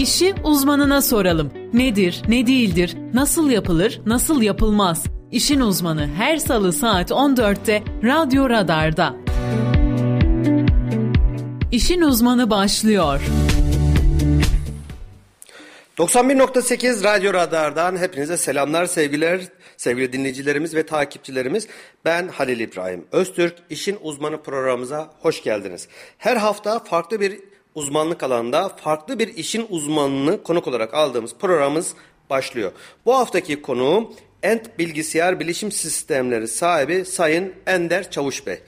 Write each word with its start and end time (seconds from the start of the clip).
İşi 0.00 0.34
uzmanına 0.44 1.02
soralım. 1.02 1.52
Nedir, 1.72 2.22
ne 2.28 2.46
değildir, 2.46 2.96
nasıl 3.14 3.50
yapılır, 3.50 4.00
nasıl 4.06 4.42
yapılmaz? 4.42 5.04
İşin 5.32 5.60
uzmanı 5.60 6.08
her 6.16 6.36
salı 6.36 6.72
saat 6.72 7.10
14'te 7.10 7.82
Radyo 8.04 8.50
Radar'da. 8.50 9.16
İşin 11.72 12.00
uzmanı 12.00 12.50
başlıyor. 12.50 13.20
91.8 15.98 17.04
Radyo 17.04 17.34
Radar'dan 17.34 17.96
hepinize 17.96 18.36
selamlar, 18.36 18.86
sevgiler, 18.86 19.40
sevgili 19.76 20.12
dinleyicilerimiz 20.12 20.74
ve 20.74 20.86
takipçilerimiz. 20.86 21.66
Ben 22.04 22.28
Halil 22.28 22.60
İbrahim 22.60 23.04
Öztürk. 23.12 23.54
İşin 23.70 23.98
Uzmanı 24.02 24.42
programımıza 24.42 25.10
hoş 25.20 25.42
geldiniz. 25.42 25.88
Her 26.18 26.36
hafta 26.36 26.78
farklı 26.78 27.20
bir 27.20 27.49
uzmanlık 27.74 28.22
alanında 28.22 28.68
farklı 28.68 29.18
bir 29.18 29.36
işin 29.36 29.66
uzmanını 29.68 30.42
konuk 30.42 30.68
olarak 30.68 30.94
aldığımız 30.94 31.34
programımız 31.34 31.94
başlıyor. 32.30 32.72
Bu 33.06 33.14
haftaki 33.14 33.62
konuğum 33.62 34.14
Ent 34.42 34.78
Bilgisayar 34.78 35.40
Bilişim 35.40 35.72
Sistemleri 35.72 36.48
sahibi 36.48 37.04
Sayın 37.04 37.54
Ender 37.66 38.10
Çavuş 38.10 38.46
Bey. 38.46 38.58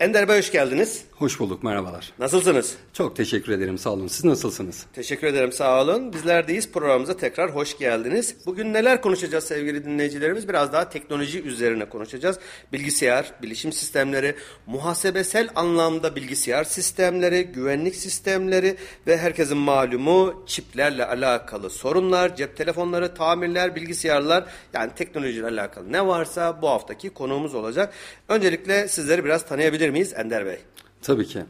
Ender 0.00 0.28
Bey 0.28 0.38
hoş 0.38 0.52
geldiniz. 0.52 1.04
Hoş 1.22 1.40
bulduk, 1.40 1.62
merhabalar. 1.62 2.12
Nasılsınız? 2.18 2.76
Çok 2.92 3.16
teşekkür 3.16 3.52
ederim, 3.52 3.78
sağ 3.78 3.90
olun. 3.90 4.06
Siz 4.06 4.24
nasılsınız? 4.24 4.86
Teşekkür 4.92 5.26
ederim, 5.26 5.52
sağ 5.52 5.82
olun. 5.82 6.12
Bizler 6.12 6.48
deyiz, 6.48 6.72
programımıza 6.72 7.16
tekrar 7.16 7.54
hoş 7.54 7.78
geldiniz. 7.78 8.36
Bugün 8.46 8.72
neler 8.72 9.02
konuşacağız 9.02 9.44
sevgili 9.44 9.84
dinleyicilerimiz? 9.84 10.48
Biraz 10.48 10.72
daha 10.72 10.88
teknoloji 10.88 11.42
üzerine 11.42 11.88
konuşacağız. 11.88 12.38
Bilgisayar, 12.72 13.32
bilişim 13.42 13.72
sistemleri, 13.72 14.34
muhasebesel 14.66 15.48
anlamda 15.54 16.16
bilgisayar 16.16 16.64
sistemleri, 16.64 17.42
güvenlik 17.42 17.96
sistemleri 17.96 18.76
ve 19.06 19.18
herkesin 19.18 19.58
malumu 19.58 20.44
çiplerle 20.46 21.06
alakalı 21.06 21.70
sorunlar, 21.70 22.36
cep 22.36 22.56
telefonları, 22.56 23.14
tamirler, 23.14 23.76
bilgisayarlar 23.76 24.44
yani 24.74 24.90
teknolojiyle 24.96 25.46
alakalı 25.46 25.92
ne 25.92 26.06
varsa 26.06 26.62
bu 26.62 26.68
haftaki 26.68 27.10
konuğumuz 27.10 27.54
olacak. 27.54 27.94
Öncelikle 28.28 28.88
sizleri 28.88 29.24
biraz 29.24 29.46
tanıyabilir 29.46 29.90
miyiz 29.90 30.12
Ender 30.16 30.46
Bey? 30.46 30.58
Tabii 31.02 31.26
ki. 31.26 31.42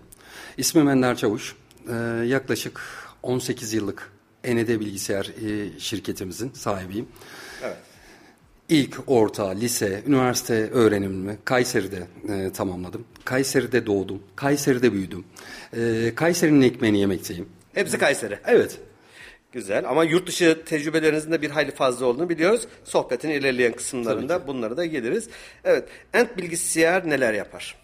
İsmim 0.57 0.89
Ender 0.89 1.17
Çavuş. 1.17 1.57
Ee, 1.89 1.95
yaklaşık 2.27 2.81
18 3.23 3.73
yıllık 3.73 4.13
ENED 4.45 4.69
Bilgisayar 4.69 5.25
e, 5.25 5.79
şirketimizin 5.79 6.53
sahibiyim. 6.53 7.09
Evet. 7.63 7.77
İlk, 8.69 8.99
orta, 9.07 9.49
lise, 9.49 10.03
üniversite 10.07 10.71
öğrenimimi 10.71 11.39
Kayseri'de 11.45 12.07
e, 12.29 12.53
tamamladım. 12.53 13.05
Kayseri'de 13.25 13.87
doğdum. 13.87 14.23
Kayseri'de 14.37 14.93
büyüdüm. 14.93 15.25
E, 15.77 16.13
Kayseri'nin 16.15 16.63
ekmeğini 16.63 16.99
yemekteyim. 16.99 17.49
Hepsi 17.75 17.99
Kayseri. 17.99 18.39
Evet. 18.45 18.79
Güzel 19.53 19.89
ama 19.89 20.05
yurt 20.05 20.27
dışı 20.27 20.63
tecrübelerinizin 20.67 21.33
de 21.33 21.43
bir 21.43 21.51
hayli 21.51 21.71
fazla 21.71 22.07
olduğunu 22.07 22.29
biliyoruz. 22.29 22.67
Sohbetin 22.85 23.29
ilerleyen 23.31 23.73
kısımlarında 23.73 24.47
bunları 24.47 24.77
da 24.77 24.87
geliriz. 24.87 25.29
Evet, 25.65 25.89
Ent 26.13 26.37
Bilgisayar 26.37 27.11
neler 27.11 27.35
yapar? 27.35 27.82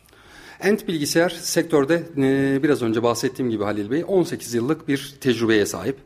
Ent 0.60 0.88
Bilgisayar 0.88 1.28
sektörde 1.30 2.02
e, 2.16 2.62
biraz 2.62 2.82
önce 2.82 3.02
bahsettiğim 3.02 3.50
gibi 3.50 3.64
Halil 3.64 3.90
Bey 3.90 4.04
18 4.06 4.54
yıllık 4.54 4.88
bir 4.88 5.14
tecrübeye 5.20 5.66
sahip. 5.66 5.96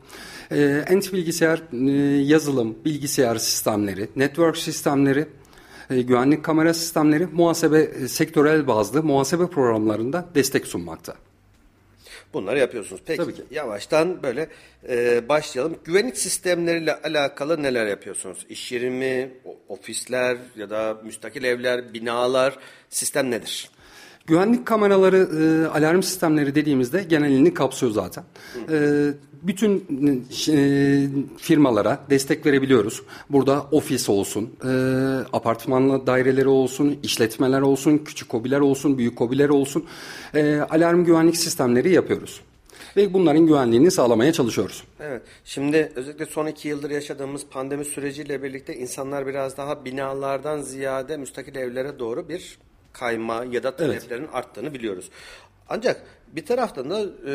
E, 0.51 0.85
Ent 0.89 1.13
Bilgisayar 1.13 1.63
e, 1.73 1.91
yazılım, 2.23 2.79
bilgisayar 2.85 3.37
sistemleri, 3.37 4.09
network 4.17 4.57
sistemleri, 4.59 5.27
e, 5.91 6.03
güvenlik 6.03 6.45
kamera 6.45 6.75
sistemleri, 6.75 7.27
muhasebe 7.27 7.81
e, 7.81 8.09
sektörel 8.09 8.67
bazlı 8.67 9.03
muhasebe 9.03 9.47
programlarında 9.47 10.29
destek 10.35 10.67
sunmakta. 10.67 11.15
Bunları 12.35 12.59
yapıyorsunuz. 12.59 13.03
Peki 13.07 13.23
Tabii 13.23 13.35
ki. 13.35 13.43
yavaştan 13.51 14.23
böyle 14.23 14.49
e, 14.89 15.29
başlayalım. 15.29 15.77
Güvenlik 15.85 16.19
sistemleriyle 16.19 16.95
alakalı 16.95 17.63
neler 17.63 17.87
yapıyorsunuz? 17.87 18.47
İş 18.49 18.73
yeri 18.73 18.91
mi, 18.91 19.31
ofisler 19.69 20.37
ya 20.57 20.71
da 20.71 21.01
müstakil 21.05 21.45
evler, 21.45 21.95
binalar, 21.95 22.59
sistem 22.91 23.31
nedir? 23.31 23.71
Güvenlik 24.27 24.67
kameraları, 24.67 25.17
e, 25.17 25.67
alarm 25.67 26.03
sistemleri 26.03 26.55
dediğimizde 26.55 27.03
genelini 27.03 27.55
kapsıyor 27.55 27.93
zaten. 27.93 28.25
E, 28.71 29.09
bütün 29.43 29.85
e, 30.49 30.57
firmalara 31.39 31.99
destek 32.11 32.47
verebiliyoruz. 32.47 33.03
Burada 33.31 33.67
ofis 33.71 34.09
olsun, 34.09 34.51
e, 34.65 34.69
apartmanlı 35.33 36.07
daireleri 36.07 36.49
olsun, 36.49 36.99
işletmeler 37.03 37.61
olsun, 37.61 37.99
küçük 37.99 38.29
kobiler 38.29 38.61
olsun, 38.61 38.99
büyük 38.99 39.17
kobiler 39.17 39.49
olsun. 39.49 39.85
E, 40.35 40.57
alarm 40.71 41.05
güvenlik 41.05 41.37
sistemleri 41.37 41.93
yapıyoruz 41.93 42.41
ve 42.97 43.13
bunların 43.13 43.47
güvenliğini 43.47 43.91
sağlamaya 43.91 44.33
çalışıyoruz. 44.33 44.85
Evet. 45.01 45.23
Şimdi 45.45 45.93
özellikle 45.97 46.27
son 46.27 46.47
iki 46.47 46.69
yıldır 46.69 46.91
yaşadığımız 46.91 47.47
pandemi 47.51 47.85
süreciyle 47.85 48.43
birlikte 48.43 48.77
insanlar 48.77 49.27
biraz 49.27 49.57
daha 49.57 49.85
binalardan 49.85 50.61
ziyade 50.61 51.17
müstakil 51.17 51.57
evlere 51.57 51.99
doğru 51.99 52.29
bir 52.29 52.59
kayma 52.93 53.45
ya 53.45 53.63
da 53.63 53.77
taleplerin 53.77 54.23
evet. 54.23 54.35
arttığını 54.35 54.75
biliyoruz. 54.75 55.11
Ancak 55.69 56.03
bir 56.27 56.47
taraftan 56.47 56.91
da 56.91 57.01
e, 57.01 57.35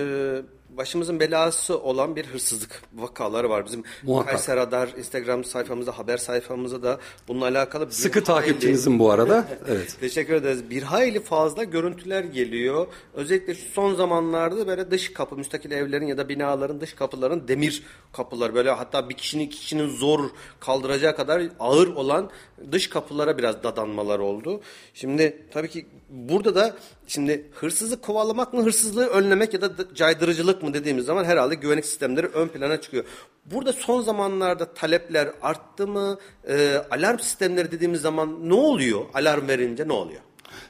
başımızın 0.70 1.20
belası 1.20 1.80
olan 1.80 2.16
bir 2.16 2.26
hırsızlık 2.26 2.82
vakaları 2.96 3.50
var. 3.50 3.66
Bizim 3.66 3.84
Muhakkak. 4.04 4.32
Kayser 4.32 4.58
Radar 4.58 4.90
Instagram 4.98 5.44
sayfamızda, 5.44 5.98
haber 5.98 6.18
sayfamızda 6.18 6.84
da 6.84 7.00
bununla 7.28 7.46
alakalı... 7.46 7.92
Sıkı 7.92 8.24
takipçinizin 8.24 9.00
bu 9.00 9.12
arada. 9.12 9.48
evet. 9.68 9.98
Teşekkür 10.00 10.34
ederiz. 10.34 10.70
Bir 10.70 10.84
hayli 10.84 11.24
fazla 11.24 11.64
görüntüler 11.64 12.24
geliyor. 12.24 12.88
Özellikle 13.14 13.56
şu 13.56 13.70
son 13.70 13.96
zamanlarda 13.96 14.68
böyle 14.68 14.92
dış 14.92 15.14
kapı, 15.14 15.36
müstakil 15.36 15.72
evlerin 15.72 16.08
ya 16.08 16.18
da 16.18 16.30
binaların 16.30 16.82
dış 16.82 16.94
kapıların 16.94 17.48
demir 17.48 17.84
kapılar 18.14 18.56
böyle 18.56 18.72
hatta 18.72 19.10
bir 19.10 19.16
kişinin 19.16 19.44
iki 19.44 19.60
kişinin 19.60 19.90
zor 19.90 20.30
kaldıracağı 20.60 21.16
kadar 21.16 21.44
ağır 21.60 21.88
olan 21.88 22.30
dış 22.72 22.90
kapılara 22.90 23.38
biraz 23.38 23.64
dadanmalar 23.64 24.20
oldu. 24.20 24.62
Şimdi 24.94 25.46
tabii 25.52 25.70
ki 25.70 25.86
burada 26.10 26.56
da 26.56 26.76
şimdi 27.08 27.46
hırsızlık 27.54 28.02
kovalamak 28.02 28.54
mı, 28.54 28.64
hırsızlığı 28.64 29.08
önlemek 29.08 29.54
ya 29.54 29.62
da 29.62 29.70
caydırıcılık 29.96 30.57
mı 30.64 30.74
dediğimiz 30.74 31.06
zaman 31.06 31.26
herhalde 31.26 31.56
güvenlik 31.56 31.86
sistemleri 31.86 32.28
ön 32.28 32.48
plana 32.48 32.82
çıkıyor. 32.82 33.04
Burada 33.46 33.74
son 33.74 34.02
zamanlarda 34.02 34.74
talepler 34.74 35.30
arttı 35.42 35.88
mı? 35.88 36.18
E, 36.48 36.82
alarm 36.92 37.20
sistemleri 37.20 37.72
dediğimiz 37.72 38.02
zaman 38.02 38.50
ne 38.50 38.54
oluyor? 38.54 39.02
Alarm 39.14 39.48
verince 39.48 39.88
ne 39.88 39.94
oluyor? 39.94 40.22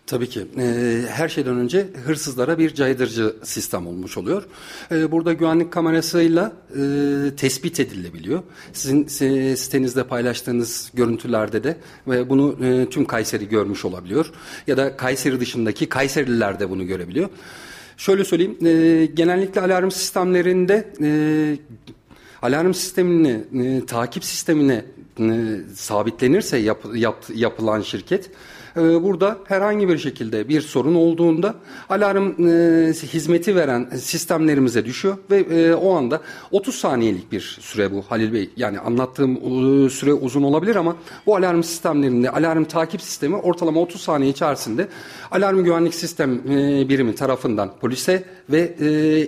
Tabii 0.07 0.29
ki. 0.29 0.47
E, 0.57 1.01
her 1.09 1.29
şeyden 1.29 1.57
önce 1.57 1.87
hırsızlara 2.05 2.57
bir 2.57 2.73
caydırıcı 2.73 3.35
sistem 3.43 3.87
olmuş 3.87 4.17
oluyor. 4.17 4.43
E, 4.91 5.11
burada 5.11 5.33
güvenlik 5.33 5.73
kamerasıyla 5.73 6.53
e, 6.69 6.81
tespit 7.37 7.79
edilebiliyor. 7.79 8.43
Sizin 8.73 9.03
e, 9.05 9.55
sitenizde 9.55 10.03
paylaştığınız 10.03 10.91
görüntülerde 10.93 11.63
de 11.63 11.77
ve 12.07 12.29
bunu 12.29 12.65
e, 12.65 12.89
tüm 12.89 13.05
Kayseri 13.05 13.49
görmüş 13.49 13.85
olabiliyor. 13.85 14.31
Ya 14.67 14.77
da 14.77 14.97
Kayseri 14.97 15.39
dışındaki 15.39 15.89
Kayserililer 15.89 16.59
de 16.59 16.69
bunu 16.69 16.87
görebiliyor. 16.87 17.29
Şöyle 17.97 18.25
söyleyeyim, 18.25 18.57
e, 18.65 19.05
genellikle 19.05 19.61
alarm 19.61 19.91
sistemlerinde 19.91 20.93
e, 21.01 21.09
alarm 22.41 22.73
sistemini, 22.73 23.43
e, 23.63 23.85
takip 23.85 24.23
sistemine 24.23 24.85
e, 25.19 25.57
sabitlenirse 25.75 26.57
yap, 26.57 26.85
yap, 26.93 27.25
yapılan 27.35 27.81
şirket 27.81 28.29
burada 28.77 29.38
herhangi 29.45 29.89
bir 29.89 29.97
şekilde 29.97 30.49
bir 30.49 30.61
sorun 30.61 30.95
olduğunda 30.95 31.55
alarm 31.89 32.27
e, 32.27 32.93
hizmeti 32.93 33.55
veren 33.55 33.89
sistemlerimize 33.95 34.85
düşüyor 34.85 35.17
ve 35.31 35.38
e, 35.38 35.73
o 35.73 35.93
anda 35.93 36.21
30 36.51 36.75
saniyelik 36.75 37.31
bir 37.31 37.57
süre 37.61 37.91
bu 37.91 38.03
Halil 38.09 38.33
Bey. 38.33 38.49
Yani 38.57 38.79
anlattığım 38.79 39.35
e, 39.35 39.89
süre 39.89 40.13
uzun 40.13 40.43
olabilir 40.43 40.75
ama 40.75 40.95
bu 41.25 41.35
alarm 41.35 41.63
sistemlerinde 41.63 42.29
alarm 42.29 42.63
takip 42.63 43.01
sistemi 43.01 43.35
ortalama 43.35 43.81
30 43.81 44.01
saniye 44.01 44.31
içerisinde 44.31 44.88
alarm 45.31 45.63
güvenlik 45.63 45.94
sistem 45.94 46.44
birimi 46.89 47.15
tarafından 47.15 47.71
polise 47.81 48.23
ve 48.49 48.75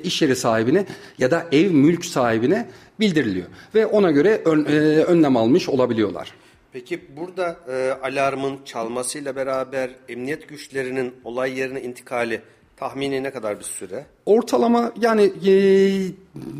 iş 0.04 0.22
yeri 0.22 0.36
sahibine 0.36 0.86
ya 1.18 1.32
da 1.32 1.46
ev 1.52 1.72
mülk 1.72 2.06
sahibine 2.06 2.68
bildiriliyor 3.00 3.48
ve 3.76 3.86
ona 3.86 4.12
göre 4.12 4.42
ön, 4.46 4.66
e, 4.66 4.70
önlem 5.04 5.38
almış 5.38 5.70
olabiliyorlar. 5.70 6.34
Peki 6.74 7.18
burada 7.18 7.60
e, 7.70 7.92
alarmın 8.04 8.60
çalmasıyla 8.66 9.36
beraber 9.36 9.90
emniyet 10.10 10.50
güçlerinin 10.50 11.16
olay 11.24 11.60
yerine 11.60 11.82
intikali 11.82 12.42
tahmini 12.78 13.24
ne 13.24 13.32
kadar 13.32 13.60
bir 13.60 13.64
süre? 13.64 14.06
Ortalama 14.26 14.94
yani 15.02 15.32
e, 15.48 15.54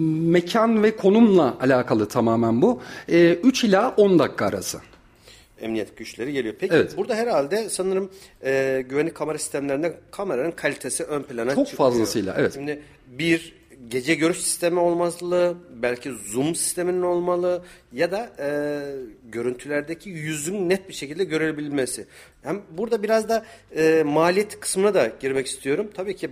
mekan 0.10 0.84
ve 0.84 0.96
konumla 0.96 1.58
alakalı 1.62 2.08
tamamen 2.08 2.62
bu. 2.62 2.82
E, 3.10 3.34
3 3.34 3.64
ila 3.64 3.94
10 3.98 4.20
dakika 4.20 4.46
arası 4.46 4.80
emniyet 5.62 5.98
güçleri 5.98 6.34
geliyor. 6.34 6.56
Peki 6.60 6.76
evet. 6.76 6.98
burada 6.98 7.16
herhalde 7.16 7.70
sanırım 7.70 8.12
e, 8.44 8.86
güvenlik 8.90 9.16
kamera 9.16 9.38
sistemlerinde 9.38 9.98
kameranın 10.12 10.52
kalitesi 10.52 11.04
ön 11.04 11.24
plana 11.24 11.56
Çok 11.56 11.68
çıkıyor. 11.68 11.92
fazlasıyla 11.92 12.36
evet. 12.38 12.54
Şimdi 12.54 12.82
bir 13.08 13.59
gece 13.90 14.16
görüş 14.16 14.38
sistemi 14.38 14.80
olmalı, 14.80 15.58
belki 15.82 16.12
zoom 16.12 16.56
sisteminin 16.56 17.02
olmalı 17.02 17.64
ya 17.94 18.12
da 18.12 18.32
e, 18.40 18.50
görüntülerdeki 19.32 20.10
yüzün 20.10 20.70
net 20.70 20.90
bir 20.90 20.94
şekilde 20.94 21.24
görebilmesi. 21.24 22.06
Hem 22.44 22.62
burada 22.72 23.04
biraz 23.04 23.30
da 23.30 23.46
e, 23.76 24.04
maliyet 24.04 24.60
kısmına 24.60 24.94
da 24.94 25.12
girmek 25.20 25.48
istiyorum. 25.48 25.90
Tabii 25.94 26.16
ki 26.16 26.30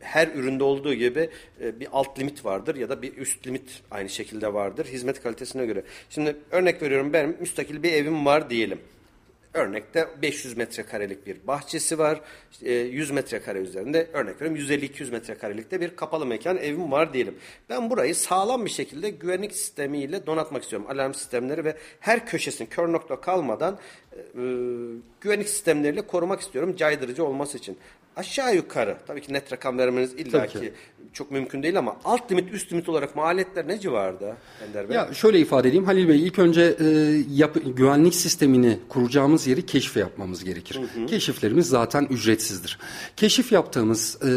her 0.00 0.28
üründe 0.28 0.64
olduğu 0.64 0.94
gibi 0.94 1.30
e, 1.60 1.80
bir 1.80 1.88
alt 1.92 2.18
limit 2.18 2.44
vardır 2.44 2.76
ya 2.76 2.88
da 2.88 3.02
bir 3.02 3.16
üst 3.16 3.46
limit 3.46 3.82
aynı 3.90 4.08
şekilde 4.08 4.54
vardır 4.54 4.86
hizmet 4.86 5.22
kalitesine 5.22 5.66
göre. 5.66 5.82
Şimdi 6.10 6.36
örnek 6.50 6.82
veriyorum 6.82 7.12
benim 7.12 7.36
müstakil 7.40 7.82
bir 7.82 7.92
evim 7.92 8.26
var 8.26 8.50
diyelim. 8.50 8.78
Örnekte 9.56 10.08
500 10.22 10.56
metrekarelik 10.56 11.26
bir 11.26 11.46
bahçesi 11.46 11.98
var. 11.98 12.20
100 12.60 13.10
e, 13.10 13.14
metrekare 13.14 13.58
üzerinde 13.58 14.10
örnek 14.12 14.42
veriyorum 14.42 14.66
150-200 14.70 15.10
metrekarelikte 15.10 15.80
bir 15.80 15.96
kapalı 15.96 16.26
mekan 16.26 16.56
evim 16.56 16.92
var 16.92 17.14
diyelim. 17.14 17.34
Ben 17.68 17.90
burayı 17.90 18.14
sağlam 18.14 18.64
bir 18.64 18.70
şekilde 18.70 19.10
güvenlik 19.10 19.52
sistemiyle 19.52 20.26
donatmak 20.26 20.62
istiyorum. 20.62 20.88
Alarm 20.90 21.14
sistemleri 21.14 21.64
ve 21.64 21.76
her 22.00 22.26
köşesini 22.26 22.68
kör 22.68 22.92
nokta 22.92 23.20
kalmadan 23.20 23.78
e, 24.12 24.42
güvenlik 25.20 25.48
sistemleriyle 25.48 26.02
korumak 26.06 26.40
istiyorum 26.40 26.76
caydırıcı 26.76 27.24
olması 27.24 27.58
için. 27.58 27.78
Aşağı 28.16 28.54
yukarı 28.56 28.96
tabii 29.06 29.20
ki 29.20 29.32
net 29.32 29.52
rakam 29.52 29.78
vermeniz 29.78 30.12
illaki 30.12 30.72
çok 31.12 31.30
mümkün 31.30 31.62
değil 31.62 31.78
ama 31.78 31.96
alt 32.04 32.30
limit 32.30 32.52
üst 32.54 32.72
limit 32.72 32.88
olarak 32.88 33.16
maliyetler 33.16 33.68
ne 33.68 33.80
civarda 33.80 34.36
Ender 34.68 34.88
Bey? 34.88 34.96
Ya 34.96 35.14
şöyle 35.14 35.40
ifade 35.40 35.68
edeyim 35.68 35.84
Halil 35.84 36.08
Bey 36.08 36.26
ilk 36.26 36.38
önce 36.38 36.76
e, 36.80 36.86
yap, 37.30 37.56
güvenlik 37.76 38.14
sistemini 38.14 38.78
kuracağımız 38.88 39.46
yeri 39.46 39.66
keşif 39.66 39.96
yapmamız 39.96 40.44
gerekir. 40.44 40.76
Hı 40.76 41.00
hı. 41.00 41.06
Keşiflerimiz 41.06 41.68
zaten 41.68 42.06
ücretsizdir. 42.10 42.78
Keşif 43.16 43.52
yaptığımız 43.52 44.18
e, 44.22 44.28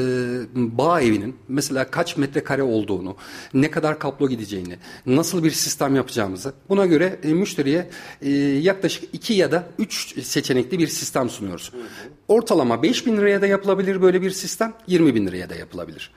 bağ 0.56 1.02
evinin 1.02 1.36
mesela 1.48 1.92
kaç 1.92 2.18
metrekare 2.18 2.64
olduğunu, 2.64 3.16
ne 3.54 3.72
kadar 3.72 4.00
kablo 4.00 4.30
gideceğini, 4.30 4.78
nasıl 5.06 5.44
bir 5.44 5.52
sistem 5.52 5.96
yapacağımızı 5.96 6.54
buna 6.70 6.86
göre 6.86 7.20
e, 7.24 7.34
müşteriye 7.34 7.90
e, 8.22 8.30
yaklaşık 8.40 9.04
iki 9.14 9.34
ya 9.34 9.52
da 9.52 9.68
üç 9.80 10.24
seçenekli 10.24 10.80
bir 10.80 10.88
sistem 10.88 11.30
sunuyoruz. 11.30 11.74
Hı 11.74 11.78
hı. 11.78 12.19
Ortalama 12.30 12.84
5 12.84 13.06
bin 13.06 13.18
liraya 13.18 13.42
da 13.42 13.48
yapılabilir 13.48 14.02
böyle 14.02 14.22
bir 14.22 14.32
sistem, 14.32 14.74
20 14.88 15.16
bin 15.16 15.28
liraya 15.28 15.50
da 15.50 15.56
yapılabilir 15.56 16.12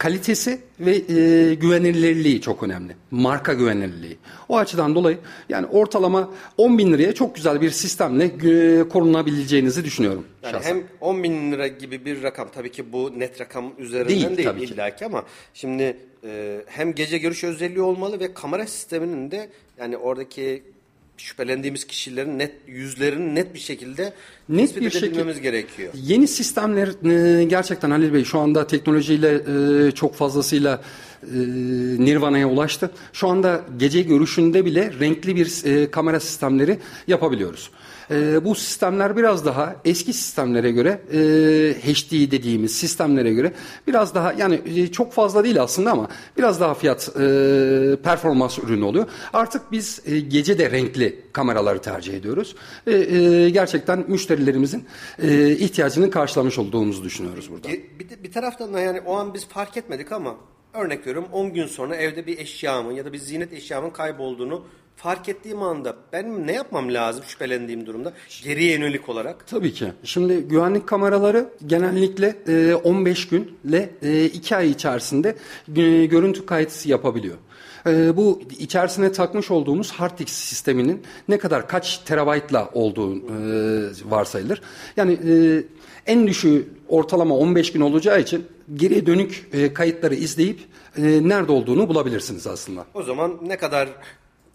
kalitesi 0.00 0.60
ve 0.80 0.96
e, 0.96 1.54
güvenilirliği 1.54 2.40
çok 2.40 2.62
önemli. 2.62 2.96
Marka 3.10 3.54
güvenilirliği. 3.54 4.18
O 4.48 4.56
açıdan 4.56 4.94
dolayı 4.94 5.18
yani 5.48 5.66
ortalama 5.66 6.30
10 6.56 6.78
bin 6.78 6.92
liraya 6.92 7.14
çok 7.14 7.34
güzel 7.34 7.60
bir 7.60 7.70
sistemle 7.70 8.24
e, 8.24 8.88
korunabileceğinizi 8.88 9.84
düşünüyorum. 9.84 10.26
Yani 10.42 10.52
şahsen. 10.52 10.74
hem 10.74 10.84
10 11.00 11.22
bin 11.22 11.52
lira 11.52 11.66
gibi 11.66 12.04
bir 12.04 12.22
rakam 12.22 12.48
tabii 12.54 12.72
ki 12.72 12.92
bu 12.92 13.18
net 13.18 13.40
rakam 13.40 13.72
üzerinden 13.78 14.36
değil, 14.36 14.56
değil 14.56 14.72
illaki 14.72 15.06
ama 15.06 15.24
şimdi 15.54 15.96
e, 16.24 16.60
hem 16.66 16.94
gece 16.94 17.18
görüş 17.18 17.44
özelliği 17.44 17.82
olmalı 17.82 18.20
ve 18.20 18.34
kamera 18.34 18.66
sisteminin 18.66 19.30
de 19.30 19.48
yani 19.78 19.96
oradaki 19.96 20.62
şüphelendiğimiz 21.22 21.86
kişilerin 21.86 22.38
net 22.38 22.52
yüzlerini 22.66 23.34
net 23.34 23.54
bir 23.54 23.58
şekilde 23.58 24.12
net 24.48 24.80
bir 24.80 24.90
şekilde 24.90 25.40
gerekiyor. 25.40 25.92
Yeni 25.94 26.28
sistemler 26.28 26.88
e, 27.40 27.44
gerçekten 27.44 27.90
Halil 27.90 28.12
Bey 28.12 28.24
şu 28.24 28.38
anda 28.38 28.66
teknolojiyle 28.66 29.42
e, 29.88 29.90
çok 29.92 30.14
fazlasıyla 30.14 30.82
e, 31.22 31.36
Nirvana'ya 32.04 32.48
ulaştı. 32.48 32.90
Şu 33.12 33.28
anda 33.28 33.64
gece 33.76 34.02
görüşünde 34.02 34.64
bile 34.64 34.92
renkli 35.00 35.36
bir 35.36 35.90
kamera 35.90 36.20
sistemleri 36.20 36.78
yapabiliyoruz. 37.06 37.70
E, 38.10 38.44
bu 38.44 38.54
sistemler 38.54 39.16
biraz 39.16 39.44
daha 39.44 39.76
eski 39.84 40.12
sistemlere 40.12 40.70
göre 40.70 41.00
e, 41.12 41.18
HD 41.80 42.30
dediğimiz 42.30 42.76
sistemlere 42.76 43.32
göre 43.32 43.52
biraz 43.86 44.14
daha 44.14 44.32
yani 44.32 44.60
e, 44.66 44.86
çok 44.92 45.12
fazla 45.12 45.44
değil 45.44 45.62
aslında 45.62 45.92
ama 45.92 46.08
biraz 46.38 46.60
daha 46.60 46.74
fiyat 46.74 47.08
e, 47.08 47.96
performans 48.02 48.58
ürünü 48.58 48.84
oluyor. 48.84 49.06
Artık 49.32 49.72
biz 49.72 50.02
e, 50.06 50.20
gece 50.20 50.58
de 50.58 50.70
renkli 50.70 51.22
kameraları 51.32 51.78
tercih 51.78 52.14
ediyoruz. 52.14 52.54
E, 52.86 52.92
e, 52.92 53.50
gerçekten 53.50 54.04
müşterilerimizin 54.08 54.84
e, 55.22 55.50
ihtiyacını 55.50 56.10
karşılamış 56.10 56.58
olduğumuzu 56.58 57.04
düşünüyoruz 57.04 57.50
burada. 57.50 57.68
Bir, 57.68 58.08
de, 58.08 58.22
bir 58.22 58.32
taraftan 58.32 58.74
da 58.74 58.80
yani 58.80 59.00
o 59.00 59.16
an 59.16 59.34
biz 59.34 59.48
fark 59.48 59.76
etmedik 59.76 60.12
ama 60.12 60.36
örnek 60.74 61.06
veriyorum 61.06 61.28
10 61.32 61.54
gün 61.54 61.66
sonra 61.66 61.96
evde 61.96 62.26
bir 62.26 62.38
eşyamın 62.38 62.92
ya 62.92 63.04
da 63.04 63.12
bir 63.12 63.18
ziynet 63.18 63.52
eşyamın 63.52 63.90
kaybolduğunu 63.90 64.64
fark 65.02 65.28
ettiğim 65.28 65.62
anda 65.62 65.96
ben 66.12 66.46
ne 66.46 66.52
yapmam 66.52 66.94
lazım 66.94 67.24
şüphelendiğim 67.26 67.86
durumda 67.86 68.12
geriye 68.42 68.72
yönelik 68.72 69.08
olarak? 69.08 69.46
Tabii 69.46 69.72
ki. 69.72 69.92
Şimdi 70.04 70.40
güvenlik 70.40 70.86
kameraları 70.86 71.50
genellikle 71.66 72.76
15 72.76 73.24
e, 73.24 73.28
günle 73.30 73.90
2 74.26 74.54
e, 74.54 74.56
ay 74.56 74.70
içerisinde 74.70 75.36
e, 75.76 76.06
görüntü 76.06 76.46
kayıt 76.46 76.86
yapabiliyor. 76.86 77.36
bu 78.16 78.42
içerisine 78.58 79.12
takmış 79.12 79.50
olduğumuz 79.50 79.92
hard 79.92 80.18
disk 80.18 80.28
sisteminin 80.30 81.02
ne 81.28 81.38
kadar 81.38 81.68
kaç 81.68 81.98
terabaytla 81.98 82.70
olduğu 82.72 83.14
varsayılır. 84.10 84.62
Yani 84.96 85.18
en 86.06 86.26
düşüğü 86.26 86.68
ortalama 86.88 87.36
15 87.36 87.72
gün 87.72 87.80
olacağı 87.80 88.20
için 88.20 88.46
geriye 88.74 89.06
dönük 89.06 89.50
kayıtları 89.74 90.14
izleyip 90.14 90.60
nerede 90.98 91.52
olduğunu 91.52 91.88
bulabilirsiniz 91.88 92.46
aslında. 92.46 92.86
O 92.94 93.02
zaman 93.02 93.38
ne 93.42 93.56
kadar 93.56 93.88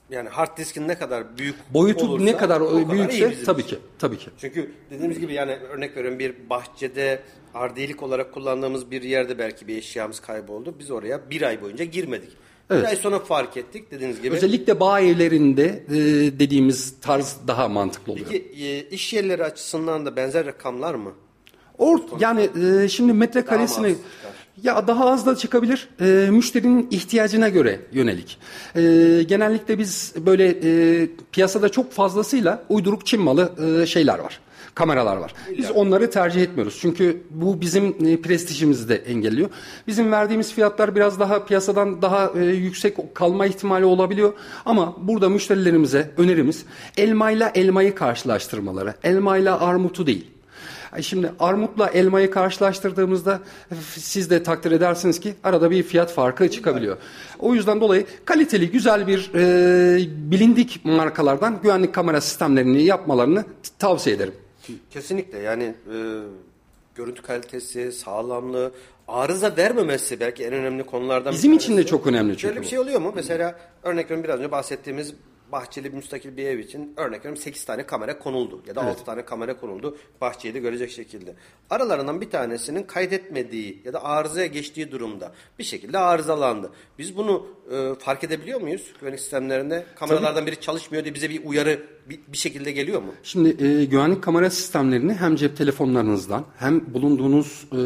yani 0.09 0.29
hard 0.29 0.57
diskin 0.57 0.87
ne 0.87 0.97
kadar 0.97 1.37
büyük 1.37 1.55
boyutu 1.73 2.05
olursa, 2.05 2.25
ne 2.25 2.37
kadar 2.37 2.89
büyükse 2.91 3.43
tabii 3.43 3.65
ki 3.65 3.79
tabii 3.99 4.17
ki. 4.17 4.29
Çünkü 4.37 4.71
dediğimiz 4.91 5.19
gibi 5.19 5.33
yani 5.33 5.51
örnek 5.51 5.97
veriyorum 5.97 6.19
bir 6.19 6.49
bahçede 6.49 7.19
ardiyelik 7.53 8.03
olarak 8.03 8.33
kullandığımız 8.33 8.91
bir 8.91 9.01
yerde 9.01 9.39
belki 9.39 9.67
bir 9.67 9.77
eşyamız 9.77 10.19
kayboldu. 10.19 10.75
Biz 10.79 10.91
oraya 10.91 11.29
bir 11.29 11.41
ay 11.41 11.61
boyunca 11.61 11.85
girmedik. 11.85 12.29
Evet. 12.69 12.83
Bir 12.83 12.87
ay 12.87 12.95
sonra 12.95 13.19
fark 13.19 13.57
ettik 13.57 13.91
dediğiniz 13.91 14.21
gibi. 14.21 14.35
Özellikle 14.35 14.79
bağ 14.79 15.01
evlerinde 15.01 15.83
e, 15.89 15.95
dediğimiz 16.39 16.93
tarz 17.01 17.37
daha 17.47 17.67
mantıklı 17.67 18.13
oluyor. 18.13 18.27
Peki 18.29 18.65
e, 18.65 18.89
iş 18.89 19.13
yerleri 19.13 19.43
açısından 19.43 20.05
da 20.05 20.15
benzer 20.15 20.45
rakamlar 20.45 20.95
mı? 20.95 21.13
Or, 21.77 21.99
yani 22.19 22.49
e, 22.83 22.87
şimdi 22.87 23.13
metrekaresini 23.13 23.95
ya 24.63 24.87
daha 24.87 25.11
az 25.11 25.25
da 25.25 25.35
çıkabilir. 25.35 25.89
E, 26.01 26.29
müşterinin 26.31 26.87
ihtiyacına 26.91 27.49
göre 27.49 27.79
yönelik. 27.91 28.37
E, 28.75 28.81
genellikle 29.27 29.79
biz 29.79 30.13
böyle 30.25 30.47
e, 30.47 31.07
piyasada 31.31 31.69
çok 31.69 31.91
fazlasıyla 31.91 32.63
uyduruk 32.69 33.05
Çin 33.05 33.21
malı 33.21 33.51
e, 33.81 33.85
şeyler 33.85 34.19
var. 34.19 34.39
Kameralar 34.75 35.17
var. 35.17 35.33
Biz 35.57 35.71
onları 35.71 36.11
tercih 36.11 36.41
etmiyoruz. 36.41 36.77
Çünkü 36.81 37.23
bu 37.29 37.61
bizim 37.61 38.07
e, 38.07 38.21
prestijimizi 38.21 38.89
de 38.89 38.95
engelliyor. 38.95 39.49
Bizim 39.87 40.11
verdiğimiz 40.11 40.53
fiyatlar 40.53 40.95
biraz 40.95 41.19
daha 41.19 41.45
piyasadan 41.45 42.01
daha 42.01 42.31
e, 42.39 42.45
yüksek 42.45 43.15
kalma 43.15 43.45
ihtimali 43.45 43.85
olabiliyor. 43.85 44.33
Ama 44.65 44.95
burada 44.97 45.29
müşterilerimize 45.29 46.11
önerimiz 46.17 46.65
elmayla 46.97 47.51
elmayı 47.55 47.95
karşılaştırmaları. 47.95 48.93
Elmayla 49.03 49.61
armutu 49.61 50.07
değil. 50.07 50.34
Şimdi 51.01 51.31
armutla 51.39 51.87
elmayı 51.89 52.31
karşılaştırdığımızda 52.31 53.39
siz 53.97 54.29
de 54.29 54.43
takdir 54.43 54.71
edersiniz 54.71 55.19
ki 55.19 55.33
arada 55.43 55.71
bir 55.71 55.83
fiyat 55.83 56.13
farkı 56.13 56.51
çıkabiliyor. 56.51 56.97
O 57.39 57.53
yüzden 57.53 57.81
dolayı 57.81 58.05
kaliteli 58.25 58.71
güzel 58.71 59.07
bir 59.07 59.31
e, 59.35 60.31
bilindik 60.31 60.85
markalardan 60.85 61.59
güvenlik 61.63 61.93
kamera 61.93 62.21
sistemlerini 62.21 62.83
yapmalarını 62.83 63.45
tavsiye 63.79 64.15
ederim. 64.15 64.33
Kesinlikle 64.89 65.39
yani 65.39 65.63
e, 65.63 65.95
görüntü 66.95 67.21
kalitesi, 67.21 67.91
sağlamlığı, 67.91 68.71
arıza 69.07 69.57
vermemesi 69.57 70.19
belki 70.19 70.43
en 70.43 70.53
önemli 70.53 70.83
konulardan 70.83 71.33
Bizim 71.33 71.51
bir 71.51 71.57
için 71.57 71.77
de 71.77 71.85
çok 71.85 72.07
önemli 72.07 72.31
çünkü 72.31 72.41
Şöyle 72.41 72.61
bir 72.61 72.67
şey 72.67 72.79
oluyor 72.79 73.01
mu? 73.01 73.11
Mesela 73.15 73.59
örnek 73.83 74.05
veriyorum 74.05 74.23
biraz 74.23 74.39
önce 74.39 74.51
bahsettiğimiz 74.51 75.13
bahçeli 75.51 75.91
bir 75.91 75.97
müstakil 75.97 76.37
bir 76.37 76.45
ev 76.45 76.59
için 76.59 76.93
örnek 76.97 77.19
veriyorum 77.19 77.41
8 77.41 77.65
tane 77.65 77.85
kamera 77.85 78.19
konuldu 78.19 78.61
ya 78.67 78.75
da 78.75 78.81
evet. 78.83 78.91
6 78.91 79.05
tane 79.05 79.25
kamera 79.25 79.59
konuldu 79.59 79.97
bahçeyi 80.21 80.53
de 80.53 80.59
görecek 80.59 80.91
şekilde. 80.91 81.35
Aralarından 81.69 82.21
bir 82.21 82.29
tanesinin 82.29 82.83
kaydetmediği 82.83 83.81
ya 83.85 83.93
da 83.93 84.03
arızaya 84.03 84.45
geçtiği 84.45 84.91
durumda 84.91 85.33
bir 85.59 85.63
şekilde 85.63 85.97
arızalandı. 85.97 86.71
Biz 86.99 87.17
bunu 87.17 87.47
e, 87.71 87.95
fark 87.99 88.23
edebiliyor 88.23 88.61
muyuz 88.61 88.93
güvenlik 88.99 89.19
sistemlerinde? 89.19 89.85
Kameralardan 89.95 90.35
Tabii. 90.35 90.51
biri 90.51 90.61
çalışmıyor 90.61 91.03
diye 91.03 91.13
bize 91.13 91.29
bir 91.29 91.45
uyarı 91.45 91.79
bir, 92.09 92.19
bir 92.27 92.37
şekilde 92.37 92.71
geliyor 92.71 93.01
mu? 93.01 93.13
Şimdi 93.23 93.65
e, 93.65 93.85
güvenlik 93.85 94.23
kamera 94.23 94.49
sistemlerini 94.49 95.13
hem 95.13 95.35
cep 95.35 95.57
telefonlarınızdan 95.57 96.45
hem 96.57 96.93
bulunduğunuz 96.93 97.67
e, 97.71 97.79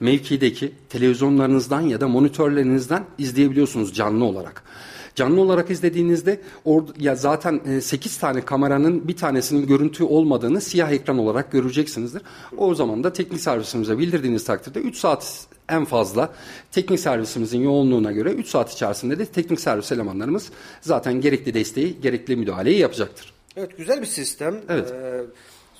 mevkideki 0.00 0.72
televizyonlarınızdan 0.88 1.80
ya 1.80 2.00
da 2.00 2.08
monitörlerinizden 2.08 3.04
izleyebiliyorsunuz 3.18 3.94
canlı 3.94 4.24
olarak. 4.24 4.64
Canlı 5.14 5.40
olarak 5.40 5.70
izlediğinizde 5.70 6.40
or, 6.64 6.82
ya 6.98 7.14
zaten 7.14 7.80
8 7.80 8.16
e, 8.16 8.20
tane 8.20 8.40
kameranın 8.40 9.08
bir 9.08 9.16
tanesinin 9.16 9.66
görüntü 9.66 10.04
olmadığını 10.04 10.60
siyah 10.60 10.92
ekran 10.92 11.18
olarak 11.18 11.52
göreceksinizdir. 11.52 12.22
O 12.56 12.74
zaman 12.74 13.04
da 13.04 13.12
teknik 13.12 13.40
servisimize 13.40 13.98
bildirdiğiniz 13.98 14.44
takdirde 14.44 14.78
3 14.78 14.96
saat 14.96 15.46
en 15.68 15.84
fazla 15.84 16.32
teknik 16.72 17.00
servisimizin 17.00 17.62
yoğunluğuna 17.62 18.12
göre 18.12 18.32
3 18.32 18.48
saat 18.48 18.72
içerisinde 18.72 19.18
de 19.18 19.26
teknik 19.26 19.60
servis 19.60 19.92
elemanlarımız 19.92 20.50
zaten 20.80 21.20
gerekli 21.20 21.54
desteği, 21.54 22.00
gerekli 22.00 22.36
müdahaleyi 22.36 22.78
yapacaktır. 22.78 23.32
Evet 23.56 23.78
güzel 23.78 24.00
bir 24.00 24.06
sistem. 24.06 24.60
Evet. 24.68 24.92
Ee, 24.92 25.20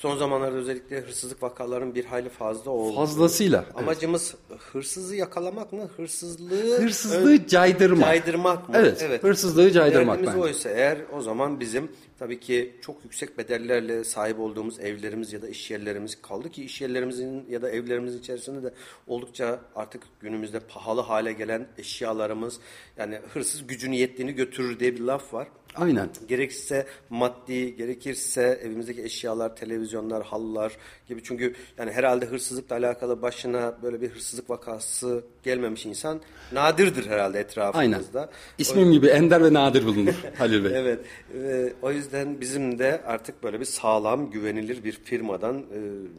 Son 0.04 0.16
zamanlarda 0.16 0.56
özellikle 0.56 1.00
hırsızlık 1.00 1.42
vakalarının 1.42 1.94
bir 1.94 2.04
hayli 2.04 2.28
fazla 2.28 2.70
oldu. 2.70 2.96
Fazlasıyla. 2.96 3.64
evet. 3.66 3.78
Amacımız 3.78 4.34
hırsızı 4.72 5.16
yakalamak 5.16 5.72
mı? 5.72 5.88
Hırsızlığı 5.96 6.78
Hırsızlığı 6.82 7.46
caydırmak. 7.46 8.04
caydırmak 8.04 8.68
mı? 8.68 8.74
Evet, 8.78 9.22
hırsızlığı 9.22 9.70
caydırmak 9.70 10.16
Derdimiz 10.18 10.34
bence. 10.34 10.44
oysa 10.44 10.70
eğer 10.70 10.98
o 11.12 11.20
zaman 11.20 11.60
bizim 11.60 11.88
tabii 12.18 12.40
ki 12.40 12.76
çok 12.82 13.04
yüksek 13.04 13.38
bedellerle 13.38 14.04
sahip 14.04 14.40
olduğumuz 14.40 14.80
evlerimiz 14.80 15.32
ya 15.32 15.42
da 15.42 15.48
iş 15.48 15.70
yerlerimiz 15.70 16.22
kaldı 16.22 16.50
ki 16.50 16.64
iş 16.64 16.80
yerlerimizin 16.80 17.46
ya 17.50 17.62
da 17.62 17.70
evlerimizin 17.70 18.18
içerisinde 18.18 18.62
de 18.62 18.74
oldukça 19.06 19.60
artık 19.76 20.02
günümüzde 20.20 20.60
pahalı 20.60 21.00
hale 21.00 21.32
gelen 21.32 21.68
eşyalarımız 21.78 22.60
yani 22.96 23.18
hırsız 23.32 23.66
gücünü 23.66 23.94
yettiğini 23.96 24.32
götürür 24.32 24.80
diye 24.80 24.94
bir 24.94 25.00
laf 25.00 25.34
var. 25.34 25.48
Aynen. 25.76 26.08
Gerekirse 26.28 26.86
maddi, 27.10 27.76
gerekirse 27.76 28.60
evimizdeki 28.64 29.02
eşyalar, 29.02 29.56
televizyonlar, 29.56 30.24
halılar 30.24 30.76
gibi. 31.08 31.22
Çünkü 31.22 31.54
yani 31.78 31.92
herhalde 31.92 32.26
hırsızlıkla 32.26 32.76
alakalı 32.76 33.22
başına 33.22 33.74
böyle 33.82 34.00
bir 34.00 34.10
hırsızlık 34.10 34.50
vakası 34.50 35.24
gelmemiş 35.42 35.86
insan 35.86 36.20
nadirdir 36.52 37.06
herhalde 37.06 37.36
Aynen. 37.36 37.48
etrafımızda. 37.48 38.30
İsmim 38.58 38.92
gibi 38.92 39.06
ender 39.06 39.44
ve 39.44 39.52
nadir 39.52 39.86
bulunur 39.86 40.14
Halil 40.38 40.64
Bey. 40.64 40.72
Evet. 40.74 41.00
e, 41.34 41.72
o 41.82 41.92
yüzden 41.92 42.40
bizim 42.40 42.78
de 42.78 43.02
artık 43.06 43.42
böyle 43.42 43.60
bir 43.60 43.64
sağlam, 43.64 44.30
güvenilir 44.30 44.84
bir 44.84 44.92
firmadan 44.92 45.58
e, 45.58 45.78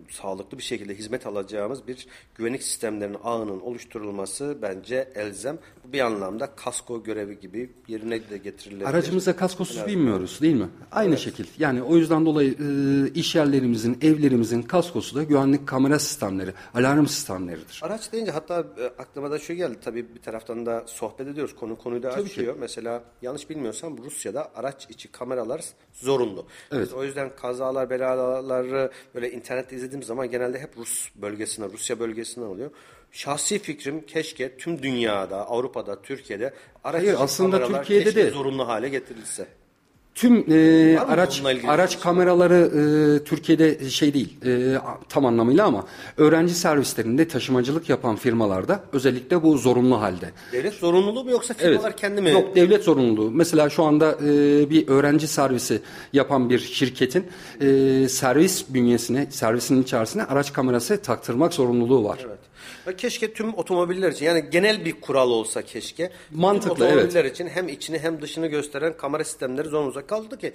sağlıklı 0.09 0.57
bir 0.57 0.63
şekilde 0.63 0.95
hizmet 0.95 1.27
alacağımız 1.27 1.87
bir 1.87 2.07
güvenlik 2.35 2.63
sistemlerinin 2.63 3.17
ağının 3.23 3.59
oluşturulması 3.59 4.57
bence 4.61 5.07
elzem. 5.15 5.57
Bu 5.87 5.93
bir 5.93 5.99
anlamda 5.99 6.55
kasko 6.55 7.03
görevi 7.03 7.39
gibi 7.39 7.69
yerine 7.87 8.29
de 8.29 8.37
getirilebilir. 8.37 8.85
Aracımıza 8.85 9.35
kaskosuz 9.45 9.87
binmiyoruz 9.87 10.41
değil 10.41 10.55
mi? 10.55 10.67
Aynı 10.91 11.17
şekil. 11.17 11.45
Yani 11.59 11.83
o 11.83 11.95
yüzden 11.95 12.25
dolayı 12.25 12.51
e, 12.51 13.09
iş 13.13 13.35
yerlerimizin, 13.35 13.97
evlerimizin 14.01 14.61
kaskosu 14.61 15.15
da 15.15 15.23
güvenlik 15.23 15.67
kamera 15.67 15.99
sistemleri, 15.99 16.53
alarm 16.73 17.07
sistemleridir. 17.07 17.79
Araç 17.83 18.11
deyince 18.11 18.31
hatta 18.31 18.59
e, 18.59 18.85
aklıma 19.01 19.31
da 19.31 19.39
şu 19.39 19.53
geldi. 19.53 19.77
Tabii 19.83 20.15
bir 20.15 20.21
taraftan 20.21 20.65
da 20.65 20.83
sohbet 20.87 21.27
ediyoruz. 21.27 21.55
Konu 21.55 21.77
konuyu 21.77 22.03
da 22.03 22.09
Tabii 22.09 22.23
açıyor. 22.23 22.55
Mesela 22.59 23.03
yanlış 23.21 23.49
bilmiyorsam 23.49 23.97
Rusya'da 23.97 24.51
araç 24.55 24.87
içi 24.89 25.11
kameralar 25.11 25.61
zorunlu. 25.93 26.45
Evet. 26.71 26.85
Biz 26.85 26.93
o 26.93 27.03
yüzden 27.03 27.31
kazalar, 27.41 27.89
belaları 27.89 28.91
böyle 29.15 29.31
internette 29.31 29.75
izlediğim 29.75 30.03
zaman 30.03 30.31
genelde 30.31 30.59
hep 30.59 30.77
Rus 30.77 31.09
bölgesinden, 31.15 31.71
Rusya 31.73 31.99
bölgesinden 31.99 32.47
oluyor. 32.47 32.71
Şahsi 33.15 33.59
fikrim 33.59 34.05
keşke 34.05 34.57
tüm 34.57 34.83
dünyada, 34.83 35.49
Avrupa'da, 35.49 36.01
Türkiye'de 36.01 36.53
araç 36.83 37.03
Hayır, 37.03 37.15
aslında 37.19 37.67
Türkiye'de 37.67 38.15
de- 38.15 38.29
zorunlu 38.29 38.67
hale 38.67 38.89
getirilse. 38.89 39.47
Tüm 40.15 40.45
e, 40.51 40.99
araç 40.99 41.39
ilgili 41.39 41.67
araç 41.67 41.91
şey? 41.91 42.01
kameraları 42.01 42.55
e, 42.55 43.23
Türkiye'de 43.23 43.89
şey 43.89 44.13
değil 44.13 44.45
e, 44.45 44.77
tam 45.09 45.25
anlamıyla 45.25 45.65
ama 45.65 45.85
öğrenci 46.17 46.53
servislerinde 46.53 47.27
taşımacılık 47.27 47.89
yapan 47.89 48.15
firmalarda 48.15 48.83
özellikle 48.93 49.43
bu 49.43 49.57
zorunlu 49.57 50.01
halde. 50.01 50.31
Devlet 50.51 50.73
zorunluluğu 50.73 51.23
mu 51.23 51.31
yoksa 51.31 51.53
firmalar 51.53 51.97
kendi 51.97 52.21
mi? 52.21 52.31
Yok 52.31 52.55
devlet 52.55 52.83
zorunluluğu. 52.83 53.31
Mesela 53.31 53.69
şu 53.69 53.83
anda 53.83 54.11
e, 54.11 54.69
bir 54.69 54.87
öğrenci 54.87 55.27
servisi 55.27 55.81
yapan 56.13 56.49
bir 56.49 56.59
şirketin 56.59 57.27
e, 57.61 58.09
servis 58.09 58.65
bünyesine, 58.69 59.27
servisinin 59.29 59.83
içerisine 59.83 60.23
araç 60.23 60.53
kamerası 60.53 61.01
taktırmak 61.01 61.53
zorunluluğu 61.53 62.03
var. 62.03 62.19
Evet. 62.25 62.39
Keşke 62.97 63.33
tüm 63.33 63.53
otomobiller 63.53 64.11
için 64.11 64.25
yani 64.25 64.45
genel 64.51 64.85
bir 64.85 65.01
kural 65.01 65.29
olsa 65.29 65.61
keşke. 65.61 66.11
Mantıklı, 66.31 66.75
tüm 66.75 66.85
otomobiller 66.87 67.25
için 67.25 67.47
hem 67.47 67.69
içini 67.69 67.99
hem 67.99 68.21
dışını 68.21 68.47
gösteren 68.47 68.97
kamera 68.97 69.23
sistemleri 69.23 69.67
zorunlu 69.67 69.87
olacak. 69.87 70.07
Kaldı 70.07 70.37
ki 70.37 70.53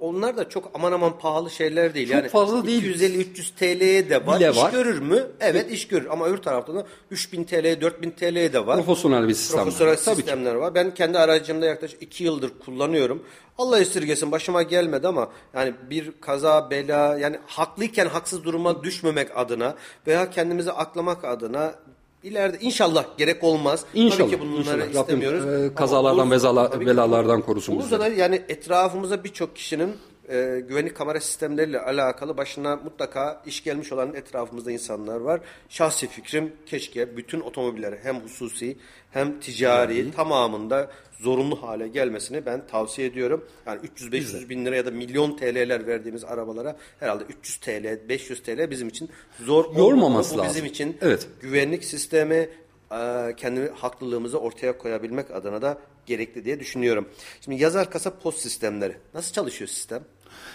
onlar 0.00 0.36
da 0.36 0.48
çok 0.48 0.70
aman 0.74 0.92
aman 0.92 1.18
pahalı 1.18 1.50
şeyler 1.50 1.94
değil. 1.94 2.06
Çok 2.08 2.16
yani 2.16 2.28
fazla 2.28 2.66
değil. 2.66 3.00
250-300 3.00 3.54
TL'ye 3.56 4.10
de 4.10 4.26
var. 4.26 4.40
Bile 4.40 4.50
İş 4.50 4.56
var. 4.56 4.72
görür 4.72 4.98
mü? 4.98 5.26
Evet 5.40 5.70
iş 5.70 5.88
görür 5.88 6.06
ama 6.10 6.26
öbür 6.26 6.38
taraftan 6.38 6.76
da 6.76 6.86
3000 7.10 7.44
TL, 7.44 7.80
4000 7.80 8.10
TL'ye 8.10 8.52
de 8.52 8.66
var. 8.66 8.84
Profesyonel 8.84 9.28
bir 9.28 9.34
sistem. 9.34 9.64
Profesyonel 9.64 9.96
sistemler 9.96 10.54
var. 10.54 10.74
Ben 10.74 10.94
kendi 10.94 11.18
aracımda 11.18 11.66
yaklaşık 11.66 12.02
2 12.02 12.24
yıldır 12.24 12.50
kullanıyorum. 12.64 13.22
Allah 13.60 13.80
esirgesin 13.80 14.32
başıma 14.32 14.62
gelmedi 14.62 15.08
ama 15.08 15.28
yani 15.54 15.74
bir 15.90 16.12
kaza, 16.20 16.70
bela 16.70 17.18
yani 17.18 17.38
haklıyken 17.46 18.06
haksız 18.06 18.44
duruma 18.44 18.84
düşmemek 18.84 19.28
adına 19.38 19.74
veya 20.06 20.30
kendimizi 20.30 20.72
aklamak 20.72 21.24
adına 21.24 21.74
ileride 22.22 22.58
inşallah 22.60 23.04
gerek 23.18 23.44
olmaz. 23.44 23.84
İnşallah. 23.94 24.18
Tabii 24.18 24.30
ki 24.30 24.40
bunları 24.40 24.58
inşallah. 24.60 24.78
Rabbim, 24.88 25.00
istemiyoruz. 25.00 25.46
e, 25.46 25.64
Ama 25.66 25.74
kazalardan, 25.74 26.26
olursa- 26.26 26.30
bezala- 26.34 26.80
belalardan 26.86 27.42
korusun 27.42 27.78
da 28.00 28.08
yani 28.08 28.42
etrafımıza 28.48 29.24
birçok 29.24 29.56
kişinin 29.56 29.96
e, 30.30 30.60
güvenlik 30.68 30.96
kamera 30.96 31.20
sistemleriyle 31.20 31.80
alakalı 31.80 32.36
başına 32.36 32.76
mutlaka 32.76 33.42
iş 33.46 33.64
gelmiş 33.64 33.92
olan 33.92 34.14
etrafımızda 34.14 34.72
insanlar 34.72 35.20
var. 35.20 35.40
Şahsi 35.68 36.06
fikrim 36.06 36.52
keşke 36.66 37.16
bütün 37.16 37.40
otomobiller 37.40 37.94
hem 38.02 38.20
hususi 38.20 38.76
hem 39.10 39.40
ticari 39.40 40.10
tamamında 40.10 40.90
zorunlu 41.20 41.62
hale 41.62 41.88
gelmesini 41.88 42.46
ben 42.46 42.66
tavsiye 42.66 43.08
ediyorum. 43.08 43.44
Yani 43.66 43.80
300-500 43.96 44.48
bin 44.48 44.64
lira 44.64 44.76
ya 44.76 44.86
da 44.86 44.90
milyon 44.90 45.36
TL'ler 45.36 45.86
verdiğimiz 45.86 46.24
arabalara 46.24 46.76
herhalde 47.00 47.24
300 47.24 47.56
TL, 47.56 48.08
500 48.08 48.42
TL 48.42 48.70
bizim 48.70 48.88
için 48.88 49.10
zor 49.44 49.64
Yormaması 49.76 49.84
olmamalı. 49.84 50.34
Bu 50.34 50.38
lazım. 50.38 50.48
bizim 50.48 50.64
için 50.64 50.96
Evet. 51.00 51.28
güvenlik 51.40 51.84
sistemi 51.84 52.48
e, 52.92 53.34
kendi 53.36 53.70
haklılığımızı 53.70 54.40
ortaya 54.40 54.78
koyabilmek 54.78 55.30
adına 55.30 55.62
da 55.62 55.78
gerekli 56.06 56.44
diye 56.44 56.60
düşünüyorum. 56.60 57.08
Şimdi 57.40 57.62
yazar 57.62 57.90
kasa 57.90 58.18
post 58.18 58.38
sistemleri. 58.38 58.96
Nasıl 59.14 59.32
çalışıyor 59.32 59.68
sistem? 59.68 60.04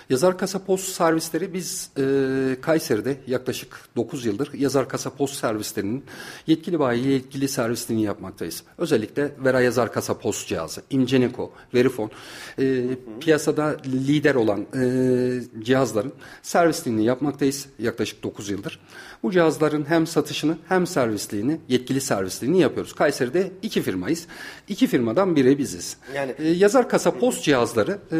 Yazar 0.09 0.37
kasa 0.37 0.59
post 0.59 0.89
servisleri 0.89 1.53
biz 1.53 1.89
e, 1.97 2.01
Kayseri'de 2.61 3.17
yaklaşık 3.27 3.79
9 3.95 4.25
yıldır 4.25 4.53
yazar 4.53 4.89
kasa 4.89 5.09
post 5.09 5.35
servislerinin 5.35 6.03
yetkili 6.47 6.79
bayi 6.79 7.07
yetkili 7.07 7.47
servisliğini 7.47 8.03
yapmaktayız. 8.03 8.63
Özellikle 8.77 9.31
Vera 9.45 9.61
yazar 9.61 9.93
kasa 9.93 10.17
post 10.17 10.47
cihazı, 10.47 10.81
Ingeneko, 10.89 11.51
Verifone 11.73 12.09
e, 12.59 12.83
piyasada 13.19 13.77
lider 13.85 14.35
olan 14.35 14.59
e, 14.61 15.63
cihazların 15.63 16.13
servisliğini 16.41 17.05
yapmaktayız 17.05 17.65
yaklaşık 17.79 18.23
9 18.23 18.49
yıldır. 18.49 18.79
Bu 19.23 19.31
cihazların 19.31 19.85
hem 19.89 20.07
satışını 20.07 20.57
hem 20.67 20.87
servisliğini, 20.87 21.57
yetkili 21.69 22.01
servisliğini 22.01 22.59
yapıyoruz. 22.61 22.93
Kayseri'de 22.93 23.51
iki 23.61 23.81
firmayız. 23.81 24.27
İki 24.67 24.87
firmadan 24.87 25.35
biri 25.35 25.57
biziz. 25.57 25.97
Yani- 26.15 26.35
E, 26.39 26.47
yazar 26.49 26.89
kasa 26.89 27.11
post 27.11 27.43
cihazları 27.43 27.97
e, 28.11 28.17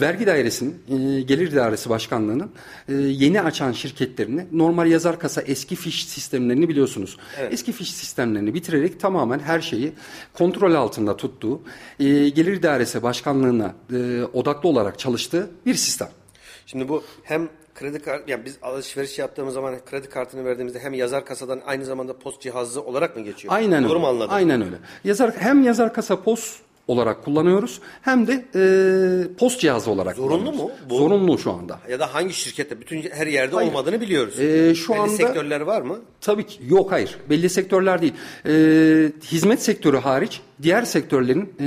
vergi 0.00 0.26
dairesinin, 0.60 1.18
e, 1.18 1.20
gelir 1.20 1.56
dairesi 1.56 1.90
başkanlığının 1.90 2.50
e, 2.88 2.94
yeni 2.94 3.42
açan 3.42 3.72
şirketlerine 3.72 4.46
normal 4.52 4.86
yazar 4.86 5.18
kasa 5.18 5.42
eski 5.42 5.76
fiş 5.76 6.06
sistemlerini 6.06 6.68
biliyorsunuz. 6.68 7.16
Eski 7.50 7.72
fiş 7.72 7.94
sistemlerini 7.94 8.54
bitirerek 8.54 9.00
tamamen 9.00 9.38
her 9.38 9.60
şeyi 9.60 9.92
kontrol 10.32 10.74
altında 10.74 11.16
tuttuğu, 11.16 11.62
e, 12.00 12.28
gelir 12.28 12.62
dairesi 12.62 13.02
başkanlığına 13.02 13.74
e, 13.92 14.22
odaklı 14.32 14.68
olarak 14.68 14.98
çalıştığı 14.98 15.50
bir 15.66 15.74
sistem. 15.74 16.08
Şimdi 16.66 16.88
bu 16.88 17.02
hem 17.22 17.48
kredi 17.74 17.98
kart 17.98 18.28
yani 18.28 18.44
biz 18.44 18.58
alışveriş 18.62 19.18
yaptığımız 19.18 19.54
zaman 19.54 19.74
kredi 19.90 20.08
kartını 20.08 20.44
verdiğimizde 20.44 20.78
hem 20.78 20.94
yazar 20.94 21.24
kasadan 21.24 21.60
aynı 21.66 21.84
zamanda 21.84 22.18
post 22.18 22.40
cihazı 22.40 22.82
olarak 22.82 23.16
mı 23.16 23.22
geçiyor? 23.22 23.54
Aynen 23.54 23.84
Doğru 23.84 23.92
öyle. 23.92 24.00
mu 24.00 24.06
anladım? 24.06 24.34
Aynen 24.34 24.62
öyle. 24.62 24.76
Yazar 25.04 25.32
hem 25.38 25.62
yazar 25.62 25.94
kasa 25.94 26.22
post 26.22 26.65
olarak 26.88 27.24
kullanıyoruz 27.24 27.80
hem 28.02 28.26
de 28.26 28.44
e, 28.54 29.34
post 29.36 29.60
cihazı 29.60 29.90
olarak 29.90 30.16
Zorunlu 30.16 30.52
mu 30.52 30.70
bu? 30.90 30.96
Zorunlu 30.98 31.38
şu 31.38 31.52
anda. 31.52 31.80
Ya 31.90 32.00
da 32.00 32.14
hangi 32.14 32.34
şirkette 32.34 32.80
bütün 32.80 33.02
her 33.10 33.26
yerde 33.26 33.54
Hayır. 33.54 33.68
olmadığını 33.70 34.00
biliyoruz. 34.00 34.40
Ee, 34.40 34.74
şu 34.74 34.92
Belli 34.92 35.00
anda- 35.00 35.16
sektörler 35.16 35.60
var 35.60 35.82
mı? 35.82 35.98
Tabii 36.20 36.46
ki 36.46 36.58
yok 36.68 36.92
hayır 36.92 37.16
belli 37.30 37.50
sektörler 37.50 38.02
değil. 38.02 38.12
Ee, 38.46 39.12
hizmet 39.24 39.62
sektörü 39.62 39.96
hariç 39.96 40.40
diğer 40.62 40.82
sektörlerin 40.82 41.54
e, 41.60 41.66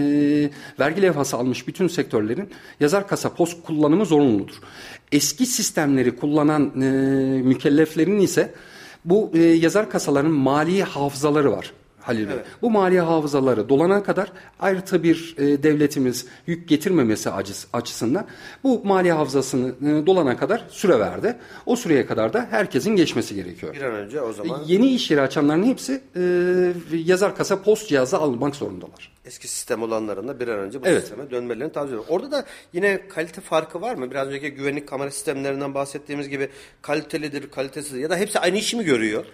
vergi 0.79 1.01
levhası 1.01 1.37
almış 1.37 1.67
bütün 1.67 1.87
sektörlerin 1.87 2.49
yazar 2.79 3.07
kasa 3.07 3.33
post 3.33 3.63
kullanımı 3.63 4.05
zorunludur. 4.05 4.55
Eski 5.11 5.45
sistemleri 5.45 6.15
kullanan 6.15 6.81
e, 6.81 6.85
mükelleflerin 7.41 8.19
ise 8.19 8.53
bu 9.05 9.31
e, 9.33 9.39
yazar 9.39 9.89
kasaların 9.89 10.31
mali 10.31 10.83
hafızaları 10.83 11.51
var. 11.51 11.71
Halil 12.09 12.29
Bey. 12.29 12.35
Bu 12.61 12.69
mali 12.71 12.99
hafızaları 12.99 13.69
dolana 13.69 14.03
kadar 14.03 14.31
ayrıca 14.59 15.03
bir 15.03 15.35
e, 15.37 15.63
devletimiz 15.63 16.25
yük 16.47 16.67
getirmemesi 16.69 17.29
acıs- 17.29 17.65
açısından 17.73 18.25
bu 18.63 18.81
mali 18.83 19.11
hafızasını 19.11 19.67
e, 19.69 20.05
dolana 20.05 20.37
kadar 20.37 20.65
süre 20.69 20.99
verdi. 20.99 21.35
O 21.65 21.75
süreye 21.75 22.05
kadar 22.05 22.33
da 22.33 22.47
herkesin 22.51 22.95
geçmesi 22.95 23.35
gerekiyor. 23.35 23.73
Bir 23.75 23.81
an 23.81 23.93
önce 23.93 24.21
o 24.21 24.33
zaman 24.33 24.59
Yeni 24.67 24.93
iş 24.93 25.11
yeri 25.11 25.21
açanların 25.21 25.63
hepsi 25.63 26.01
e, 26.15 26.21
yazar 26.97 27.35
kasa 27.35 27.61
post 27.61 27.87
cihazı 27.89 28.17
almak 28.17 28.55
zorundalar. 28.55 29.11
eski 29.25 29.47
sistem 29.47 29.83
olanların 29.83 30.27
da 30.27 30.39
bir 30.39 30.47
an 30.47 30.59
önce 30.59 30.81
bu 30.81 30.87
Evet. 30.87 31.01
sisteme 31.01 31.31
dönmelerini 31.31 31.71
tavsiye 31.71 31.87
ediyorum. 31.99 32.05
Orada 32.09 32.31
da 32.31 32.45
yine 32.73 33.07
kalite 33.07 33.41
farkı 33.41 33.81
var 33.81 33.95
mı? 33.95 34.11
Biraz 34.11 34.27
önceki 34.27 34.49
güvenlik 34.51 34.87
kamera 34.87 35.11
sistemlerinden 35.11 35.73
bahsettiğimiz 35.73 36.29
gibi 36.29 36.49
kalitelidir, 36.81 37.49
kalitesizdir 37.51 37.99
ya 37.99 38.09
da 38.09 38.17
hepsi 38.17 38.39
aynı 38.39 38.57
işi 38.57 38.77
mi 38.77 38.83
görüyor? 38.83 39.25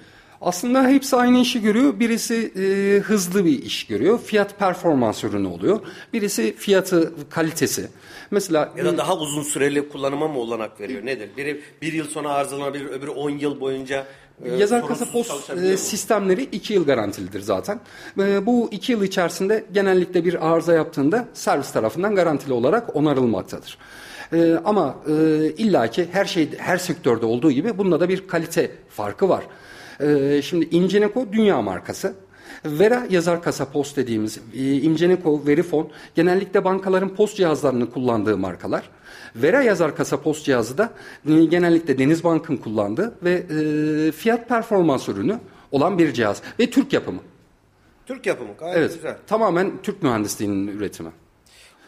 Aslında 0.42 0.88
hepsi 0.88 1.16
aynı 1.16 1.38
işi 1.38 1.62
görüyor. 1.62 2.00
Birisi 2.00 2.52
e, 2.56 3.00
hızlı 3.00 3.46
bir 3.46 3.64
iş 3.64 3.88
görüyor. 3.88 4.20
Fiyat 4.20 4.60
performans 4.60 5.24
ürünü 5.24 5.48
oluyor. 5.48 5.80
Birisi 6.14 6.56
fiyatı 6.56 7.14
kalitesi. 7.30 7.90
Mesela 8.32 8.74
Ya 8.78 8.86
da 8.86 8.98
daha 8.98 9.18
uzun 9.18 9.44
süreli 9.44 9.90
kullanıma 9.90 10.28
mı 10.28 10.40
olanak 10.40 10.80
veriyor? 10.80 11.06
Nedir? 11.06 11.30
Biri 11.38 11.62
bir 11.82 11.94
yıl 11.94 12.08
sonra 12.08 12.30
arızalanabilir, 12.30 12.86
öbürü 12.86 13.12
10 13.12 13.30
yıl 13.30 13.60
boyunca 13.60 14.06
e, 14.44 14.56
Yazar 14.56 14.88
kasa 14.88 15.12
post 15.12 15.50
e, 15.50 15.78
sistemleri 15.78 16.44
2 16.44 16.74
yıl 16.74 16.86
garantilidir 16.86 17.40
zaten. 17.42 17.80
E, 18.20 18.46
bu 18.46 18.70
2 18.72 18.92
yıl 18.92 19.04
içerisinde 19.04 19.66
genellikle 19.72 20.26
bir 20.26 20.54
arıza 20.54 20.74
yaptığında 20.74 21.28
servis 21.34 21.72
tarafından 21.72 22.16
garantili 22.16 22.54
olarak 22.54 22.96
onarılmaktadır. 22.96 23.78
Ama 24.66 24.96
illaki 25.58 26.08
her 26.12 26.26
şey 26.26 26.50
her 26.58 26.78
sektörde 26.78 27.26
olduğu 27.26 27.52
gibi 27.52 27.78
bunda 27.78 28.00
da 28.00 28.10
bir 28.10 28.28
kalite 28.28 28.72
farkı 28.90 29.30
var. 29.30 29.44
E, 30.00 30.42
şimdi 30.42 30.66
Ingeneco 30.66 31.28
dünya 31.32 31.62
markası. 31.62 32.14
Vera 32.66 33.08
yazar 33.10 33.44
kasa 33.44 33.72
post 33.72 33.98
dediğimiz 33.98 34.38
e, 34.38 34.42
Verifone 35.48 35.88
genellikle 36.16 36.64
bankaların 36.64 37.16
post 37.16 37.38
cihazlarını 37.38 37.92
kullandığı 37.92 38.38
markalar. 38.38 38.90
Vera 39.36 39.62
yazar 39.62 39.96
kasa 39.96 40.22
post 40.22 40.46
cihazı 40.46 40.78
da 40.78 40.94
e, 41.30 41.46
genellikle 41.46 41.98
Denizbank'ın 41.98 42.58
kullandığı 42.58 43.16
ve 43.24 43.32
e, 43.34 44.12
fiyat 44.12 44.50
performans 44.50 45.10
ürünü 45.10 45.40
olan 45.72 45.98
bir 45.98 46.14
cihaz 46.14 46.42
ve 46.60 46.70
Türk 46.70 46.94
yapımı. 46.94 47.20
Türk 48.06 48.26
yapımı 48.26 48.50
gayet 48.60 48.78
Evet, 48.78 48.94
güzel. 48.94 49.18
tamamen 49.28 49.72
Türk 49.84 50.04
mühendisliğinin 50.04 50.68
üretimi. 50.68 51.10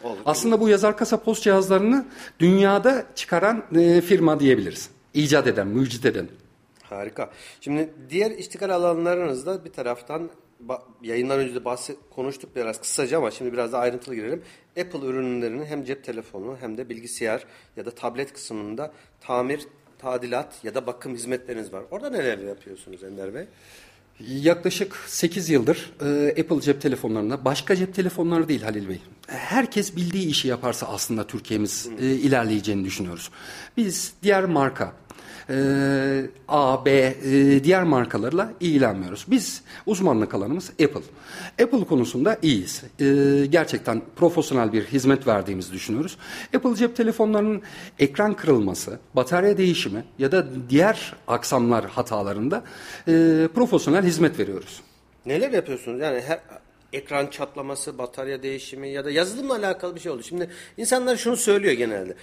Oldu. 0.04 0.18
Aslında 0.26 0.60
bu 0.60 0.68
yazar 0.68 0.96
kasa 0.96 1.22
post 1.22 1.42
cihazlarını 1.42 2.06
dünyada 2.40 3.06
çıkaran 3.14 3.62
e, 3.74 4.00
firma 4.00 4.40
diyebiliriz. 4.40 4.90
İcat 5.14 5.46
eden, 5.46 5.68
mucit 5.68 6.06
eden. 6.06 6.28
Harika. 6.90 7.30
Şimdi 7.60 7.90
diğer 8.10 8.30
iştikal 8.30 8.70
alanlarınızda 8.70 9.64
bir 9.64 9.72
taraftan 9.72 10.30
yayından 11.02 11.38
önce 11.38 11.54
de 11.54 11.64
bahset, 11.64 11.96
konuştuk 12.10 12.56
biraz 12.56 12.80
kısaca 12.80 13.18
ama 13.18 13.30
şimdi 13.30 13.52
biraz 13.52 13.72
daha 13.72 13.82
ayrıntılı 13.82 14.14
girelim. 14.14 14.42
Apple 14.80 15.06
ürünlerinin 15.06 15.64
hem 15.64 15.84
cep 15.84 16.04
telefonu 16.04 16.56
hem 16.60 16.78
de 16.78 16.88
bilgisayar 16.88 17.44
ya 17.76 17.86
da 17.86 17.90
tablet 17.90 18.32
kısmında 18.32 18.92
tamir, 19.20 19.66
tadilat 19.98 20.64
ya 20.64 20.74
da 20.74 20.86
bakım 20.86 21.14
hizmetleriniz 21.14 21.72
var. 21.72 21.84
Orada 21.90 22.10
neler 22.10 22.38
yapıyorsunuz 22.38 23.04
Ender 23.04 23.34
Bey? 23.34 23.46
Yaklaşık 24.20 24.96
8 25.06 25.48
yıldır 25.50 25.92
e, 26.00 26.40
Apple 26.40 26.60
cep 26.60 26.82
telefonlarında, 26.82 27.44
başka 27.44 27.76
cep 27.76 27.94
telefonları 27.94 28.48
değil 28.48 28.62
Halil 28.62 28.88
Bey. 28.88 29.00
Herkes 29.26 29.96
bildiği 29.96 30.26
işi 30.26 30.48
yaparsa 30.48 30.86
aslında 30.86 31.26
Türkiye'miz 31.26 31.88
e, 32.00 32.06
ilerleyeceğini 32.06 32.84
düşünüyoruz. 32.84 33.30
Biz 33.76 34.12
diğer 34.22 34.44
marka, 34.44 34.92
e, 35.50 35.54
A, 36.48 36.84
B, 36.84 36.90
e, 36.90 37.64
diğer 37.64 37.82
markalarla 37.82 38.52
ilgilenmiyoruz. 38.60 39.26
Biz 39.28 39.62
uzmanlık 39.86 40.34
alanımız 40.34 40.70
Apple. 40.70 41.02
Apple 41.62 41.84
konusunda 41.84 42.38
iyiyiz. 42.42 42.82
E, 43.00 43.46
gerçekten 43.46 44.02
profesyonel 44.16 44.72
bir 44.72 44.84
hizmet 44.84 45.26
verdiğimizi 45.26 45.72
düşünüyoruz. 45.72 46.16
Apple 46.56 46.74
cep 46.74 46.96
telefonlarının 46.96 47.62
ekran 47.98 48.34
kırılması, 48.34 48.98
batarya 49.14 49.58
değişimi 49.58 50.04
ya 50.18 50.32
da 50.32 50.46
diğer 50.70 51.14
aksamlar 51.26 51.86
hatalarında 51.86 52.64
e, 53.08 53.12
profesyonel 53.54 54.04
hizmet 54.04 54.38
veriyoruz. 54.38 54.80
Neler 55.26 55.52
yapıyorsunuz? 55.52 56.00
Yani 56.00 56.20
her 56.20 56.40
ekran 56.92 57.26
çatlaması, 57.26 57.98
batarya 57.98 58.42
değişimi 58.42 58.88
ya 58.88 59.04
da 59.04 59.10
yazılımla 59.10 59.54
alakalı 59.54 59.94
bir 59.94 60.00
şey 60.00 60.12
oldu. 60.12 60.22
Şimdi 60.22 60.50
insanlar 60.76 61.16
şunu 61.16 61.36
söylüyor 61.36 61.72
genelde. 61.72 62.14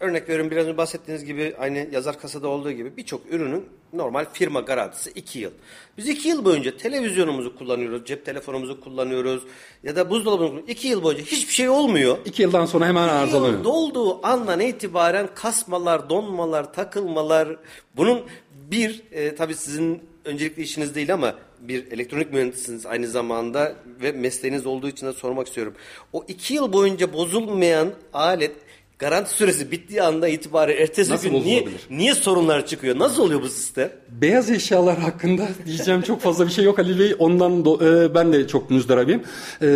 Örnek 0.00 0.28
veriyorum 0.28 0.50
biraz 0.50 0.66
önce 0.66 0.76
bahsettiğiniz 0.76 1.24
gibi 1.24 1.54
aynı 1.58 1.86
yazar 1.92 2.20
kasada 2.20 2.48
olduğu 2.48 2.72
gibi 2.72 2.96
birçok 2.96 3.32
ürünün 3.32 3.68
normal 3.92 4.26
firma 4.32 4.60
garantisi 4.60 5.10
2 5.10 5.38
yıl. 5.38 5.50
Biz 5.98 6.08
2 6.08 6.28
yıl 6.28 6.44
boyunca 6.44 6.76
televizyonumuzu 6.76 7.56
kullanıyoruz, 7.56 8.06
cep 8.06 8.26
telefonumuzu 8.26 8.80
kullanıyoruz 8.80 9.42
ya 9.82 9.96
da 9.96 10.08
kullanıyoruz. 10.08 10.68
2 10.68 10.88
yıl 10.88 11.02
boyunca 11.02 11.24
hiçbir 11.24 11.52
şey 11.52 11.68
olmuyor. 11.68 12.18
İki 12.24 12.42
yıldan 12.42 12.66
sonra 12.66 12.86
hemen 12.86 13.08
arızalanıyor. 13.08 13.64
dolduğu 13.64 14.26
andan 14.26 14.60
itibaren 14.60 15.28
kasmalar, 15.34 16.10
donmalar, 16.10 16.72
takılmalar 16.72 17.56
bunun 17.96 18.22
bir 18.70 19.02
e, 19.12 19.34
tabii 19.34 19.54
sizin 19.54 20.02
öncelikli 20.24 20.62
işiniz 20.62 20.94
değil 20.94 21.14
ama 21.14 21.34
bir 21.60 21.92
elektronik 21.92 22.32
mühendisiniz 22.32 22.86
aynı 22.86 23.06
zamanda 23.06 23.74
ve 24.02 24.12
mesleğiniz 24.12 24.66
olduğu 24.66 24.88
için 24.88 25.06
de 25.06 25.12
sormak 25.12 25.46
istiyorum. 25.46 25.74
O 26.12 26.24
iki 26.28 26.54
yıl 26.54 26.72
boyunca 26.72 27.12
bozulmayan 27.12 27.88
alet 28.12 28.52
garanti 29.00 29.30
süresi 29.30 29.70
bittiği 29.70 30.02
anda 30.02 30.28
itibaren 30.28 30.76
ertesi 30.82 31.12
Nasıl 31.12 31.28
gün 31.28 31.42
niye, 31.42 31.68
niye 31.90 32.14
sorunlar 32.14 32.66
çıkıyor? 32.66 32.98
Nasıl 32.98 33.22
oluyor 33.22 33.42
bu 33.42 33.48
sistem? 33.48 33.90
Beyaz 34.08 34.50
eşyalar 34.50 34.98
hakkında 34.98 35.48
diyeceğim 35.66 36.02
çok 36.02 36.20
fazla 36.20 36.46
bir 36.46 36.52
şey 36.52 36.64
yok 36.64 36.78
Ali 36.78 36.98
Bey. 36.98 37.14
Ondan 37.18 37.52
do- 37.52 38.04
e, 38.10 38.14
ben 38.14 38.32
de 38.32 38.46
çok 38.46 38.70
müzdaribim. 38.70 39.20
E, 39.62 39.66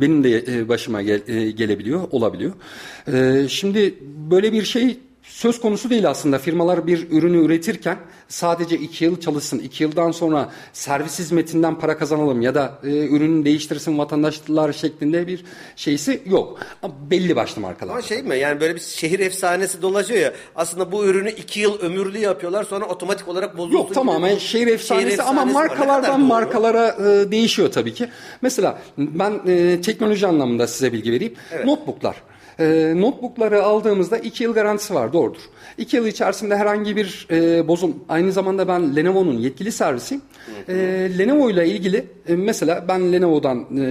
benim 0.00 0.24
de 0.24 0.38
e, 0.38 0.68
başıma 0.68 1.02
gel- 1.02 1.28
e, 1.28 1.50
gelebiliyor, 1.50 2.00
olabiliyor. 2.10 2.52
E, 3.12 3.48
şimdi 3.48 3.94
böyle 4.30 4.52
bir 4.52 4.64
şey 4.64 4.98
söz 5.40 5.60
konusu 5.60 5.90
değil 5.90 6.10
aslında. 6.10 6.38
Firmalar 6.38 6.86
bir 6.86 7.10
ürünü 7.10 7.44
üretirken 7.44 7.98
sadece 8.28 8.76
iki 8.76 9.04
yıl 9.04 9.20
çalışsın, 9.20 9.58
iki 9.58 9.82
yıldan 9.82 10.10
sonra 10.10 10.50
servis 10.72 11.18
hizmetinden 11.18 11.78
para 11.78 11.98
kazanalım 11.98 12.42
ya 12.42 12.54
da 12.54 12.78
e, 12.84 12.88
ürünü 12.88 13.44
değiştirsin 13.44 13.98
vatandaşlar 13.98 14.72
şeklinde 14.72 15.26
bir 15.26 15.44
şeysi 15.76 16.22
yok. 16.26 16.58
Ama 16.82 16.94
belli 17.10 17.36
başlı 17.36 17.60
markalar. 17.60 17.92
Ama 17.92 18.02
şey 18.02 18.22
mi 18.22 18.38
yani 18.38 18.60
böyle 18.60 18.74
bir 18.74 18.80
şehir 18.80 19.20
efsanesi 19.20 19.82
dolaşıyor 19.82 20.20
ya 20.20 20.32
aslında 20.56 20.92
bu 20.92 21.04
ürünü 21.04 21.30
iki 21.30 21.60
yıl 21.60 21.78
ömürlü 21.80 22.18
yapıyorlar 22.18 22.64
sonra 22.64 22.84
otomatik 22.84 23.28
olarak 23.28 23.58
bozulsun. 23.58 23.78
Yok 23.78 23.94
tamamen 23.94 24.34
bir 24.34 24.40
şehir 24.40 24.66
efsanesi 24.66 25.22
ama 25.22 25.40
var. 25.40 25.46
Ne 25.46 25.52
kadar 25.52 25.68
markalardan 25.68 26.20
markalara 26.20 26.88
e, 26.88 27.30
değişiyor 27.30 27.70
tabii 27.72 27.94
ki. 27.94 28.08
Mesela 28.42 28.78
ben 28.98 29.40
e, 29.46 29.80
teknoloji 29.80 30.26
anlamında 30.26 30.66
size 30.66 30.92
bilgi 30.92 31.12
vereyim. 31.12 31.34
Notebooklar. 31.64 32.29
E, 32.60 32.92
notebookları 32.96 33.62
aldığımızda 33.62 34.18
2 34.18 34.44
yıl 34.44 34.54
garantisi 34.54 34.94
var 34.94 35.12
doğrudur. 35.12 35.40
2 35.78 35.96
yıl 35.96 36.06
içerisinde 36.06 36.56
herhangi 36.56 36.96
bir 36.96 37.26
e, 37.30 37.68
bozum 37.68 38.04
aynı 38.08 38.32
zamanda 38.32 38.68
ben 38.68 38.96
Lenovo'nun 38.96 39.38
yetkili 39.38 39.72
servisiyim. 39.72 40.22
E, 40.68 40.74
Lenovo 41.18 41.50
ile 41.50 41.68
ilgili 41.68 42.06
e, 42.28 42.36
mesela 42.36 42.84
ben 42.88 43.12
Lenovo'dan 43.12 43.66
e, 43.76 43.82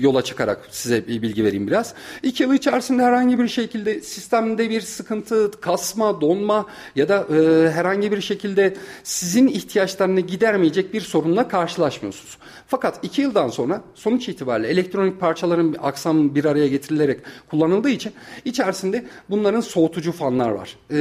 yola 0.00 0.22
çıkarak 0.22 0.68
size 0.70 1.08
bir 1.08 1.22
bilgi 1.22 1.44
vereyim 1.44 1.66
biraz. 1.66 1.94
2 2.22 2.42
yıl 2.42 2.54
içerisinde 2.54 3.02
herhangi 3.02 3.38
bir 3.38 3.48
şekilde 3.48 4.00
sistemde 4.00 4.70
bir 4.70 4.80
sıkıntı, 4.80 5.50
kasma, 5.60 6.20
donma 6.20 6.66
ya 6.96 7.08
da 7.08 7.26
e, 7.36 7.70
herhangi 7.70 8.12
bir 8.12 8.20
şekilde 8.20 8.74
sizin 9.02 9.48
ihtiyaçlarını 9.48 10.20
gidermeyecek 10.20 10.94
bir 10.94 11.00
sorunla 11.00 11.48
karşılaşmıyorsunuz. 11.48 12.38
Fakat 12.66 13.04
2 13.04 13.22
yıldan 13.22 13.48
sonra 13.48 13.82
sonuç 13.94 14.28
itibariyle 14.28 14.68
elektronik 14.68 15.20
parçaların 15.20 15.76
aksam 15.82 16.34
bir 16.34 16.44
araya 16.44 16.68
getirilerek 16.68 17.20
kullanıldığı 17.50 17.90
için 17.94 18.12
içerisinde 18.44 19.04
bunların 19.30 19.60
soğutucu 19.60 20.12
fanlar 20.12 20.50
var. 20.50 20.76
E, 20.90 20.98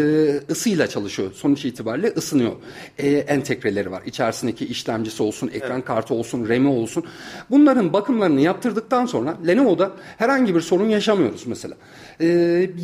ısıyla 0.50 0.88
çalışıyor. 0.88 1.32
Sonuç 1.34 1.66
itibariyle 1.66 2.08
ısınıyor. 2.08 2.52
E, 2.98 3.10
entegreleri 3.10 3.92
var. 3.92 4.04
İçerisindeki 4.06 4.66
işlemcisi 4.66 5.24
olsun, 5.24 5.52
ekran 5.54 5.82
kartı 5.82 6.14
olsun, 6.14 6.50
RAM'i 6.50 6.68
olsun. 6.68 7.04
Bunların 7.50 7.94
bakımlarını 7.94 8.42
yaptırdıktan 8.42 9.06
sonra 9.06 9.38
Lenovo'da 9.48 9.92
herhangi 10.18 10.56
bir 10.56 10.62
sorun 10.62 10.90
yaşamıyoruz 10.90 11.48
mesela. 11.48 11.76
E, 12.22 12.28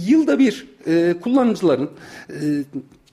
yılda 0.08 0.40
bir 0.40 0.68
e, 0.88 1.14
kullanıcıların 1.22 1.90
e, 2.30 2.36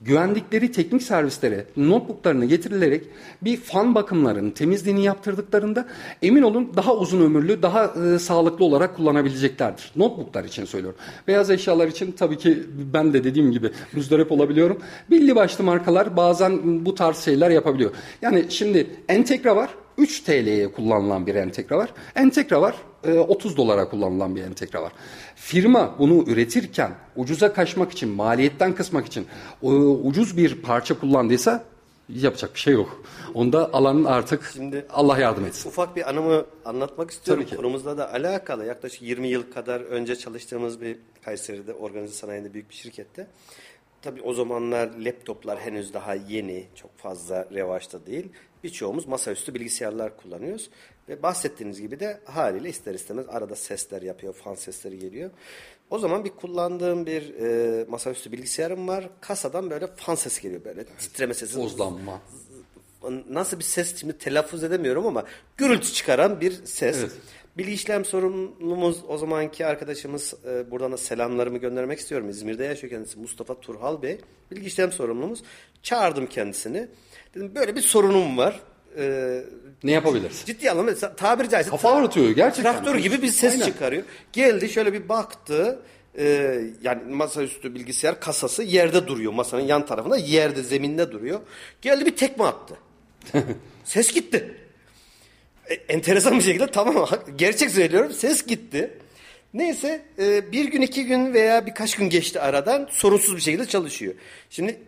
güvendikleri 0.01 0.71
teknik 0.71 1.03
servislere 1.03 1.65
notebooklarını 1.77 2.45
getirilerek 2.45 3.03
bir 3.41 3.57
fan 3.57 3.95
bakımlarının 3.95 4.51
temizliğini 4.51 5.03
yaptırdıklarında 5.03 5.87
emin 6.21 6.41
olun 6.41 6.73
daha 6.75 6.95
uzun 6.95 7.21
ömürlü, 7.21 7.61
daha 7.61 7.85
e, 7.85 8.19
sağlıklı 8.19 8.65
olarak 8.65 8.95
kullanabileceklerdir. 8.95 9.91
Notebooklar 9.95 10.43
için 10.43 10.65
söylüyorum. 10.65 10.99
Beyaz 11.27 11.51
eşyalar 11.51 11.87
için 11.87 12.11
tabii 12.11 12.37
ki 12.37 12.63
ben 12.93 13.13
de 13.13 13.23
dediğim 13.23 13.51
gibi 13.51 13.71
müzdarip 13.93 14.31
olabiliyorum. 14.31 14.81
Belli 15.11 15.35
başlı 15.35 15.63
markalar 15.63 16.17
bazen 16.17 16.85
bu 16.85 16.95
tarz 16.95 17.17
şeyler 17.17 17.49
yapabiliyor. 17.49 17.91
Yani 18.21 18.45
şimdi 18.49 18.87
Entegra 19.09 19.55
var. 19.55 19.69
3 19.97 20.19
TL'ye 20.23 20.71
kullanılan 20.71 21.27
bir 21.27 21.35
entegra 21.35 21.77
var. 21.77 21.89
Entegra 22.15 22.61
var. 22.61 22.75
e, 23.03 23.13
30 23.19 23.57
dolara 23.57 23.89
kullanılan 23.89 24.35
bir 24.35 24.43
entegra 24.43 24.81
var. 24.81 24.91
Firma 25.35 25.95
bunu 25.99 26.23
üretirken 26.27 26.91
ucuza 27.15 27.53
kaçmak 27.53 27.91
için, 27.91 28.09
maliyetten 28.09 28.75
kısmak 28.75 29.05
için 29.05 29.27
e, 29.63 29.67
ucuz 29.67 30.37
bir 30.37 30.61
parça 30.61 30.99
kullandıysa 30.99 31.63
yapacak 32.09 32.53
bir 32.53 32.59
şey 32.59 32.73
yok. 32.73 33.03
Onda 33.33 33.73
alanın 33.73 34.05
artık 34.05 34.51
Şimdi- 34.53 34.85
Allah 34.89 35.19
yardım 35.19 35.45
etsin. 35.45 35.69
Ufak 35.69 35.95
bir 35.95 36.09
anımı 36.09 36.45
anlatmak 36.65 37.11
istiyorum. 37.11 37.43
Tabii 37.43 37.49
ki. 37.49 37.55
Konumuzla 37.55 37.97
da 37.97 38.13
alakalı. 38.13 38.65
Yaklaşık 38.65 39.01
20 39.01 39.27
yıl 39.27 39.51
kadar 39.53 39.81
önce 39.81 40.15
çalıştığımız 40.15 40.81
bir 40.81 40.97
Kayseri'de 41.25 41.73
organize 41.73 42.13
sanayinde 42.13 42.53
büyük 42.53 42.69
bir 42.69 42.75
şirkette. 42.75 43.27
Tabii 44.01 44.21
o 44.21 44.33
zamanlar 44.33 44.89
laptoplar 44.97 45.59
henüz 45.59 45.93
daha 45.93 46.13
yeni, 46.13 46.65
çok 46.75 46.97
fazla 46.97 47.47
revaçta 47.53 48.05
değil. 48.05 48.29
Birçoğumuz 48.63 49.07
masaüstü 49.07 49.53
bilgisayarlar 49.53 50.17
kullanıyoruz. 50.17 50.69
Ve 51.09 51.23
bahsettiğiniz 51.23 51.81
gibi 51.81 51.99
de 51.99 52.19
haliyle 52.25 52.69
ister 52.69 52.93
istemez 52.93 53.25
arada 53.29 53.55
sesler 53.55 54.01
yapıyor, 54.01 54.33
fan 54.33 54.55
sesleri 54.55 54.99
geliyor. 54.99 55.31
O 55.89 55.99
zaman 55.99 56.25
bir 56.25 56.29
kullandığım 56.29 57.05
bir 57.05 57.35
e, 57.35 57.85
masaüstü 57.89 58.31
bilgisayarım 58.31 58.87
var. 58.87 59.09
Kasadan 59.21 59.69
böyle 59.69 59.87
fan 59.87 60.15
sesi 60.15 60.41
geliyor 60.41 60.65
böyle 60.65 60.85
titreme 60.85 61.33
sesi. 61.33 61.53
Tozlanma. 61.53 62.21
e, 63.03 63.07
nasıl 63.29 63.59
bir 63.59 63.63
ses 63.63 63.95
şimdi 63.95 64.17
telaffuz 64.17 64.63
edemiyorum 64.63 65.07
ama 65.07 65.23
gürültü 65.57 65.93
çıkaran 65.93 66.41
bir 66.41 66.65
ses. 66.65 66.97
Evet. 66.97 67.11
Bilgi 67.57 67.71
işlem 67.73 68.05
sorumlumuz 68.05 68.97
o 69.07 69.17
zamanki 69.17 69.65
arkadaşımız 69.65 70.33
e, 70.49 70.71
buradan 70.71 70.91
da 70.91 70.97
selamlarımı 70.97 71.57
göndermek 71.57 71.99
istiyorum. 71.99 72.29
İzmir'de 72.29 72.63
yaşıyor 72.63 72.91
kendisi 72.91 73.19
Mustafa 73.19 73.59
Turhal 73.59 74.01
Bey. 74.01 74.17
Bilgi 74.51 74.67
işlem 74.67 74.91
sorumlumuz. 74.91 75.43
Çağırdım 75.83 76.25
kendisini. 76.27 76.87
Dedim 77.35 77.51
böyle 77.55 77.75
bir 77.75 77.81
sorunum 77.81 78.37
var. 78.37 78.61
E, 78.97 79.41
Ne 79.83 79.91
yapabiliriz? 79.91 80.43
ciddi 80.45 80.71
anlamda 80.71 81.15
tabiri 81.15 81.49
caizse 81.49 81.69
Kafa 81.71 81.91
ağrıtıyor 81.91 82.29
gerçekten. 82.29 82.73
traktör 82.73 82.95
gibi 82.95 83.21
bir 83.21 83.27
ses 83.27 83.53
Aynen. 83.53 83.65
çıkarıyor. 83.65 84.03
Geldi 84.33 84.69
şöyle 84.69 84.93
bir 84.93 85.09
baktı. 85.09 85.79
E, 86.17 86.25
yani 86.83 87.13
masaüstü 87.13 87.75
bilgisayar 87.75 88.19
kasası 88.19 88.63
yerde 88.63 89.07
duruyor. 89.07 89.33
Masanın 89.33 89.61
yan 89.61 89.85
tarafında 89.85 90.17
yerde 90.17 90.63
zeminde 90.63 91.11
duruyor. 91.11 91.39
Geldi 91.81 92.05
bir 92.05 92.15
tekme 92.15 92.43
attı. 92.45 92.75
ses 93.83 94.13
gitti. 94.13 94.57
E, 95.69 95.73
enteresan 95.73 96.37
bir 96.37 96.43
şekilde 96.43 96.67
tamam 96.67 97.07
gerçek 97.35 97.71
söylüyorum 97.71 98.11
ses 98.11 98.45
gitti. 98.45 98.91
Neyse 99.53 100.01
e, 100.19 100.51
bir 100.51 100.65
gün 100.65 100.81
iki 100.81 101.05
gün 101.05 101.33
veya 101.33 101.65
birkaç 101.65 101.95
gün 101.95 102.09
geçti 102.09 102.39
aradan 102.39 102.87
sorunsuz 102.91 103.35
bir 103.35 103.41
şekilde 103.41 103.65
çalışıyor. 103.65 104.13
Şimdi 104.49 104.79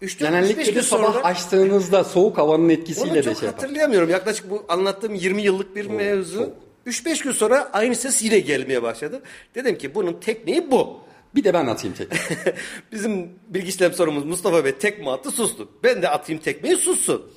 3 0.00 0.20
4 0.20 0.30
Genellikle 0.30 0.62
gün 0.62 0.74
de 0.74 0.82
sabah 0.82 1.12
sonra 1.12 1.24
açtığınızda 1.24 2.04
soğuk 2.04 2.38
havanın 2.38 2.68
etkisiyle 2.68 3.10
onu 3.10 3.14
de 3.14 3.22
çok 3.22 3.38
şey 3.38 3.46
yapar. 3.46 3.60
hatırlayamıyorum. 3.62 4.10
Yaklaşık 4.10 4.50
bu 4.50 4.64
anlattığım 4.68 5.14
20 5.14 5.42
yıllık 5.42 5.76
bir 5.76 5.86
mevzu. 5.86 6.54
3-5 6.86 7.24
gün 7.24 7.32
sonra 7.32 7.70
aynı 7.72 7.94
ses 7.96 8.22
yine 8.22 8.38
gelmeye 8.38 8.82
başladı. 8.82 9.22
Dedim 9.54 9.78
ki 9.78 9.94
bunun 9.94 10.20
tekniği 10.20 10.70
bu. 10.70 11.00
Bir 11.34 11.44
de 11.44 11.54
ben 11.54 11.66
atayım 11.66 11.96
tek. 11.96 12.08
Bizim 12.92 13.30
bilgi 13.48 13.68
işlem 13.68 13.92
sorumuz 13.92 14.24
Mustafa 14.24 14.64
Bey 14.64 14.72
tekme 14.72 15.10
attı 15.10 15.30
sustu. 15.30 15.68
Ben 15.84 16.02
de 16.02 16.08
atayım 16.08 16.42
tekmeyi 16.42 16.76
sussun. 16.76 17.32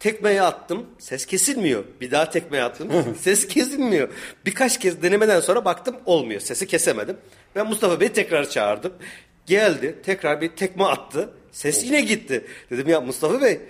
Tekmeyi 0.00 0.42
attım 0.42 0.86
ses 0.98 1.26
kesilmiyor. 1.26 1.84
Bir 2.00 2.10
daha 2.10 2.30
tekmeyi 2.30 2.64
attım 2.64 2.88
ses 3.20 3.48
kesilmiyor. 3.48 4.08
Birkaç 4.46 4.80
kez 4.80 5.02
denemeden 5.02 5.40
sonra 5.40 5.64
baktım 5.64 5.96
olmuyor. 6.06 6.40
Sesi 6.40 6.66
kesemedim. 6.66 7.16
Ben 7.56 7.66
Mustafa 7.66 8.00
Bey'i 8.00 8.12
tekrar 8.12 8.50
çağırdım. 8.50 8.92
Geldi 9.46 9.94
tekrar 10.02 10.40
bir 10.40 10.48
tekme 10.48 10.84
attı. 10.84 11.30
Ses 11.52 11.84
yine 11.84 12.00
gitti. 12.00 12.44
Dedim 12.70 12.88
ya 12.88 13.00
Mustafa 13.00 13.42
Bey 13.42 13.60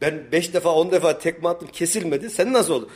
ben 0.00 0.20
5 0.32 0.54
defa 0.54 0.74
10 0.74 0.90
defa 0.90 1.18
tekme 1.18 1.48
attım 1.48 1.68
kesilmedi. 1.72 2.30
Sen 2.30 2.52
nasıl 2.52 2.74
oldu? 2.74 2.90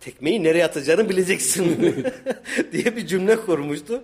Tekmeyi 0.00 0.42
nereye 0.42 0.64
atacağını 0.64 1.08
bileceksin 1.08 1.76
diye 2.72 2.96
bir 2.96 3.06
cümle 3.06 3.36
kurmuştu 3.36 4.02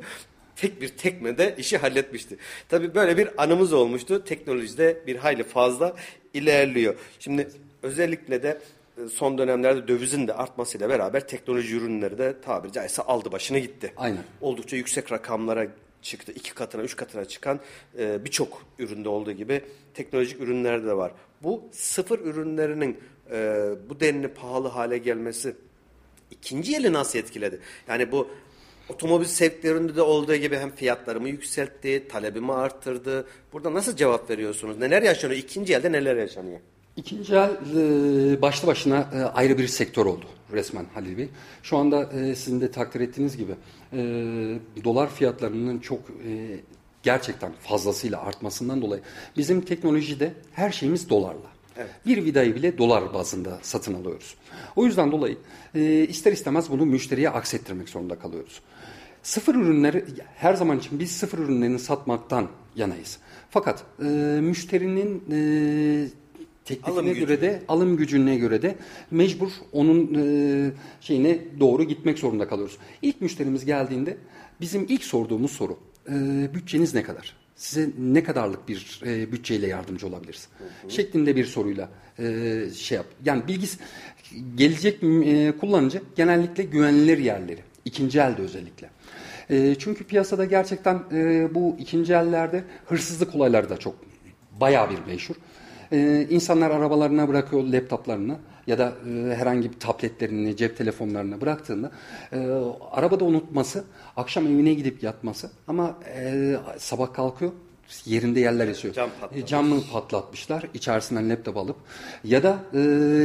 tek 0.57 0.81
bir 0.81 0.89
tekmede 0.89 1.55
işi 1.59 1.79
halletmişti. 1.79 2.37
Tabii 2.69 2.95
böyle 2.95 3.17
bir 3.17 3.43
anımız 3.43 3.73
olmuştu. 3.73 4.25
Teknolojide 4.25 5.03
bir 5.07 5.17
hayli 5.17 5.45
fazla 5.45 5.97
ilerliyor. 6.35 6.95
Şimdi 7.21 7.49
özellikle 7.85 8.43
de 8.43 8.59
e, 8.99 9.09
son 9.09 9.39
dönemlerde 9.39 9.89
dövizin 9.89 10.29
de 10.29 10.35
artmasıyla 10.35 10.89
beraber 10.89 11.29
teknoloji 11.29 11.77
ürünleri 11.77 12.19
de 12.19 12.41
tabiri 12.41 12.73
caizse 12.73 13.03
aldı 13.03 13.33
başını 13.33 13.59
gitti. 13.59 13.93
Aynen. 13.97 14.25
Oldukça 14.41 14.77
yüksek 14.77 15.13
rakamlara 15.13 15.67
çıktı. 16.03 16.33
iki 16.33 16.55
katına, 16.55 16.83
üç 16.83 16.97
katına 16.97 17.25
çıkan 17.25 17.61
e, 17.99 18.25
birçok 18.25 18.63
üründe 18.79 19.09
olduğu 19.09 19.33
gibi 19.33 19.61
teknolojik 19.95 20.41
ürünlerde 20.41 20.87
de 20.87 20.97
var. 20.97 21.13
Bu 21.43 21.63
sıfır 21.73 22.19
ürünlerinin 22.19 22.99
e, 23.31 23.69
bu 23.89 24.01
denli 24.01 24.29
pahalı 24.29 24.69
hale 24.69 24.99
gelmesi 24.99 25.57
ikinci 26.31 26.77
eli 26.77 26.93
nasıl 26.93 27.19
etkiledi? 27.19 27.61
Yani 27.89 28.13
bu 28.13 28.29
otomobil 28.89 29.27
sektöründe 29.27 29.97
de 29.97 30.03
olduğu 30.03 30.35
gibi 30.35 30.57
hem 30.57 30.71
fiyatlarımı 30.71 31.29
yükseltti, 31.29 32.09
talebimi 32.09 32.53
arttırdı. 32.53 33.27
Burada 33.53 33.75
nasıl 33.75 33.97
cevap 33.97 34.31
veriyorsunuz? 34.31 34.79
Neler 34.79 35.03
yaşanıyor? 35.03 35.41
İkinci 35.41 35.75
elde 35.75 35.93
neler 35.93 36.17
yaşanıyor? 36.17 36.61
İkinci 36.97 37.35
el 37.35 37.51
e, 37.77 38.43
başlı 38.43 38.69
başına 38.69 39.11
e, 39.15 39.19
ayrı 39.23 39.59
bir 39.59 39.69
sektör 39.69 40.07
oldu 40.07 40.25
resmen 40.53 40.87
Halil 40.95 41.19
Bey. 41.19 41.29
Şu 41.63 41.77
anda 41.77 42.13
e, 42.13 42.35
sizin 42.35 42.61
de 42.61 42.71
takdir 42.71 43.01
ettiğiniz 43.01 43.37
gibi 43.37 43.53
dolar 44.85 45.11
fiyatlarının 45.11 45.79
çok 45.79 46.01
gerçekten 47.03 47.53
fazlasıyla 47.61 48.23
artmasından 48.23 48.83
dolayı 48.83 49.03
bizim 49.37 49.61
teknolojide 49.61 50.35
her 50.53 50.71
şeyimiz 50.71 51.09
dolarla. 51.09 51.55
Bir 52.07 52.25
vidayı 52.25 52.55
bile 52.55 52.79
dolar 52.79 53.15
bazında 53.15 53.59
satın 53.63 53.95
alıyoruz. 53.95 54.35
O 54.77 54.87
yüzden 54.87 55.13
dolayı 55.13 55.37
ister 56.09 56.33
istemez 56.33 56.71
bunu 56.71 56.87
müşteriye 56.87 57.31
aksettirmek 57.31 57.89
zorunda 57.89 58.19
kalıyoruz. 58.19 58.61
Sıfır 59.23 59.55
ürünleri 59.55 60.05
her 60.37 60.55
zaman 60.55 60.79
için 60.79 60.99
biz 60.99 61.13
sıfır 61.13 61.39
ürünlerini 61.39 61.79
satmaktan 61.79 62.49
yanayız. 62.77 63.19
Fakat 63.51 63.85
e, 64.01 64.05
müşterinin 64.41 65.25
e, 65.31 66.09
teklifine 66.65 66.95
Alım 66.95 67.07
gücü. 67.07 67.21
göre 67.21 67.41
de 67.41 67.63
alım 67.69 67.97
gücüne 67.97 68.37
göre 68.37 68.63
de 68.63 68.77
mecbur 69.11 69.51
onun 69.73 70.15
e, 70.15 70.71
şeyine 71.01 71.39
doğru 71.61 71.85
gitmek 71.85 72.19
zorunda 72.19 72.49
kalıyoruz. 72.49 72.79
İlk 73.03 73.21
müşterimiz 73.21 73.65
geldiğinde 73.65 74.17
bizim 74.61 74.87
ilk 74.89 75.05
sorduğumuz 75.05 75.51
soru 75.51 75.79
e, 76.09 76.15
bütçeniz 76.55 76.95
ne 76.95 77.03
kadar? 77.03 77.37
Size 77.57 77.91
ne 77.99 78.25
kadarlık 78.25 78.69
bir 78.69 79.01
e, 79.07 79.33
bütçeyle 79.33 79.67
yardımcı 79.67 80.07
olabiliriz? 80.07 80.49
Şeklinde 80.89 81.37
bir 81.37 81.45
soruyla 81.45 81.89
e, 82.19 82.65
şey 82.75 82.97
yap. 82.97 83.07
Yani 83.25 83.49
bilgis 83.49 83.79
gelecek 84.55 85.03
e, 85.03 85.53
kullanıcı 85.61 86.03
genellikle 86.17 86.63
güvenilir 86.63 87.19
yerleri. 87.19 87.61
ikinci 87.85 88.19
elde 88.19 88.43
özellikle. 88.43 88.91
E, 89.51 89.75
çünkü 89.79 90.05
piyasada 90.05 90.45
gerçekten 90.45 91.03
e, 91.13 91.49
bu 91.55 91.77
ikinci 91.79 92.13
ellerde 92.13 92.65
hırsızlık 92.87 93.35
olayları 93.35 93.69
da 93.71 93.77
çok 93.77 93.95
bayağı 94.61 94.91
bir 94.91 94.99
meşhur. 95.07 95.35
Ee, 95.93 96.27
insanlar 96.31 96.71
arabalarına 96.71 97.29
bırakıyor 97.29 97.63
laptoplarını 97.63 98.37
ya 98.67 98.79
da 98.79 98.93
e, 99.09 99.35
herhangi 99.37 99.73
bir 99.73 99.79
tabletlerini, 99.79 100.57
cep 100.57 100.77
telefonlarını 100.77 101.41
bıraktığında 101.41 101.91
e, 102.33 102.39
arabada 102.91 103.25
unutması, 103.25 103.85
akşam 104.17 104.47
evine 104.47 104.75
gidip 104.75 105.03
yatması 105.03 105.51
ama 105.69 105.99
e, 106.17 106.57
sabah 106.79 107.13
kalkıyor 107.13 107.53
yerinde 108.05 108.41
yerler 108.41 108.69
esiyor. 108.69 108.95
Cam 108.95 109.11
patlamış. 109.21 109.45
E, 109.45 109.47
camı 109.47 109.81
patlatmışlar 109.93 110.65
içerisinden 110.75 111.31
laptop 111.31 111.57
alıp 111.57 111.77
ya 112.25 112.43
da 112.43 112.59
e, 112.75 112.81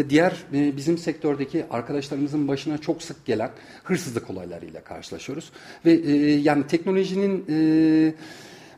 diğer 0.10 0.34
e, 0.54 0.78
bizim 0.78 0.98
sektördeki 0.98 1.66
arkadaşlarımızın 1.70 2.48
başına 2.48 2.78
çok 2.78 3.04
sık 3.04 3.26
gelen 3.26 3.52
hırsızlık 3.84 4.30
olaylarıyla 4.30 4.84
karşılaşıyoruz. 4.84 5.52
Ve 5.86 5.92
e, 5.92 6.36
yani 6.36 6.68
teknolojinin 6.68 7.46
e, 7.50 8.14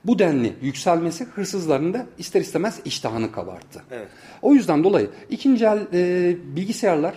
bu 0.06 0.20
denli 0.20 0.54
yükselmesi 0.62 1.26
hırsızların 1.26 1.94
da 1.94 2.06
ister 2.18 2.42
istemez 2.42 2.80
iştahını 2.86 3.32
kabarttı. 3.32 3.84
Evet. 3.92 4.08
O 4.42 4.54
yüzden 4.54 4.84
dolayı 4.84 5.10
ikinci 5.30 5.66
el 5.66 5.80
e, 5.94 6.36
bilgisayarlar 6.56 7.14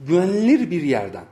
güvenilir 0.00 0.70
bir 0.70 0.82
yerden 0.82 1.24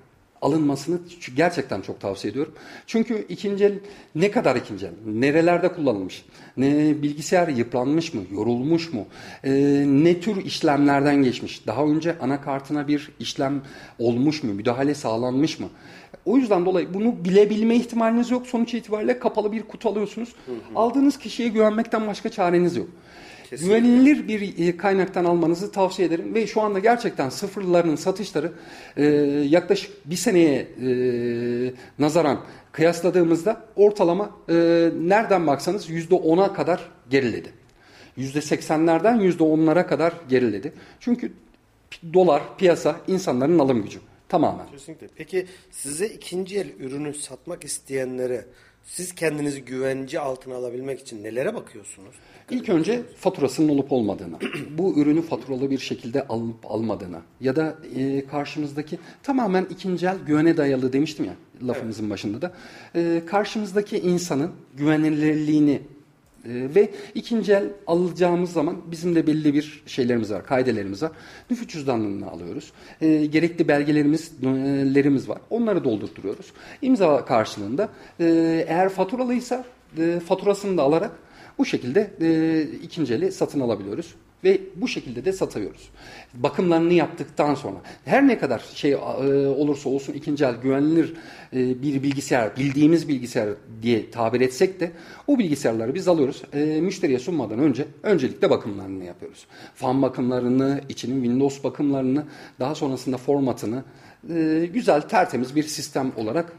alınmasını 0.43 0.99
gerçekten 1.37 1.81
çok 1.81 2.01
tavsiye 2.01 2.31
ediyorum. 2.31 2.55
Çünkü 2.87 3.27
ikinci 3.29 3.65
el 3.65 3.79
ne 4.15 4.31
kadar 4.31 4.57
ikinci 4.57 4.87
el? 4.87 4.93
Nerelerde 5.07 5.73
kullanılmış? 5.73 6.25
Ne 6.57 7.03
bilgisayar 7.03 7.49
yıpranmış 7.49 8.15
mı? 8.15 8.23
Yorulmuş 8.33 8.93
mu? 8.93 9.07
E, 9.45 9.51
ne 9.87 10.21
tür 10.21 10.45
işlemlerden 10.45 11.23
geçmiş? 11.23 11.67
Daha 11.67 11.85
önce 11.85 12.19
anakartına 12.19 12.89
bir 12.89 13.11
işlem 13.19 13.63
olmuş 13.99 14.43
mu? 14.43 14.55
Müdahale 14.55 14.95
sağlanmış 14.95 15.61
mı? 15.61 15.69
O 16.29 16.37
yüzden 16.37 16.67
dolayı 16.67 16.95
bunu 16.95 17.25
bilebilme 17.25 17.77
ihtimaliniz 17.77 18.31
yok. 18.31 18.47
Sonuç 18.47 18.75
itibariyle 18.75 19.19
kapalı 19.19 19.53
bir 19.53 19.63
kutu 19.63 19.89
alıyorsunuz. 19.89 20.35
Aldığınız 20.75 21.19
kişiye 21.19 21.49
güvenmekten 21.49 22.07
başka 22.07 22.29
çareniz 22.29 22.77
yok. 22.77 22.89
Kesinlikle. 23.51 23.79
Güvenilir 23.79 24.29
bir 24.29 24.69
e, 24.69 24.77
kaynaktan 24.77 25.25
almanızı 25.25 25.73
tavsiye 25.73 26.09
ederim 26.09 26.35
ve 26.35 26.47
şu 26.47 26.61
anda 26.61 26.79
gerçekten 26.79 27.29
sıfırlarının 27.29 27.97
satışları 27.97 28.53
e, 28.97 29.05
yaklaşık 29.49 30.11
bir 30.11 30.17
seneye 30.17 30.61
e, 30.61 30.89
nazaran 31.99 32.41
kıyasladığımızda 32.73 33.61
ortalama 33.77 34.31
e, 34.49 34.55
nereden 35.03 35.47
baksanız 35.47 35.91
yüzde 35.91 36.15
ona 36.15 36.53
kadar 36.53 36.81
geriledi. 37.11 37.53
Yüzde 38.17 38.41
seksenlerden 38.41 39.21
yüzde 39.21 39.43
onlara 39.43 39.87
kadar 39.87 40.13
geriledi. 40.29 40.73
Çünkü 41.01 41.33
dolar, 42.15 42.43
piyasa 42.59 42.97
insanların 43.07 43.59
alım 43.59 43.83
gücü 43.83 43.99
tamamen. 44.29 44.67
Kesinlikle. 44.71 45.09
Peki 45.17 45.47
size 45.71 46.07
ikinci 46.07 46.59
el 46.59 46.69
ürünü 46.79 47.15
satmak 47.15 47.65
isteyenlere 47.65 48.45
siz 48.89 49.15
kendinizi 49.15 49.65
güvence 49.65 50.21
altına 50.21 50.55
alabilmek 50.55 51.01
için 51.01 51.25
nelere 51.25 51.55
bakıyorsunuz? 51.55 52.15
İlk 52.51 52.69
önce 52.69 53.03
faturasının 53.17 53.69
olup 53.69 53.93
olmadığına, 53.93 54.39
bu 54.79 55.01
ürünü 55.01 55.23
faturalı 55.23 55.71
bir 55.71 55.79
şekilde 55.79 56.27
alıp 56.29 56.71
almadığına 56.71 57.23
ya 57.41 57.57
da 57.57 57.79
e, 57.97 58.27
karşımızdaki 58.27 58.99
tamamen 59.23 59.67
ikinci 59.71 60.07
el 60.07 60.19
güvene 60.27 60.57
dayalı 60.57 60.93
demiştim 60.93 61.25
ya 61.25 61.35
lafımızın 61.63 62.11
başında 62.11 62.43
da. 62.43 62.53
E, 62.95 63.23
karşımızdaki 63.27 63.99
insanın 63.99 64.53
güvenilirliğini 64.75 65.83
e, 66.45 66.75
ve 66.75 66.91
ikinci 67.15 67.53
el 67.53 67.69
alacağımız 67.87 68.53
zaman 68.53 68.77
bizim 68.91 69.15
de 69.15 69.27
belli 69.27 69.55
bir 69.55 69.83
şeylerimiz 69.87 70.33
var, 70.33 70.47
kaidelerimiz 70.47 71.03
var. 71.03 71.13
Nüfus 71.51 71.69
cüzdanını 71.69 72.31
alıyoruz. 72.31 72.73
E, 73.01 73.27
gerekli 73.27 73.69
belgelerimiz, 73.69 74.33
lerimiz 74.95 75.29
var. 75.29 75.39
Onları 75.51 75.85
doldurtuyoruz. 75.85 76.47
İmza 76.83 77.25
karşılığında 77.25 77.89
e, 78.21 78.25
eğer 78.69 78.89
faturalıysa 78.89 79.65
e, 79.99 80.21
faturasını 80.21 80.79
da 80.79 80.83
alarak 80.83 81.11
bu 81.59 81.65
şekilde 81.65 82.11
e, 82.21 82.63
ikinci 82.83 83.15
eli 83.15 83.33
satın 83.33 83.61
alabiliyoruz. 83.61 84.15
Ve 84.45 84.61
bu 84.77 84.89
şekilde 84.89 85.25
de 85.25 85.33
satıyoruz. 85.33 85.89
Bakımlarını 86.35 86.93
yaptıktan 86.93 87.55
sonra 87.55 87.77
her 88.05 88.29
ne 88.29 88.39
kadar 88.39 88.65
şey 88.75 88.93
e, 88.93 88.97
olursa 89.47 89.89
olsun 89.89 90.13
ikinci 90.13 90.45
el 90.45 90.55
güvenilir 90.55 91.15
e, 91.53 91.83
bir 91.83 92.03
bilgisayar, 92.03 92.57
bildiğimiz 92.57 93.09
bilgisayar 93.09 93.49
diye 93.83 94.11
tabir 94.11 94.41
etsek 94.41 94.81
de 94.81 94.93
o 95.27 95.39
bilgisayarları 95.39 95.95
biz 95.95 96.09
alıyoruz. 96.09 96.43
E, 96.53 96.81
müşteriye 96.81 97.19
sunmadan 97.19 97.59
önce 97.59 97.87
öncelikle 98.03 98.51
bakımlarını 98.51 99.05
yapıyoruz. 99.05 99.47
Fan 99.75 100.03
bakımlarını, 100.03 100.81
içinin 100.89 101.23
Windows 101.23 101.65
bakımlarını, 101.65 102.25
daha 102.61 102.75
sonrasında 102.75 103.17
formatını, 103.17 103.85
güzel 104.73 105.01
tertemiz 105.01 105.57
bir 105.57 105.63
sistem 105.63 106.13
olarak 106.17 106.53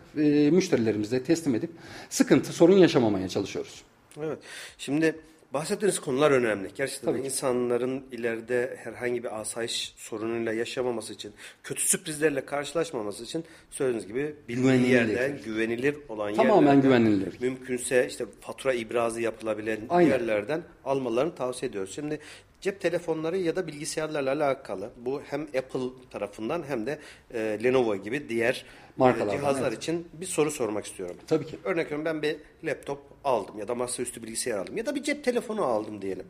müşterilerimize 0.52 1.24
teslim 1.24 1.56
edip 1.56 1.70
sıkıntı, 2.10 2.54
sorun 2.54 2.78
yaşamamaya 2.78 3.30
çalışıyoruz. 3.30 3.82
Evet. 4.24 4.38
Şimdi 4.78 5.16
Bahsettiğiniz 5.54 6.00
konular 6.00 6.32
önemli. 6.32 6.70
Gerçekten 6.76 7.12
Tabii 7.12 7.26
insanların 7.26 8.04
ileride 8.12 8.78
herhangi 8.84 9.24
bir 9.24 9.40
asayiş 9.40 9.94
sorunuyla 9.98 10.54
yaşamaması 10.54 11.14
için, 11.14 11.34
kötü 11.64 11.82
sürprizlerle 11.82 12.46
karşılaşmaması 12.46 13.24
için 13.24 13.46
söylediğiniz 13.70 14.08
gibi 14.08 14.36
bildiği 14.50 14.92
yerden 14.92 15.40
güvenilir 15.46 15.96
olan 16.10 16.34
Tamamen 16.34 16.76
yerlerden, 16.76 16.82
güvenilir. 16.82 17.42
mümkünse 17.42 18.08
işte 18.08 18.26
fatura 18.42 18.74
ibrazı 18.74 19.22
yapılabilen 19.22 19.80
Aynen. 19.90 20.10
yerlerden 20.10 20.62
almalarını 20.86 21.36
tavsiye 21.36 21.70
ediyoruz. 21.70 21.96
Şimdi 21.96 22.20
cep 22.62 22.82
telefonları 22.82 23.38
ya 23.38 23.56
da 23.56 23.68
bilgisayarlarla 23.68 24.34
alakalı 24.34 24.90
bu 24.98 25.22
hem 25.22 25.42
Apple 25.42 25.90
tarafından 26.12 26.64
hem 26.68 26.86
de 26.86 27.00
e, 27.34 27.60
Lenovo 27.64 27.96
gibi 27.96 28.30
diğer 28.30 28.66
Markalar 28.98 29.32
cihazlar 29.38 29.68
evet. 29.68 29.78
için 29.78 30.08
bir 30.14 30.26
soru 30.26 30.52
sormak 30.52 30.86
istiyorum. 30.86 31.16
Tabii 31.28 31.46
ki. 31.46 31.56
Örnek 31.64 31.86
veriyorum 31.86 32.06
ben 32.06 32.22
bir 32.22 32.38
laptop 32.64 33.02
aldım 33.24 33.60
ya 33.60 33.68
da 33.68 33.76
masaüstü 33.76 34.24
bilgisayar 34.24 34.58
aldım 34.58 34.78
ya 34.78 34.86
da 34.86 34.96
bir 34.96 35.04
cep 35.04 35.24
telefonu 35.24 35.64
aldım 35.64 36.02
diyelim 36.02 36.26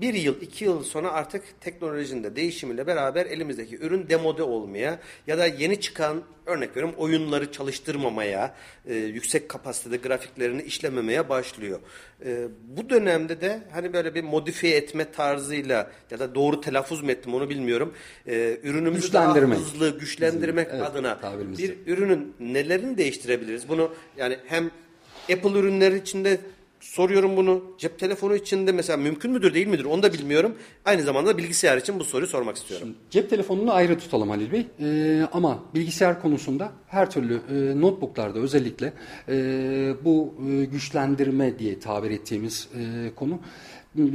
bir 0.00 0.14
yıl, 0.14 0.40
iki 0.40 0.64
yıl 0.64 0.84
sonra 0.84 1.12
artık 1.12 1.60
teknolojinin 1.60 2.24
de 2.24 2.36
değişimiyle 2.36 2.86
beraber 2.86 3.26
elimizdeki 3.26 3.76
ürün 3.76 4.08
demode 4.08 4.42
olmaya 4.42 4.98
ya 5.26 5.38
da 5.38 5.46
yeni 5.46 5.80
çıkan 5.80 6.22
örnek 6.46 6.70
veriyorum 6.70 6.94
oyunları 6.98 7.52
çalıştırmamaya, 7.52 8.54
e, 8.86 8.94
yüksek 8.94 9.48
kapasitede 9.48 9.96
grafiklerini 9.96 10.62
işlememeye 10.62 11.28
başlıyor. 11.28 11.80
E, 12.24 12.46
bu 12.68 12.90
dönemde 12.90 13.40
de 13.40 13.60
hani 13.72 13.92
böyle 13.92 14.14
bir 14.14 14.24
modifiye 14.24 14.76
etme 14.76 15.12
tarzıyla 15.12 15.90
ya 16.10 16.18
da 16.18 16.34
doğru 16.34 16.60
telaffuz 16.60 17.02
mu 17.02 17.10
ettim 17.10 17.34
onu 17.34 17.48
bilmiyorum. 17.48 17.94
E, 18.26 18.58
ürünümüzü 18.62 19.12
daha 19.12 19.34
hızlı 19.34 19.98
güçlendirmek 19.98 20.68
evet, 20.70 20.82
adına 20.82 21.18
bir 21.58 21.76
ürünün 21.86 22.34
nelerini 22.40 22.98
değiştirebiliriz? 22.98 23.68
Bunu 23.68 23.94
yani 24.16 24.36
hem 24.46 24.70
Apple 25.32 25.58
ürünleri 25.58 25.96
içinde 25.96 26.40
soruyorum 26.82 27.36
bunu. 27.36 27.64
Cep 27.78 27.98
telefonu 27.98 28.36
için 28.36 28.66
de 28.66 28.72
mesela 28.72 28.96
mümkün 28.96 29.30
müdür 29.30 29.54
değil 29.54 29.66
midir 29.66 29.84
onu 29.84 30.02
da 30.02 30.12
bilmiyorum. 30.12 30.56
Aynı 30.84 31.02
zamanda 31.02 31.38
bilgisayar 31.38 31.76
için 31.76 31.98
bu 31.98 32.04
soruyu 32.04 32.26
sormak 32.26 32.56
istiyorum. 32.56 32.86
Şimdi, 32.86 33.10
cep 33.10 33.30
telefonunu 33.30 33.72
ayrı 33.72 33.98
tutalım 33.98 34.28
Halil 34.28 34.52
Bey. 34.52 34.66
Ee, 34.80 35.22
ama 35.32 35.64
bilgisayar 35.74 36.22
konusunda 36.22 36.72
her 36.88 37.10
türlü 37.10 37.34
e, 37.34 37.80
notebooklarda 37.80 38.38
özellikle 38.38 38.92
e, 39.28 39.34
bu 40.04 40.34
e, 40.48 40.64
güçlendirme 40.64 41.58
diye 41.58 41.80
tabir 41.80 42.10
ettiğimiz 42.10 42.68
e, 42.78 43.14
konu 43.14 43.40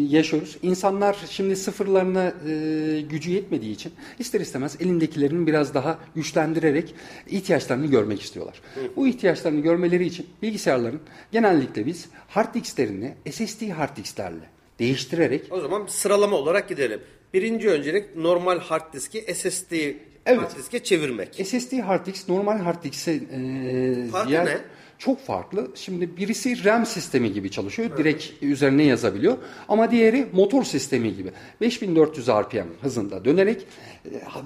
yaşıyoruz. 0.10 0.58
İnsanlar 0.62 1.18
şimdi 1.30 1.56
sıfırlarına 1.56 2.34
e, 2.48 3.02
gücü 3.02 3.32
yetmediği 3.32 3.74
için 3.74 3.92
ister 4.20 4.42
istemez 4.42 4.78
elindekilerini 4.80 5.48
biraz 5.48 5.74
daha 5.74 6.00
güçlendirerek 6.16 6.96
ihtiyaçlarını 7.28 7.88
görmek 7.88 8.22
istiyorlar. 8.22 8.62
Hı. 8.76 8.80
Bu 8.96 9.08
ihtiyaçlarını 9.08 9.60
görmeleri 9.60 10.06
için 10.06 10.26
bilgisayarların 10.42 11.00
genellikle 11.32 11.86
biz 11.86 12.06
hard 12.28 12.54
disklerini 12.54 13.14
SSD 13.32 13.70
hard 13.70 13.98
disklerle 13.98 14.50
değiştirerek 14.80 15.46
o 15.52 15.60
zaman 15.60 15.86
sıralama 15.88 16.36
olarak 16.36 16.70
gidelim. 16.70 17.00
Birinci 17.34 17.70
öncelik 17.70 18.16
normal 18.16 18.60
hard 18.60 18.94
diski 18.94 19.36
SSD 19.36 19.72
evet. 19.74 19.98
hard 20.26 20.58
diske 20.58 20.84
çevirmek. 20.84 21.36
SSD 21.48 21.80
hard 21.80 22.06
disk 22.06 22.30
normal 22.30 22.58
hard 22.58 22.84
disk'e 22.84 23.12
e, 23.12 24.08
Farkı 24.12 24.30
diğer, 24.30 24.46
ne? 24.46 24.58
Çok 24.98 25.20
farklı. 25.20 25.68
Şimdi 25.76 26.18
birisi 26.18 26.66
RAM 26.66 26.86
sistemi 26.86 27.34
gibi 27.34 27.52
çalışıyor. 27.52 27.88
Evet. 27.90 28.00
Direkt 28.00 28.44
üzerine 28.44 28.84
yazabiliyor. 28.84 29.38
Ama 29.68 29.92
diğeri 29.92 30.28
motor 30.34 30.64
sistemi 30.64 31.16
gibi. 31.16 31.32
5400 31.62 32.28
RPM 32.28 32.68
hızında 32.82 33.26
dönerek 33.26 33.66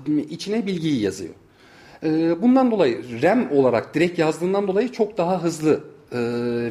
e, 0.08 0.22
içine 0.30 0.66
bilgiyi 0.68 1.02
yazıyor. 1.02 1.34
E, 2.04 2.42
bundan 2.42 2.72
dolayı 2.72 3.22
RAM 3.22 3.52
olarak 3.52 3.96
direkt 3.96 4.20
yazdığından 4.20 4.68
dolayı 4.68 4.92
çok 4.92 5.18
daha 5.18 5.44
hızlı 5.44 5.84
e, 6.12 6.20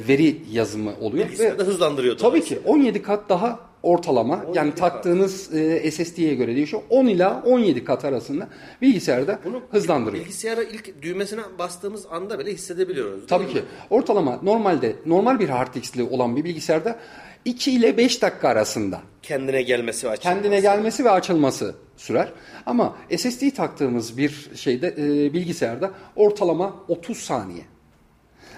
veri 0.08 0.36
yazımı 0.52 0.92
oluyor. 1.00 1.24
Bilgisayarda 1.24 1.62
hızlandırıyor. 1.62 2.18
Tabii 2.18 2.44
ki 2.44 2.58
17 2.64 3.02
kat 3.02 3.28
daha 3.28 3.70
ortalama 3.82 4.44
yani 4.54 4.74
taktığınız 4.74 5.54
e, 5.54 5.90
SSD'ye 5.90 6.34
göre 6.34 6.56
değişiyor. 6.56 6.82
10 6.90 7.06
ila 7.06 7.42
17 7.46 7.84
kat 7.84 8.04
arasında 8.04 8.48
bilgisayarda 8.82 9.38
Bunu 9.44 9.62
hızlandırıyor. 9.70 10.24
Bilgisayara 10.24 10.62
ilk 10.62 11.02
düğmesine 11.02 11.40
bastığımız 11.58 12.06
anda 12.10 12.38
bile 12.38 12.52
hissedebiliyoruz. 12.52 13.26
Tabii 13.26 13.48
ki. 13.48 13.54
Mi? 13.54 13.62
Ortalama 13.90 14.38
normalde 14.42 14.96
normal 15.06 15.40
bir 15.40 15.48
hard 15.48 15.74
diskli 15.74 16.02
olan 16.02 16.36
bir 16.36 16.44
bilgisayarda 16.44 16.98
2 17.44 17.72
ile 17.72 17.96
5 17.96 18.22
dakika 18.22 18.48
arasında 18.48 19.00
kendine 19.22 19.62
gelmesi 19.62 20.06
ve 20.06 20.10
açılması. 20.10 20.40
Kendine 20.42 20.60
gelmesi 20.60 21.04
ve 21.04 21.10
açılması 21.10 21.74
sürer. 21.96 22.32
Ama 22.66 22.96
SSD 23.16 23.50
taktığımız 23.56 24.18
bir 24.18 24.50
şeyde 24.54 24.94
e, 24.98 25.32
bilgisayarda 25.32 25.90
ortalama 26.16 26.76
30 26.88 27.18
saniye. 27.18 27.62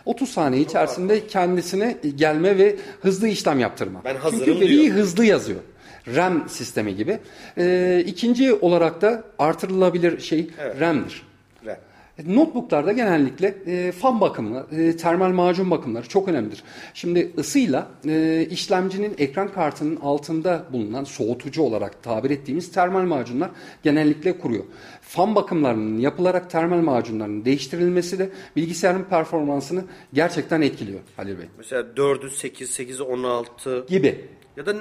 30 0.07 0.29
saniye 0.29 0.63
içerisinde 0.63 1.27
kendisine 1.27 1.97
gelme 2.17 2.59
ve 2.59 2.77
hızlı 3.01 3.29
işlem 3.29 3.61
yaptırma. 3.61 4.01
Ben 4.05 4.17
hazırım 4.17 4.45
Çünkü 4.45 4.61
veriyi 4.61 4.83
diyor. 4.83 4.97
hızlı 4.97 5.25
yazıyor. 5.25 5.61
RAM 6.07 6.49
sistemi 6.49 6.97
gibi. 6.97 7.19
Ee, 7.59 8.05
ikinci 8.07 8.55
olarak 8.55 9.03
da 9.03 9.25
artırılabilir 9.39 10.21
şey 10.21 10.51
evet. 10.61 10.81
RAM'dir. 10.81 11.23
RAM. 11.67 11.77
Notebooklarda 12.27 12.93
genellikle 12.93 13.55
e, 13.67 13.93
fan 13.93 14.21
bakımı, 14.21 14.67
e, 14.73 14.97
termal 14.97 15.31
macun 15.31 15.71
bakımları 15.71 16.09
çok 16.09 16.29
önemlidir. 16.29 16.63
Şimdi 16.95 17.33
ısıyla 17.39 17.89
e, 18.09 18.47
işlemcinin 18.51 19.15
ekran 19.19 19.49
kartının 19.49 19.97
altında 19.97 20.65
bulunan 20.73 21.05
soğutucu 21.05 21.63
olarak 21.63 22.03
tabir 22.03 22.31
ettiğimiz 22.31 22.73
termal 22.73 23.03
macunlar 23.03 23.51
genellikle 23.83 24.39
kuruyor 24.39 24.65
fan 25.13 25.35
bakımlarının 25.35 25.99
yapılarak 25.99 26.51
termal 26.51 26.81
macunlarının 26.81 27.45
değiştirilmesi 27.45 28.19
de 28.19 28.31
bilgisayarın 28.57 29.05
performansını 29.05 29.85
gerçekten 30.13 30.61
etkiliyor 30.61 31.01
Halil 31.17 31.39
Bey. 31.39 31.47
Mesela 31.59 31.83
4'ü 31.83 32.31
8, 32.31 32.81
8'i 32.81 33.03
16 33.03 33.87
gibi. 33.89 34.25
Ya 34.57 34.67
da 34.67 34.75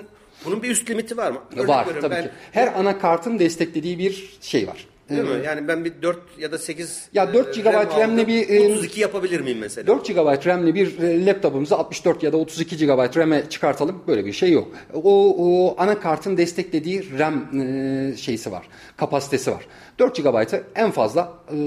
bunun 0.45 0.63
bir 0.63 0.69
üst 0.69 0.89
limiti 0.89 1.17
var 1.17 1.31
mı? 1.31 1.41
Örnek 1.55 1.67
var 1.69 1.87
tabii 2.01 2.15
ben, 2.15 2.23
ki. 2.23 2.29
Her 2.51 2.79
anakartın 2.79 3.39
desteklediği 3.39 3.99
bir 3.99 4.37
şey 4.41 4.67
var. 4.67 4.87
Değil 5.11 5.23
mi? 5.23 5.45
Yani 5.45 5.67
ben 5.67 5.85
bir 5.85 6.01
4 6.01 6.17
ya 6.39 6.51
da 6.51 6.57
8 6.57 7.09
ya 7.13 7.33
4 7.33 7.55
GB 7.55 7.65
RAM 7.65 7.99
RAM'li 7.99 8.27
bir 8.27 8.71
32 8.71 9.01
yapabilir 9.01 9.39
miyim 9.39 9.57
mesela? 9.57 9.87
4 9.87 10.07
GB 10.07 10.45
RAM'li 10.45 10.75
bir 10.75 10.99
e, 10.99 11.25
laptopumuzu 11.25 11.75
64 11.75 12.23
ya 12.23 12.33
da 12.33 12.37
32 12.37 12.77
GB 12.77 13.17
RAM'e 13.17 13.49
çıkartalım. 13.49 14.03
Böyle 14.07 14.25
bir 14.25 14.33
şey 14.33 14.51
yok. 14.51 14.67
O, 14.93 15.35
o 15.37 15.75
anakartın 15.81 16.37
desteklediği 16.37 17.19
RAM 17.19 17.61
e, 17.61 18.17
şeysi 18.17 18.51
var. 18.51 18.67
Kapasitesi 18.97 19.51
var. 19.51 19.67
4 19.99 20.15
GB'ı 20.15 20.63
en 20.75 20.91
fazla 20.91 21.33
e, 21.51 21.57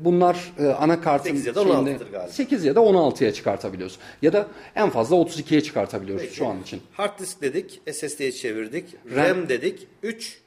bunlar 0.00 0.52
e, 0.58 0.66
anakartın 0.66 1.30
8 1.30 1.46
ya 1.46 1.54
da 1.54 1.60
16'dır 1.60 2.10
galiba. 2.12 2.28
8 2.28 2.64
ya 2.64 2.74
da 2.74 2.80
16'ya 2.80 3.32
çıkartabiliyoruz. 3.32 3.98
Ya 4.22 4.32
da 4.32 4.46
en 4.76 4.90
fazla 4.90 5.16
32'ye 5.16 5.60
çıkartabiliyoruz 5.60 6.24
Peki. 6.24 6.36
şu 6.36 6.46
an 6.46 6.62
için. 6.62 6.80
Hard 6.92 7.18
disk 7.18 7.42
dedik, 7.42 7.80
SSD'ye 7.92 8.32
çevirdik, 8.32 8.84
RAM, 9.16 9.26
RAM 9.26 9.48
dedik. 9.48 9.86
3 10.02 10.38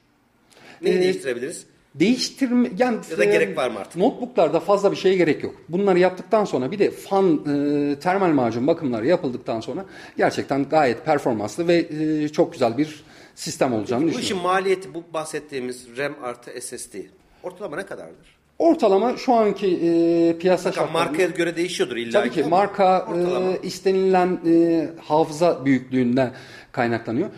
neyi 0.81 0.97
ee, 0.97 1.01
değiştirebiliriz? 1.01 1.65
Değiştirme 1.95 2.69
yani 2.77 2.97
ya 3.11 3.17
da 3.17 3.23
gerek 3.23 3.57
var 3.57 3.69
mı 3.69 3.79
artık? 3.79 3.95
Notebook'larda 3.95 4.59
fazla 4.59 4.91
bir 4.91 4.97
şeye 4.97 5.15
gerek 5.15 5.43
yok. 5.43 5.55
Bunları 5.69 5.99
yaptıktan 5.99 6.45
sonra 6.45 6.71
bir 6.71 6.79
de 6.79 6.91
fan 6.91 7.33
e, 7.35 7.99
termal 7.99 8.29
macun 8.29 8.67
bakımları 8.67 9.07
yapıldıktan 9.07 9.59
sonra 9.59 9.85
gerçekten 10.17 10.69
gayet 10.69 11.05
performanslı 11.05 11.67
ve 11.67 11.75
e, 11.75 12.29
çok 12.29 12.53
güzel 12.53 12.77
bir 12.77 13.03
sistem 13.35 13.73
olacağını 13.73 14.05
Peki, 14.05 14.17
düşünüyorum. 14.17 14.43
Bu 14.43 14.43
işin 14.43 14.53
maliyeti 14.53 14.93
bu 14.93 15.03
bahsettiğimiz 15.13 15.97
RAM 15.97 16.13
artı 16.23 16.61
SSD 16.61 16.95
ortalama 17.43 17.75
ne 17.75 17.85
kadardır? 17.85 18.41
Ortalama 18.59 19.17
şu 19.17 19.33
anki 19.33 19.67
e, 19.67 20.37
piyasa 20.37 20.71
şartlarında... 20.71 21.05
Markaya 21.05 21.27
göre 21.27 21.55
değişiyordur 21.55 21.95
illa 21.95 22.11
Tabii 22.11 22.31
ki 22.31 22.43
marka 22.43 23.07
e, 23.15 23.67
istenilen 23.67 24.39
e, 24.45 24.89
hafıza 25.01 25.65
büyüklüğünden 25.65 26.33
kaynaklanıyor. 26.71 27.29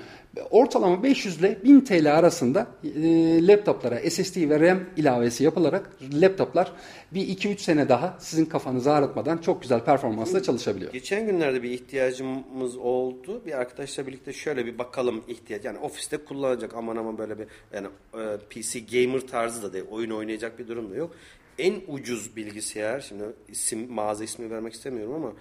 Ortalama 0.52 1.04
500 1.04 1.40
ile 1.40 1.64
1000 1.64 1.82
TL 1.82 2.18
arasında 2.18 2.68
e, 2.84 3.48
laptoplara 3.48 4.10
SSD 4.10 4.50
ve 4.50 4.60
RAM 4.60 4.80
ilavesi 4.98 5.44
yapılarak 5.44 5.90
laptoplar 6.14 6.72
bir 7.12 7.22
2-3 7.28 7.58
sene 7.58 7.90
daha 7.90 8.18
sizin 8.20 8.46
kafanızı 8.46 8.94
ağrıtmadan 8.94 9.38
çok 9.38 9.62
güzel 9.62 9.80
performansla 9.80 10.44
çalışabiliyor. 10.44 10.92
Geçen 10.92 11.26
günlerde 11.26 11.64
bir 11.64 11.70
ihtiyacımız 11.72 12.78
oldu. 12.78 13.42
Bir 13.46 13.52
arkadaşla 13.52 14.08
birlikte 14.08 14.34
şöyle 14.34 14.66
bir 14.66 14.78
bakalım 14.78 15.24
ihtiyaç. 15.28 15.66
Yani 15.66 15.78
ofiste 15.78 16.18
kullanacak 16.18 16.74
aman 16.76 16.96
aman 16.96 17.18
böyle 17.18 17.40
bir 17.40 17.48
yani 17.74 17.88
e, 18.14 18.38
PC 18.38 18.80
gamer 18.80 19.22
tarzı 19.22 19.64
da 19.64 19.74
değil. 19.74 19.86
Oyun 19.92 20.12
oynayacak 20.12 20.60
bir 20.60 20.68
durum 20.68 20.92
da 20.92 20.96
yok. 20.96 21.16
En 21.60 21.76
ucuz 21.88 22.36
bilgisayar 22.36 23.00
şimdi 23.00 23.24
isim 23.48 23.92
mağaza 23.92 24.24
ismi 24.24 24.52
vermek 24.52 24.74
istemiyorum 24.74 25.14
ama 25.14 25.34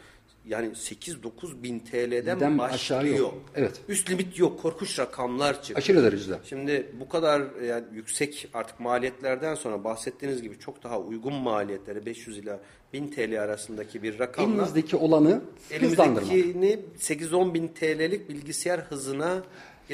yani 0.46 0.66
8-9 0.68 1.62
bin 1.62 1.78
TL'den 1.78 2.36
Birden 2.36 2.58
başlıyor. 2.58 3.18
yok. 3.18 3.34
Evet. 3.54 3.80
Üst 3.88 4.10
limit 4.10 4.38
yok. 4.38 4.62
Korkunç 4.62 4.98
rakamlar 4.98 5.54
çıktı. 5.62 5.74
Aşırı 5.78 6.02
derecede. 6.02 6.38
Şimdi 6.44 6.92
bu 7.00 7.08
kadar 7.08 7.42
yani 7.62 7.84
yüksek 7.92 8.48
artık 8.54 8.80
maliyetlerden 8.80 9.54
sonra 9.54 9.84
bahsettiğiniz 9.84 10.42
gibi 10.42 10.58
çok 10.58 10.82
daha 10.82 10.98
uygun 11.00 11.34
maliyetleri 11.34 12.06
500 12.06 12.38
ila 12.38 12.60
1000 12.92 13.08
TL 13.10 13.42
arasındaki 13.42 14.02
bir 14.02 14.18
rakamla 14.18 14.54
Elinizdeki 14.56 14.96
olanı 14.96 15.40
hızlandırmak. 15.80 16.32
elimizdekini 16.32 16.80
8-10 16.98 17.54
bin 17.54 17.68
TL'lik 17.68 18.28
bilgisayar 18.28 18.80
hızına 18.80 19.42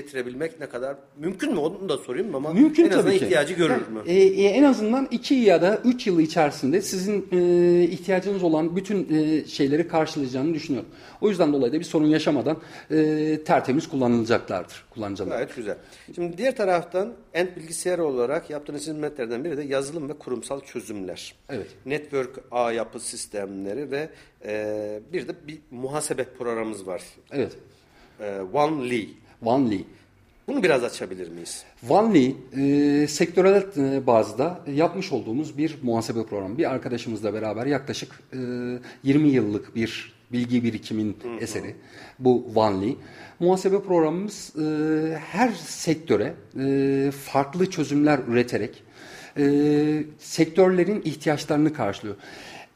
getirebilmek 0.03 0.61
ne 0.61 0.67
kadar 0.69 0.97
mümkün 1.17 1.53
mü? 1.53 1.59
Onu 1.59 1.89
da 1.89 1.99
sorayım 1.99 2.35
ama 2.35 2.53
Mümkün 2.53 2.85
en 2.85 2.89
azından 2.91 3.05
tabii 3.05 3.19
ki. 3.19 3.25
ihtiyacı 3.25 3.55
görür 3.55 3.71
Yani, 3.71 3.83
mü? 3.83 4.03
e, 4.07 4.15
e, 4.15 4.45
en 4.49 4.63
azından 4.63 5.09
2 5.11 5.35
ya 5.35 5.63
da 5.63 5.81
3 5.85 6.07
yıl 6.07 6.21
içerisinde 6.21 6.83
sizin 6.83 7.29
e, 7.33 7.83
ihtiyacınız 7.85 8.43
olan 8.43 8.77
bütün 8.77 9.09
e, 9.19 9.45
şeyleri 9.45 9.89
karşılayacağını 9.89 10.55
düşünüyorum. 10.55 10.89
O 11.21 11.29
yüzden 11.29 11.53
dolayı 11.53 11.73
da 11.73 11.79
bir 11.79 11.85
sorun 11.85 12.07
yaşamadan 12.07 12.57
e, 12.91 13.39
tertemiz 13.45 13.89
kullanılacaklardır. 13.89 14.85
Kullanıcılar. 14.91 15.29
Gayet 15.31 15.57
güzel. 15.57 15.77
Şimdi 16.15 16.39
diğer 16.39 16.57
taraftan 16.57 17.13
End 17.35 17.49
bilgisayar 17.57 17.99
olarak 17.99 18.51
yaptığınız 18.51 18.83
hizmetlerden 18.83 19.45
biri 19.45 19.57
de 19.57 19.63
yazılım 19.63 20.09
ve 20.09 20.13
kurumsal 20.13 20.61
çözümler. 20.61 21.35
Evet. 21.49 21.67
Network 21.87 22.31
ağ 22.51 22.73
yapı 22.73 23.01
sistemleri 23.01 23.91
ve 23.91 24.09
e, 24.45 25.01
bir 25.13 25.29
de 25.29 25.33
bir 25.47 25.59
muhasebe 25.71 26.25
programımız 26.25 26.87
var. 26.87 27.03
Evet. 27.33 27.53
E, 28.21 28.41
OneLee. 29.43 29.65
OneLee. 29.65 29.85
Bunu 30.49 30.63
biraz 30.63 30.85
açabilir 30.85 31.29
miyiz? 31.29 31.65
OneLee 31.89 32.35
e, 32.57 33.07
sektörel 33.07 33.63
e, 33.77 34.07
bazda 34.07 34.61
yapmış 34.75 35.13
olduğumuz 35.13 35.59
bir 35.59 35.77
muhasebe 35.83 36.25
programı. 36.25 36.59
Bir 36.59 36.71
arkadaşımızla 36.71 37.35
beraber 37.35 37.67
yaklaşık 37.67 38.21
e, 38.33 38.39
20 39.05 39.29
yıllık 39.29 39.75
bir 39.77 40.13
bilgi 40.33 40.65
birikimin 40.65 41.17
eseri 41.41 41.77
bu 42.19 42.51
OneLee. 42.55 42.97
Muhasebe 43.41 43.83
programımız 43.83 44.53
e, 44.57 45.19
her 45.19 45.53
sektöre 45.53 46.35
e, 46.61 47.11
farklı 47.11 47.71
çözümler 47.71 48.21
üreterek 48.29 48.83
e, 49.39 50.05
sektörlerin 50.19 51.03
ihtiyaçlarını 51.05 51.73
karşılıyor. 51.73 52.17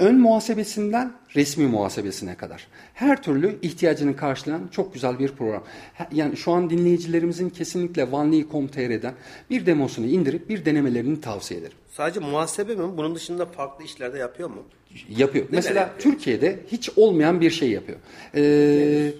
Ön 0.02 0.20
muhasebesinden 0.20 1.12
resmi 1.36 1.66
muhasebesine 1.66 2.34
kadar. 2.34 2.66
Her 2.94 3.22
türlü 3.22 3.58
ihtiyacını 3.62 4.16
karşılayan 4.16 4.68
çok 4.70 4.94
güzel 4.94 5.18
bir 5.18 5.28
program. 5.28 5.64
Yani 6.12 6.36
şu 6.36 6.52
an 6.52 6.70
dinleyicilerimizin 6.70 7.50
kesinlikle 7.50 8.04
OneLee.com.tr'den 8.04 9.14
bir 9.50 9.66
demosunu 9.66 10.06
indirip 10.06 10.48
bir 10.48 10.64
denemelerini 10.64 11.20
tavsiye 11.20 11.60
ederim. 11.60 11.76
Sadece 11.90 12.20
muhasebe 12.20 12.74
mi? 12.74 12.96
Bunun 12.96 13.14
dışında 13.14 13.46
farklı 13.46 13.84
işlerde 13.84 14.18
yapıyor 14.18 14.50
mu? 14.50 14.62
Yapıyor. 15.08 15.46
Mesela 15.50 15.80
yapıyor? 15.80 15.98
Türkiye'de 15.98 16.60
hiç 16.72 16.90
olmayan 16.96 17.40
bir 17.40 17.50
şey 17.50 17.70
yapıyor. 17.70 17.98
Ee, 18.34 19.12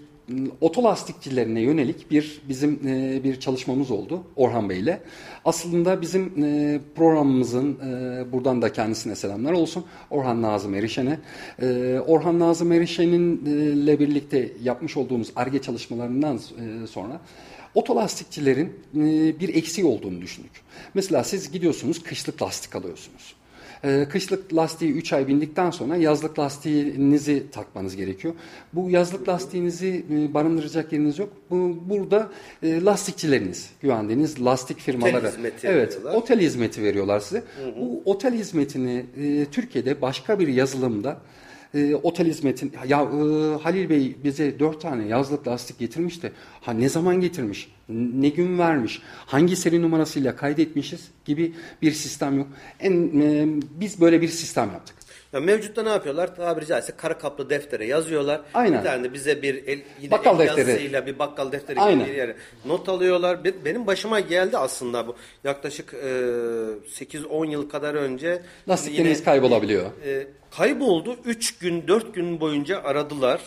otolastikçilerine 0.61 1.61
yönelik 1.61 2.11
bir 2.11 2.42
bizim 2.48 2.88
e, 2.88 3.24
bir 3.24 3.40
çalışmamız 3.40 3.90
oldu 3.90 4.24
Orhan 4.37 4.68
Bey 4.68 4.80
ile. 4.80 5.00
Aslında 5.44 6.00
bizim 6.00 6.44
e, 6.44 6.80
programımızın 6.94 7.78
e, 7.78 8.32
buradan 8.32 8.62
da 8.62 8.72
kendisine 8.72 9.16
selamlar 9.16 9.52
olsun. 9.52 9.85
Orhan 10.11 10.42
Nazım 10.42 10.74
Erişen'e. 10.74 11.18
E, 11.62 11.98
Orhan 12.06 12.38
Nazım 12.38 12.72
Erişen'in 12.72 13.46
e, 13.46 13.50
ile 13.50 13.98
birlikte 14.00 14.52
yapmış 14.62 14.96
olduğumuz 14.96 15.32
ARGE 15.37 15.62
çalışmalarından 15.62 16.37
e, 16.37 16.87
sonra 16.87 17.20
otolastikçilerin 17.74 18.80
e, 18.94 19.40
bir 19.40 19.54
eksiği 19.54 19.87
olduğunu 19.87 20.20
düşündük. 20.20 20.52
Mesela 20.94 21.24
siz 21.24 21.52
gidiyorsunuz 21.52 22.02
kışlık 22.02 22.42
lastik 22.42 22.76
alıyorsunuz. 22.76 23.35
Ee, 23.85 24.07
kışlık 24.11 24.55
lastiği 24.55 24.92
3 24.92 25.12
ay 25.12 25.29
bindikten 25.29 25.71
sonra 25.71 25.97
yazlık 25.97 26.38
lastiğinizi 26.38 27.51
takmanız 27.51 27.97
gerekiyor. 27.97 28.35
Bu 28.73 28.90
yazlık 28.90 29.29
lastiğinizi 29.29 30.05
e, 30.11 30.35
barındıracak 30.35 30.92
yeriniz 30.92 31.18
yok. 31.18 31.33
Bu, 31.51 31.79
burada 31.88 32.31
e, 32.62 32.85
lastikçileriniz, 32.85 33.71
güvendiğiniz 33.81 34.45
lastik 34.45 34.79
firmaları. 34.79 35.29
hizmeti 35.29 35.66
evet, 35.66 35.97
veriyorlar. 35.97 36.14
otel 36.14 36.40
hizmeti 36.40 36.83
veriyorlar 36.83 37.21
size. 37.21 37.42
Bu 37.81 38.03
otel 38.05 38.35
hizmetini 38.35 39.07
e, 39.23 39.45
Türkiye'de 39.45 40.03
başka 40.03 40.38
bir 40.38 40.49
yazılımda 40.49 41.21
e, 41.75 41.95
otel 41.95 42.27
hizmetin 42.27 42.73
ya 42.88 43.03
e, 43.03 43.07
Halil 43.62 43.90
Bey 43.90 44.16
bize 44.25 44.59
dört 44.59 44.81
tane 44.81 45.09
yazlık 45.09 45.49
lastik 45.49 45.79
getirmişti. 45.79 46.33
Ha 46.61 46.73
ne 46.73 46.88
zaman 46.88 47.21
getirmiş? 47.21 47.73
Ne 48.14 48.28
gün 48.28 48.59
vermiş? 48.59 49.02
Hangi 49.26 49.57
seri 49.57 49.83
numarasıyla 49.83 50.37
kaydetmişiz 50.37 51.09
gibi 51.24 51.55
bir 51.83 51.92
sistem 51.92 52.38
yok. 52.38 52.46
En 52.81 53.20
e, 53.20 53.46
biz 53.81 54.00
böyle 54.00 54.20
bir 54.20 54.28
sistem 54.28 54.70
yaptık. 54.72 54.96
Ya 55.33 55.40
mevcutta 55.40 55.83
ne 55.83 55.88
yapıyorlar? 55.88 56.37
Tabiri 56.37 56.66
caizse 56.66 56.92
kara 56.96 57.18
kaplı 57.18 57.50
deftere 57.50 57.87
yazıyorlar. 57.87 58.40
Aynen. 58.55 58.78
Bir 58.81 58.85
tane 58.85 59.05
de 59.05 59.12
bize 59.14 59.42
bir 59.42 59.55
el, 59.66 59.81
yine 60.00 60.11
Bakkal 60.11 60.40
el 60.40 60.46
defteri. 60.46 60.68
yazısıyla 60.70 61.07
bir 61.07 61.18
bakkal 61.18 61.52
defteri 61.52 61.81
Aynen. 61.81 62.07
bir 62.07 62.14
yere 62.14 62.37
not 62.66 62.88
alıyorlar. 62.88 63.44
Be- 63.44 63.64
Benim 63.64 63.87
başıma 63.87 64.20
geldi 64.20 64.59
aslında 64.59 65.07
bu. 65.07 65.16
Yaklaşık 65.44 65.94
e, 65.94 66.09
8-10 66.88 67.50
yıl 67.50 67.68
kadar 67.70 67.94
önce. 67.94 68.42
Lastikleriniz 68.68 69.18
yine- 69.18 69.24
kaybolabiliyor. 69.24 69.90
E, 70.07 70.26
kayboldu. 70.57 71.17
3 71.25 71.59
gün 71.59 71.88
4 71.88 72.15
gün 72.15 72.41
boyunca 72.41 72.83
aradılar. 72.83 73.41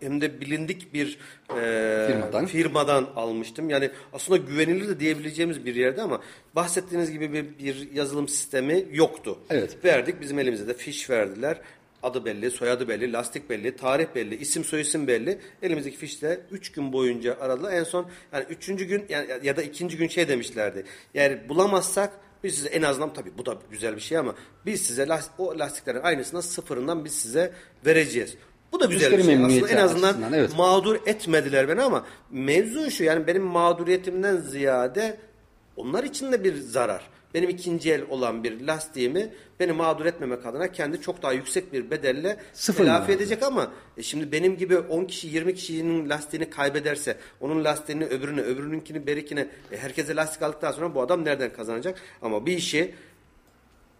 Hem 0.00 0.20
de 0.20 0.40
bilindik 0.40 0.94
bir 0.94 1.18
e, 1.50 2.06
Firmadan. 2.06 2.46
firmadan 2.46 3.08
almıştım. 3.16 3.70
Yani 3.70 3.90
aslında 4.12 4.36
güvenilir 4.36 4.88
de 4.88 5.00
diyebileceğimiz 5.00 5.64
bir 5.64 5.74
yerde 5.74 6.02
ama 6.02 6.20
bahsettiğiniz 6.54 7.12
gibi 7.12 7.32
bir, 7.32 7.58
bir 7.58 7.92
yazılım 7.92 8.28
sistemi 8.28 8.84
yoktu. 8.92 9.38
Evet. 9.50 9.84
Verdik 9.84 10.20
bizim 10.20 10.38
elimize 10.38 10.68
de 10.68 10.74
fiş 10.74 11.10
verdiler. 11.10 11.60
Adı 12.02 12.24
belli, 12.24 12.50
soyadı 12.50 12.88
belli, 12.88 13.12
lastik 13.12 13.50
belli, 13.50 13.76
tarih 13.76 14.06
belli, 14.14 14.36
isim 14.36 14.64
soyisim 14.64 15.06
belli. 15.06 15.38
Elimizdeki 15.62 15.96
fişle 15.96 16.40
3 16.50 16.72
gün 16.72 16.92
boyunca 16.92 17.36
aradılar. 17.40 17.72
En 17.72 17.84
son 17.84 18.06
yani 18.32 18.44
3. 18.50 18.66
gün 18.66 19.04
yani 19.08 19.26
ya 19.42 19.56
da 19.56 19.62
2. 19.62 19.88
gün 19.88 20.08
şey 20.08 20.28
demişlerdi. 20.28 20.84
Yani 21.14 21.48
bulamazsak 21.48 22.12
biz 22.44 22.54
size 22.54 22.68
en 22.68 22.82
azından 22.82 23.12
tabii 23.12 23.32
bu 23.38 23.46
da 23.46 23.56
güzel 23.70 23.96
bir 23.96 24.00
şey 24.00 24.18
ama 24.18 24.34
biz 24.66 24.82
size 24.82 25.08
las- 25.08 25.30
o 25.38 25.58
lastiklerin 25.58 26.00
aynısından 26.02 26.40
sıfırından 26.40 27.04
biz 27.04 27.12
size 27.14 27.52
vereceğiz. 27.86 28.34
Bu 28.72 28.80
da 28.80 28.84
güzel 28.86 29.12
bir 29.12 29.16
Müşteri 29.16 29.36
şey. 29.38 29.44
Aslında 29.44 29.68
en 29.70 29.84
azından 29.84 30.32
evet. 30.32 30.56
mağdur 30.56 30.96
etmediler 31.06 31.68
beni 31.68 31.82
ama 31.82 32.06
mevzu 32.30 32.90
şu 32.90 33.04
yani 33.04 33.26
benim 33.26 33.42
mağduriyetimden 33.42 34.36
ziyade 34.36 35.18
onlar 35.76 36.04
için 36.04 36.32
de 36.32 36.44
bir 36.44 36.56
zarar. 36.56 37.02
Benim 37.34 37.50
ikinci 37.50 37.92
el 37.92 38.02
olan 38.10 38.44
bir 38.44 38.66
lastiğimi 38.66 39.32
beni 39.60 39.72
mağdur 39.72 40.06
etmemek 40.06 40.46
adına 40.46 40.72
kendi 40.72 41.00
çok 41.00 41.22
daha 41.22 41.32
yüksek 41.32 41.72
bir 41.72 41.90
bedelle 41.90 42.36
Sıfır 42.52 42.84
telafi 42.84 43.12
edecek 43.12 43.42
ama 43.42 43.72
e 43.96 44.02
şimdi 44.02 44.32
benim 44.32 44.56
gibi 44.56 44.78
10 44.78 45.04
kişi 45.04 45.28
20 45.28 45.54
kişinin 45.54 46.10
lastiğini 46.10 46.50
kaybederse 46.50 47.16
onun 47.40 47.64
lastiğini 47.64 48.04
öbürüne 48.04 48.40
öbürününkini 48.40 49.06
berikine 49.06 49.48
e, 49.72 49.76
herkese 49.76 50.16
lastik 50.16 50.42
aldıktan 50.42 50.72
sonra 50.72 50.94
bu 50.94 51.02
adam 51.02 51.24
nereden 51.24 51.52
kazanacak? 51.52 52.00
Ama 52.22 52.46
bir 52.46 52.56
işi 52.56 52.94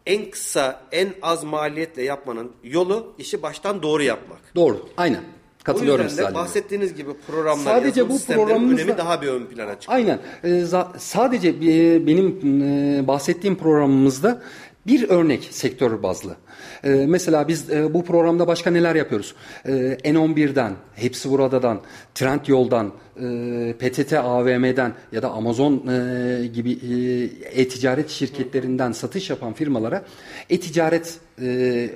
en 0.07 0.31
kısa 0.31 0.83
en 0.93 1.15
az 1.23 1.45
maliyetle 1.45 2.03
yapmanın 2.03 2.53
yolu 2.65 3.15
işi 3.19 3.43
baştan 3.43 3.83
doğru 3.83 4.03
yapmak. 4.03 4.41
Doğru. 4.55 4.89
Aynen. 4.97 5.25
Katılıyorum 5.65 6.05
o 6.05 6.09
yüzden 6.09 6.31
de 6.31 6.35
bahsettiğiniz 6.35 6.95
gibi 6.95 7.11
programlar, 7.27 7.65
Sadece 7.65 8.09
bu 8.09 8.19
programımızda- 8.19 8.83
önemi 8.83 8.99
daha 8.99 9.23
bir 9.23 9.29
ön 9.29 9.47
plana 9.47 9.81
çıkıyor. 9.81 9.99
Aynen. 9.99 10.19
Ee, 10.45 10.65
sadece 10.99 11.49
e, 11.49 12.07
benim 12.07 12.63
e, 12.63 13.07
bahsettiğim 13.07 13.57
programımızda 13.57 14.43
bir 14.87 15.09
örnek 15.09 15.49
sektör 15.51 16.03
bazlı. 16.03 16.37
Ee, 16.85 16.89
mesela 16.89 17.49
biz 17.49 17.71
e, 17.71 17.95
bu 17.95 18.05
programda 18.05 18.47
başka 18.47 18.71
neler 18.71 18.95
yapıyoruz? 18.95 19.35
Ee, 19.67 19.71
N11'den, 20.05 20.73
Hepsi 20.95 21.31
Burada'dan, 21.31 21.81
Trendyol'dan, 22.15 22.93
e, 23.17 23.75
PTT 23.79 24.13
AVM'den 24.13 24.93
ya 25.13 25.23
da 25.23 25.31
Amazon 25.31 25.87
e, 25.89 26.47
gibi 26.47 26.73
e, 26.73 27.61
e-ticaret 27.61 28.11
şirketlerinden 28.11 28.93
satış 28.93 29.31
yapan 29.31 29.53
firmalara 29.53 30.05
e-ticaret 30.51 31.19
e, 31.43 31.91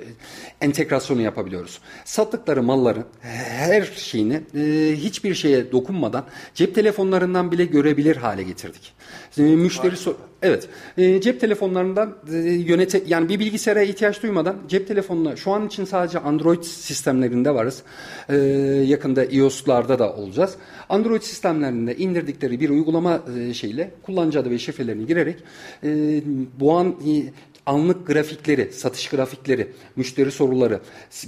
entegrasyonu 0.61 1.21
yapabiliyoruz. 1.21 1.79
Sattıkları 2.05 2.63
malların 2.63 3.05
her 3.21 3.83
şeyini 3.83 4.41
e, 4.55 4.93
hiçbir 4.95 5.33
şeye 5.33 5.71
dokunmadan 5.71 6.25
cep 6.55 6.75
telefonlarından 6.75 7.51
bile 7.51 7.65
görebilir 7.65 8.15
hale 8.15 8.43
getirdik. 8.43 8.93
E, 9.37 9.41
müşteri 9.41 9.95
so- 9.95 10.15
evet 10.41 10.69
e, 10.97 11.21
cep 11.21 11.41
telefonlarından 11.41 12.17
e, 12.33 12.37
yönete 12.51 13.03
yani 13.07 13.29
bir 13.29 13.39
bilgisayara 13.39 13.81
ihtiyaç 13.81 14.23
duymadan 14.23 14.56
cep 14.69 14.87
telefonuna 14.87 15.35
şu 15.35 15.51
an 15.51 15.67
için 15.67 15.85
sadece 15.85 16.19
Android 16.19 16.63
sistemlerinde 16.63 17.55
varız. 17.55 17.83
E, 18.29 18.35
yakında 18.85 19.25
iOS'larda 19.25 19.99
da 19.99 20.13
olacağız. 20.13 20.55
Android 20.89 21.21
sistemlerinde 21.21 21.95
indirdikleri 21.97 22.59
bir 22.59 22.69
uygulama 22.69 23.21
e, 23.39 23.53
şeyle 23.53 23.91
kullanıcı 24.03 24.39
adı 24.39 24.51
ve 24.51 24.59
şifrelerini 24.59 25.07
girerek 25.07 25.37
e, 25.83 26.21
bu 26.59 26.77
an 26.77 26.95
anlık 27.65 28.07
grafikleri, 28.07 28.73
satış 28.73 29.09
grafikleri, 29.09 29.67
müşteri 29.95 30.31
soruları, 30.31 30.79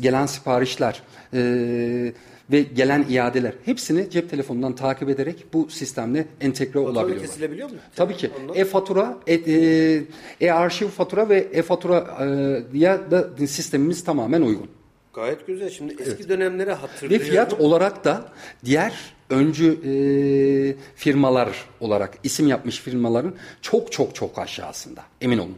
gelen 0.01 0.25
siparişler 0.25 1.03
e, 1.33 2.13
ve 2.51 2.61
gelen 2.61 3.05
iadeler 3.09 3.53
hepsini 3.65 4.09
cep 4.09 4.29
telefonundan 4.29 4.75
takip 4.75 5.09
ederek 5.09 5.45
bu 5.53 5.69
sistemle 5.69 6.27
entegre 6.41 6.73
Fatura 6.73 6.89
olabiliyorlar. 6.89 7.27
kesilebiliyor 7.27 7.69
mu? 7.69 7.75
Tabii 7.95 8.17
ki. 8.17 8.31
E-fatura, 8.55 9.17
e- 9.27 9.33
e- 9.33 10.03
e-arşiv 10.41 10.87
fatura 10.87 11.29
ve 11.29 11.37
e-fatura 11.37 12.17
e, 12.73 12.77
ya 12.77 13.11
da 13.11 13.47
sistemimiz 13.47 14.03
tamamen 14.03 14.41
uygun. 14.41 14.69
Gayet 15.13 15.47
güzel. 15.47 15.69
Şimdi 15.69 15.93
eski 15.93 16.11
evet. 16.11 16.29
dönemleri 16.29 16.71
hatırlıyorum. 16.71 17.25
Ve 17.25 17.29
fiyat 17.29 17.53
olarak 17.53 18.05
da 18.05 18.25
diğer 18.65 18.93
öncü 19.29 19.67
e, 19.71 19.93
firmalar 20.95 21.65
olarak 21.79 22.17
isim 22.23 22.47
yapmış 22.47 22.79
firmaların 22.79 23.33
çok 23.61 23.91
çok 23.91 24.15
çok 24.15 24.39
aşağısında. 24.39 25.01
Emin 25.21 25.37
olun. 25.37 25.57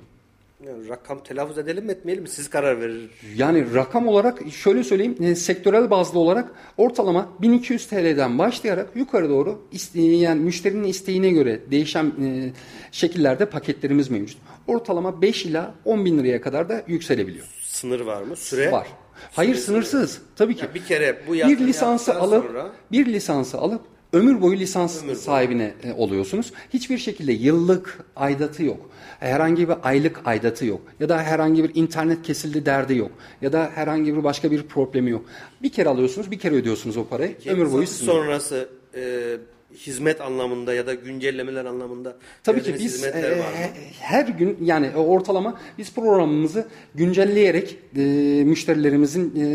Yani 0.68 0.90
rakam 0.90 1.24
telaffuz 1.24 1.58
edelim 1.58 1.86
mi 1.86 1.92
etmeyelim 1.92 2.24
mi? 2.24 2.30
Siz 2.30 2.50
karar 2.50 2.82
verir. 2.82 3.10
Yani 3.36 3.74
rakam 3.74 4.08
olarak 4.08 4.40
şöyle 4.52 4.84
söyleyeyim. 4.84 5.16
E, 5.22 5.36
sektörel 5.36 5.90
bazlı 5.90 6.20
olarak 6.20 6.52
ortalama 6.78 7.30
1200 7.42 7.88
TL'den 7.88 8.40
başlayarak 8.40 8.90
yukarı 8.96 9.30
doğru 9.30 9.68
isteyen 9.72 10.38
müşterinin 10.38 10.84
isteğine 10.84 11.30
göre 11.30 11.62
değişen 11.72 12.06
e, 12.06 12.52
şekillerde 12.92 13.46
paketlerimiz 13.46 14.10
mevcut. 14.10 14.38
Ortalama 14.68 15.22
5 15.22 15.46
ila 15.46 15.76
10 15.86 16.06
bin 16.06 16.20
liraya 16.20 16.42
kadar 16.42 16.70
da 16.70 16.84
yükselebiliyor. 16.88 17.46
Sınır 17.64 18.00
var 18.00 18.22
mı? 18.22 18.36
Süre? 18.36 18.72
Var. 18.72 18.88
Hayır 19.32 19.56
sınırsız. 19.56 20.22
Tabii 20.36 20.56
ki. 20.56 20.66
Ya 20.66 20.74
bir 20.74 20.86
kere 20.86 21.22
bu 21.28 21.34
bir 21.34 21.60
lisansı 21.60 22.16
alıp 22.16 22.46
sonra... 22.46 22.70
bir 22.92 23.06
lisansı 23.06 23.58
alıp 23.58 23.82
ömür 24.14 24.42
boyu 24.42 24.60
lisans 24.60 25.04
ömür 25.04 25.16
sahibine 25.16 25.74
boyu. 25.84 25.94
oluyorsunuz. 25.96 26.54
Hiçbir 26.74 26.98
şekilde 26.98 27.32
yıllık 27.32 28.00
aidatı 28.16 28.64
yok. 28.64 28.90
Herhangi 29.20 29.70
bir 29.70 29.76
aylık 29.84 30.22
aidatı 30.28 30.66
yok. 30.66 30.82
Ya 31.00 31.10
da 31.10 31.24
herhangi 31.24 31.64
bir 31.64 31.76
internet 31.76 32.24
kesildi 32.24 32.66
derdi 32.66 32.98
yok. 32.98 33.12
Ya 33.42 33.54
da 33.54 33.72
herhangi 33.76 34.18
bir 34.18 34.24
başka 34.24 34.52
bir 34.52 34.64
problemi 34.64 35.12
yok. 35.12 35.26
Bir 35.62 35.72
kere 35.72 35.90
alıyorsunuz, 35.90 36.32
bir 36.32 36.40
kere 36.40 36.56
ödüyorsunuz 36.56 36.98
o 36.98 37.08
parayı. 37.08 37.38
Ki, 37.38 37.52
ömür 37.52 37.72
boyu 37.72 37.88
sizin. 37.88 38.06
Sonrası 38.06 38.70
e, 38.96 39.02
hizmet 39.76 40.22
anlamında 40.22 40.74
ya 40.74 40.88
da 40.88 40.94
güncellemeler 40.94 41.66
anlamında 41.66 42.16
Tabii 42.44 42.64
ki 42.64 42.76
biz 42.80 43.04
e, 43.04 43.42
her 44.00 44.28
gün 44.28 44.58
yani 44.62 44.92
ortalama 44.96 45.60
biz 45.78 45.94
programımızı 45.94 46.68
güncelleyerek 46.96 47.78
e, 47.96 48.02
müşterilerimizin 48.44 49.34
e, 49.40 49.46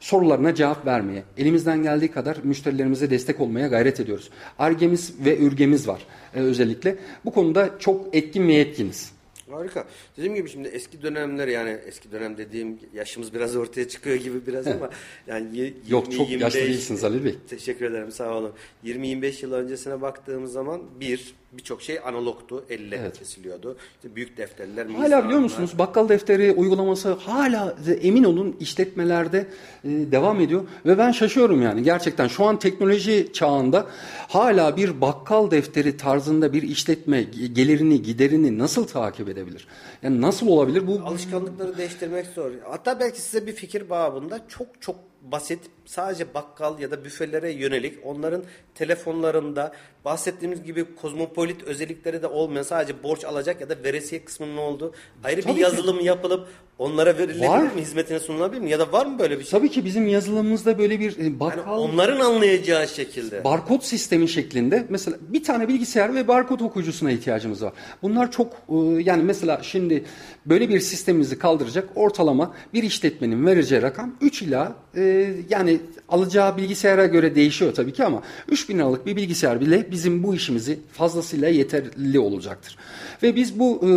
sorularına 0.00 0.54
cevap 0.54 0.86
vermeye, 0.86 1.22
elimizden 1.38 1.82
geldiği 1.82 2.08
kadar 2.08 2.36
müşterilerimize 2.42 3.10
destek 3.10 3.40
olmaya 3.40 3.66
gayret 3.66 4.00
ediyoruz. 4.00 4.30
Argemiz 4.58 5.14
ve 5.24 5.38
ürgemiz 5.38 5.88
var 5.88 6.06
e, 6.34 6.40
özellikle. 6.40 6.96
Bu 7.24 7.32
konuda 7.32 7.70
çok 7.78 8.14
etkin 8.14 8.48
ve 8.48 8.52
yetkiniz. 8.52 9.12
Harika. 9.52 9.84
Dediğim 10.16 10.34
gibi 10.34 10.48
şimdi 10.48 10.68
eski 10.68 11.02
dönemler 11.02 11.48
yani 11.48 11.78
eski 11.86 12.12
dönem 12.12 12.36
dediğim 12.36 12.78
yaşımız 12.94 13.34
biraz 13.34 13.56
ortaya 13.56 13.88
çıkıyor 13.88 14.16
gibi 14.16 14.46
biraz 14.46 14.66
ama 14.66 14.90
yani 15.26 15.56
20, 15.56 15.76
Yok 15.88 16.12
çok 16.12 16.30
25, 16.30 16.42
yaşlı 16.42 16.68
değilsiniz 16.68 17.04
Ali 17.04 17.24
Bey. 17.24 17.36
Teşekkür 17.48 17.84
ederim 17.84 18.12
sağ 18.12 18.34
olun. 18.34 18.52
20-25 18.84 19.44
yıl 19.44 19.52
öncesine 19.52 20.00
baktığımız 20.00 20.52
zaman 20.52 20.82
bir 21.00 21.34
birçok 21.52 21.82
şey 21.82 21.98
analogtu, 22.04 22.64
elle 22.70 22.96
evet. 22.96 23.18
kesiliyordu. 23.18 23.76
İşte 23.96 24.16
büyük 24.16 24.36
defterler, 24.36 24.86
Hala 24.86 25.24
biliyor 25.24 25.40
musunuz 25.40 25.78
bakkal 25.78 26.08
defteri 26.08 26.52
uygulaması 26.52 27.12
hala 27.12 27.76
emin 28.02 28.24
olun 28.24 28.56
işletmelerde 28.60 29.46
e, 29.84 29.88
devam 29.88 30.40
ediyor 30.40 30.62
ve 30.86 30.98
ben 30.98 31.12
şaşıyorum 31.12 31.62
yani 31.62 31.82
gerçekten 31.82 32.28
şu 32.28 32.44
an 32.44 32.58
teknoloji 32.58 33.32
çağında 33.32 33.86
hala 34.28 34.76
bir 34.76 35.00
bakkal 35.00 35.50
defteri 35.50 35.96
tarzında 35.96 36.52
bir 36.52 36.62
işletme 36.62 37.22
gelirini, 37.52 38.02
giderini 38.02 38.58
nasıl 38.58 38.86
takip 38.86 39.28
edebilir? 39.28 39.68
Yani 40.02 40.20
nasıl 40.20 40.46
olabilir 40.48 40.86
bu? 40.86 41.00
Alışkanlıkları 41.04 41.78
değiştirmek 41.78 42.26
zor. 42.26 42.50
Hatta 42.64 43.00
belki 43.00 43.20
size 43.20 43.46
bir 43.46 43.52
fikir 43.52 43.90
babında 43.90 44.40
çok 44.48 44.66
çok 44.80 44.96
basit 45.22 45.60
sadece 45.84 46.34
bakkal 46.34 46.78
ya 46.78 46.90
da 46.90 47.04
büfelere 47.04 47.50
yönelik 47.52 47.98
onların 48.04 48.42
telefonlarında 48.74 49.72
bahsettiğimiz 50.04 50.62
gibi 50.62 50.94
kozmopolit 50.94 51.62
özellikleri 51.62 52.22
de 52.22 52.26
olmayan 52.26 52.62
sadece 52.62 53.02
borç 53.02 53.24
alacak 53.24 53.60
ya 53.60 53.68
da 53.68 53.74
veresiye 53.84 54.24
kısmının 54.24 54.56
olduğu 54.56 54.92
ayrı 55.24 55.42
Tabii 55.42 55.54
bir 55.54 55.60
yazılım 55.60 55.98
ki. 55.98 56.04
yapılıp 56.04 56.48
onlara 56.78 57.18
verilebilir 57.18 57.48
var. 57.48 57.62
mi? 57.62 57.70
Hizmetine 57.76 58.20
sunulabilir 58.20 58.60
mi? 58.60 58.70
Ya 58.70 58.78
da 58.78 58.92
var 58.92 59.06
mı 59.06 59.18
böyle 59.18 59.38
bir 59.38 59.44
şey? 59.44 59.50
Tabii 59.50 59.70
ki 59.70 59.84
bizim 59.84 60.08
yazılımımızda 60.08 60.78
böyle 60.78 61.00
bir 61.00 61.18
e, 61.18 61.40
bakkal... 61.40 61.58
Yani 61.58 61.70
onların 61.70 62.20
anlayacağı 62.20 62.88
şekilde. 62.88 63.44
Barkod 63.44 63.80
sistemi 63.80 64.28
şeklinde 64.28 64.86
mesela 64.88 65.16
bir 65.28 65.44
tane 65.44 65.68
bilgisayar 65.68 66.14
ve 66.14 66.28
barkod 66.28 66.60
okuyucusuna 66.60 67.10
ihtiyacımız 67.10 67.62
var. 67.62 67.72
Bunlar 68.02 68.30
çok 68.30 68.52
e, 68.52 68.74
yani 69.02 69.22
mesela 69.22 69.60
şimdi 69.62 70.04
böyle 70.46 70.68
bir 70.68 70.80
sistemimizi 70.80 71.38
kaldıracak 71.38 71.88
ortalama 71.94 72.54
bir 72.72 72.82
işletmenin 72.82 73.46
vereceği 73.46 73.82
rakam 73.82 74.16
3 74.20 74.42
ila 74.42 74.72
e, 74.96 75.34
yani 75.72 75.80
alacağı 76.08 76.56
bilgisayara 76.56 77.06
göre 77.06 77.34
değişiyor 77.34 77.74
tabii 77.74 77.92
ki 77.92 78.04
ama 78.04 78.22
3000 78.48 78.78
liralık 78.78 79.06
bir 79.06 79.16
bilgisayar 79.16 79.60
bile 79.60 79.90
bizim 79.90 80.22
bu 80.22 80.34
işimizi 80.34 80.78
fazlasıyla 80.92 81.48
yeterli 81.48 82.18
olacaktır. 82.18 82.76
Ve 83.22 83.36
biz 83.36 83.58
bu 83.58 83.80
e, 83.88 83.92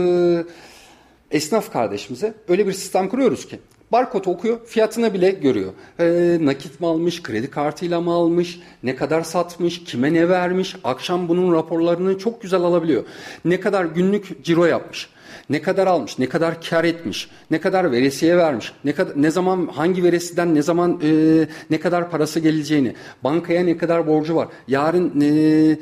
esnaf 1.32 1.73
kardeşimize 1.73 2.34
öyle 2.47 2.67
bir 2.67 2.73
sistem 2.73 3.09
kuruyoruz 3.09 3.47
ki 3.47 3.59
barkod 3.91 4.26
okuyor, 4.26 4.65
fiyatını 4.65 5.13
bile 5.13 5.32
görüyor. 5.32 5.73
E, 5.99 6.38
nakit 6.41 6.80
mi 6.80 6.88
almış, 6.88 7.23
kredi 7.23 7.49
kartıyla 7.49 8.01
mı 8.01 8.11
almış, 8.11 8.59
ne 8.84 8.95
kadar 8.95 9.21
satmış, 9.21 9.84
kime 9.84 10.13
ne 10.13 10.30
vermiş, 10.30 10.76
akşam 10.84 11.28
bunun 11.28 11.53
raporlarını 11.53 12.17
çok 12.17 12.41
güzel 12.41 12.61
alabiliyor. 12.61 13.03
Ne 13.45 13.59
kadar 13.59 13.86
günlük 13.86 14.43
ciro 14.43 14.65
yapmış. 14.65 15.09
Ne 15.50 15.62
kadar 15.62 15.88
almış, 15.88 16.20
ne 16.20 16.30
kadar 16.30 16.62
kar 16.62 16.84
etmiş, 16.84 17.30
ne 17.52 17.60
kadar 17.60 17.92
veresiye 17.92 18.38
vermiş, 18.38 18.72
ne 18.86 18.92
kadar 18.92 19.22
ne 19.22 19.32
zaman 19.32 19.70
hangi 19.74 20.04
veresiden 20.04 20.56
ne 20.56 20.62
zaman 20.62 21.02
e, 21.04 21.48
ne 21.70 21.80
kadar 21.80 22.12
parası 22.12 22.40
geleceğini, 22.40 22.94
bankaya 23.24 23.64
ne 23.64 23.78
kadar 23.78 24.08
borcu 24.08 24.36
var, 24.36 24.48
yarın 24.68 25.22
e, 25.22 25.78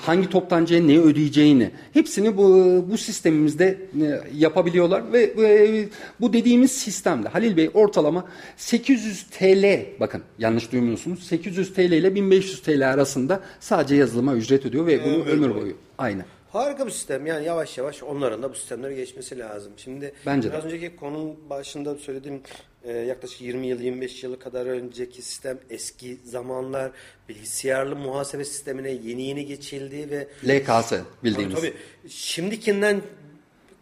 hangi 0.00 0.28
toptancıya 0.28 0.82
ne 0.82 0.98
ödeyeceğini 0.98 1.70
hepsini 1.92 2.36
bu 2.36 2.44
bu 2.90 2.98
sistemimizde 2.98 3.78
e, 4.00 4.20
yapabiliyorlar 4.34 5.12
ve 5.12 5.22
e, 5.22 5.88
bu 6.20 6.32
dediğimiz 6.32 6.72
sistemde 6.72 7.28
Halil 7.28 7.56
Bey 7.56 7.70
ortalama 7.74 8.24
800 8.56 9.22
TL 9.22 9.86
bakın 10.00 10.22
yanlış 10.38 10.72
duymuyorsunuz 10.72 11.22
800 11.22 11.74
TL 11.74 11.80
ile 11.80 12.14
1500 12.14 12.62
TL 12.62 12.92
arasında 12.92 13.40
sadece 13.60 13.94
yazılıma 13.94 14.34
ücret 14.34 14.66
ödüyor 14.66 14.86
ve 14.86 15.04
bunu 15.04 15.24
ömür 15.24 15.54
boyu. 15.54 15.72
Aynen. 15.98 16.24
Harika 16.54 16.86
bir 16.86 16.90
sistem. 16.90 17.26
Yani 17.26 17.46
yavaş 17.46 17.78
yavaş 17.78 18.02
onların 18.02 18.42
da 18.42 18.50
bu 18.50 18.54
sistemlere 18.54 18.94
geçmesi 18.94 19.38
lazım. 19.38 19.72
Şimdi 19.76 20.12
Bence 20.26 20.48
biraz 20.48 20.62
de. 20.64 20.66
önceki 20.66 20.96
konunun 20.96 21.50
başında 21.50 21.94
söylediğim 21.94 22.42
e, 22.84 22.92
yaklaşık 22.92 23.40
20 23.40 23.66
yıl 23.66 23.80
25 23.80 24.22
yılı 24.22 24.38
kadar 24.38 24.66
önceki 24.66 25.22
sistem 25.22 25.58
eski 25.70 26.18
zamanlar 26.24 26.92
bilgisayarlı 27.28 27.96
muhasebe 27.96 28.44
sistemine 28.44 28.90
yeni 28.90 29.22
yeni 29.22 29.46
geçildi 29.46 30.10
ve 30.10 30.28
LKS 30.48 30.92
bildiğimiz. 31.24 31.56
Tabii, 31.56 31.72
tabii 32.02 32.10
şimdikinden 32.10 33.02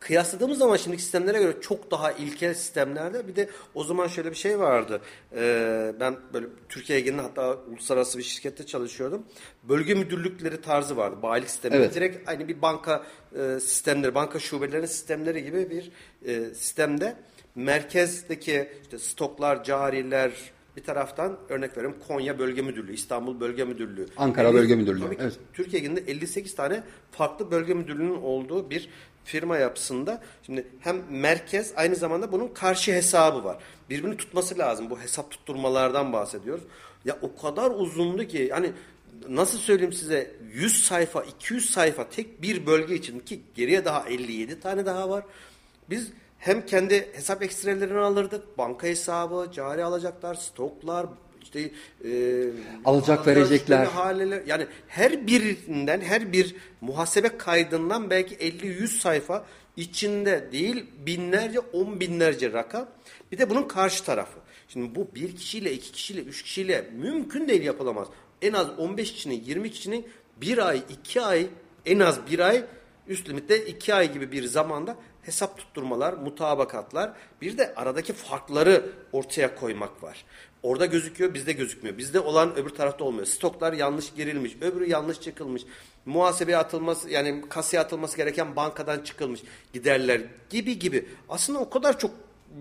kıyasladığımız 0.02 0.58
zaman 0.58 0.76
şimdiki 0.76 1.02
sistemlere 1.02 1.38
göre 1.38 1.56
çok 1.60 1.90
daha 1.90 2.12
ilkel 2.12 2.54
sistemlerde 2.54 3.28
bir 3.28 3.36
de 3.36 3.48
o 3.74 3.84
zaman 3.84 4.06
şöyle 4.06 4.30
bir 4.30 4.36
şey 4.36 4.58
vardı. 4.58 5.00
Ee, 5.36 5.92
ben 6.00 6.16
böyle 6.32 6.46
Türkiye'ye 6.68 7.04
gelin 7.04 7.18
hatta 7.18 7.56
uluslararası 7.70 8.18
bir 8.18 8.22
şirkette 8.22 8.66
çalışıyordum. 8.66 9.22
Bölge 9.62 9.94
müdürlükleri 9.94 10.60
tarzı 10.60 10.96
vardı. 10.96 11.16
Bayilik 11.22 11.50
sistemi. 11.50 11.76
Evet. 11.76 11.94
Direkt 11.94 12.28
aynı 12.28 12.48
bir 12.48 12.62
banka 12.62 13.02
e, 13.38 13.60
sistemleri, 13.60 14.14
banka 14.14 14.38
şubelerinin 14.38 14.86
sistemleri 14.86 15.44
gibi 15.44 15.70
bir 15.70 15.90
e, 16.26 16.54
sistemde 16.54 17.16
merkezdeki 17.54 18.68
işte 18.82 18.98
stoklar, 18.98 19.64
cariler, 19.64 20.32
bir 20.76 20.82
taraftan 20.82 21.38
örnek 21.48 21.76
veriyorum 21.76 21.98
Konya 22.08 22.38
Bölge 22.38 22.62
Müdürlüğü, 22.62 22.94
İstanbul 22.94 23.40
Bölge 23.40 23.64
Müdürlüğü. 23.64 24.06
Ankara 24.16 24.48
50, 24.48 24.54
Bölge 24.54 24.76
Müdürlüğü. 24.76 25.04
evet. 25.20 25.38
Türkiye'de 25.52 26.00
58 26.00 26.54
tane 26.54 26.82
farklı 27.10 27.50
bölge 27.50 27.74
müdürlüğünün 27.74 28.22
olduğu 28.22 28.70
bir 28.70 28.88
firma 29.24 29.56
yapısında 29.56 30.22
şimdi 30.46 30.66
hem 30.80 31.02
merkez 31.10 31.72
aynı 31.76 31.96
zamanda 31.96 32.32
bunun 32.32 32.48
karşı 32.48 32.92
hesabı 32.92 33.44
var. 33.44 33.58
Birbirini 33.90 34.16
tutması 34.16 34.58
lazım. 34.58 34.90
Bu 34.90 35.00
hesap 35.00 35.30
tutturmalardan 35.30 36.12
bahsediyoruz. 36.12 36.64
Ya 37.04 37.18
o 37.22 37.42
kadar 37.42 37.70
uzundu 37.70 38.24
ki 38.24 38.50
hani 38.50 38.72
nasıl 39.28 39.58
söyleyeyim 39.58 39.92
size 39.92 40.30
100 40.52 40.84
sayfa 40.84 41.22
200 41.22 41.70
sayfa 41.70 42.08
tek 42.08 42.42
bir 42.42 42.66
bölge 42.66 42.94
için 42.94 43.20
ki 43.20 43.40
geriye 43.54 43.84
daha 43.84 44.08
57 44.08 44.60
tane 44.60 44.86
daha 44.86 45.10
var. 45.10 45.24
Biz 45.90 46.08
hem 46.38 46.66
kendi 46.66 47.14
hesap 47.14 47.42
ekstrelerini 47.42 47.98
alırdık. 47.98 48.58
Banka 48.58 48.86
hesabı, 48.86 49.52
cari 49.52 49.84
alacaklar, 49.84 50.34
stoklar, 50.34 51.06
işte 51.54 51.70
e, 52.04 52.44
alacak 52.84 53.26
verecekler. 53.26 53.86
Haleler, 53.86 54.42
yani 54.46 54.66
her 54.88 55.26
birinden 55.26 56.00
her 56.00 56.32
bir 56.32 56.54
muhasebe 56.80 57.38
kaydından 57.38 58.10
belki 58.10 58.34
50-100 58.34 58.86
sayfa 58.86 59.44
içinde 59.76 60.48
değil 60.52 60.86
binlerce 61.06 61.60
on 61.60 62.00
binlerce 62.00 62.52
rakam. 62.52 62.88
Bir 63.32 63.38
de 63.38 63.50
bunun 63.50 63.68
karşı 63.68 64.04
tarafı. 64.04 64.38
Şimdi 64.68 64.94
bu 64.94 65.08
bir 65.14 65.36
kişiyle, 65.36 65.72
iki 65.72 65.92
kişiyle, 65.92 66.20
üç 66.20 66.42
kişiyle 66.42 66.90
mümkün 66.92 67.48
değil 67.48 67.62
yapılamaz. 67.62 68.08
En 68.42 68.52
az 68.52 68.78
15 68.78 69.12
kişinin, 69.12 69.42
20 69.44 69.70
kişinin 69.70 70.06
bir 70.36 70.68
ay, 70.68 70.82
iki 70.88 71.20
ay, 71.20 71.46
en 71.86 71.98
az 71.98 72.18
bir 72.30 72.38
ay, 72.38 72.64
üst 73.08 73.28
limitte 73.28 73.66
iki 73.66 73.94
ay 73.94 74.12
gibi 74.12 74.32
bir 74.32 74.44
zamanda 74.44 74.96
hesap 75.22 75.58
tutturmalar, 75.58 76.12
mutabakatlar, 76.12 77.12
bir 77.42 77.58
de 77.58 77.74
aradaki 77.74 78.12
farkları 78.12 78.86
ortaya 79.12 79.54
koymak 79.54 80.02
var. 80.02 80.24
Orada 80.62 80.86
gözüküyor, 80.86 81.34
bizde 81.34 81.52
gözükmüyor. 81.52 81.98
Bizde 81.98 82.20
olan 82.20 82.56
öbür 82.56 82.70
tarafta 82.70 83.04
olmuyor. 83.04 83.26
Stoklar 83.26 83.72
yanlış 83.72 84.12
girilmiş, 84.16 84.56
öbürü 84.60 84.90
yanlış 84.90 85.20
çıkılmış. 85.20 85.62
Muhasebeye 86.06 86.56
atılması 86.56 87.10
yani 87.10 87.44
kasaya 87.48 87.80
atılması 87.82 88.16
gereken 88.16 88.56
bankadan 88.56 89.00
çıkılmış 89.00 89.40
giderler 89.72 90.20
gibi 90.50 90.78
gibi. 90.78 91.06
Aslında 91.28 91.58
o 91.58 91.70
kadar 91.70 91.98
çok 91.98 92.10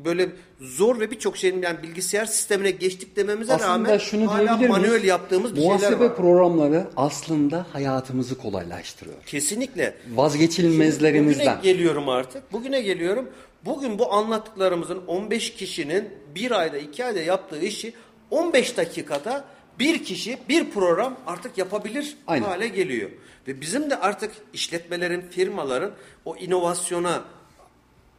böyle 0.05 0.29
zor 0.61 0.99
ve 0.99 1.11
birçok 1.11 1.37
şeyin 1.37 1.61
yani 1.61 1.83
bilgisayar 1.83 2.25
sistemine 2.25 2.71
geçtik 2.71 3.15
dememize 3.15 3.53
Aslında 3.53 3.69
rağmen 3.73 3.97
şunu 3.97 4.33
hala 4.33 4.57
manuel 4.57 4.89
miyiz? 4.89 5.03
yaptığımız 5.05 5.55
bir 5.55 5.61
şeyler 5.61 5.75
Muhasebe 5.75 6.05
var. 6.05 6.15
programları 6.15 6.87
aslında 6.95 7.65
hayatımızı 7.73 8.37
kolaylaştırıyor. 8.37 9.15
Kesinlikle. 9.25 9.95
Vazgeçilmezlerimizden. 10.15 11.57
Bugüne 11.57 11.73
geliyorum 11.73 12.09
artık. 12.09 12.51
Bugüne 12.51 12.81
geliyorum. 12.81 13.29
Bugün 13.65 13.99
bu 13.99 14.13
anlattıklarımızın 14.13 15.05
15 15.07 15.53
kişinin 15.53 16.09
bir 16.35 16.51
ayda 16.51 16.77
iki 16.77 17.05
ayda 17.05 17.19
yaptığı 17.19 17.61
işi 17.61 17.93
15 18.29 18.77
dakikada 18.77 19.45
bir 19.79 20.03
kişi 20.03 20.37
bir 20.49 20.69
program 20.69 21.17
artık 21.27 21.57
yapabilir 21.57 22.17
Aynen. 22.27 22.45
hale 22.45 22.67
geliyor. 22.67 23.09
Ve 23.47 23.61
bizim 23.61 23.89
de 23.89 23.99
artık 23.99 24.31
işletmelerin, 24.53 25.21
firmaların 25.21 25.91
o 26.25 26.35
inovasyona, 26.35 27.23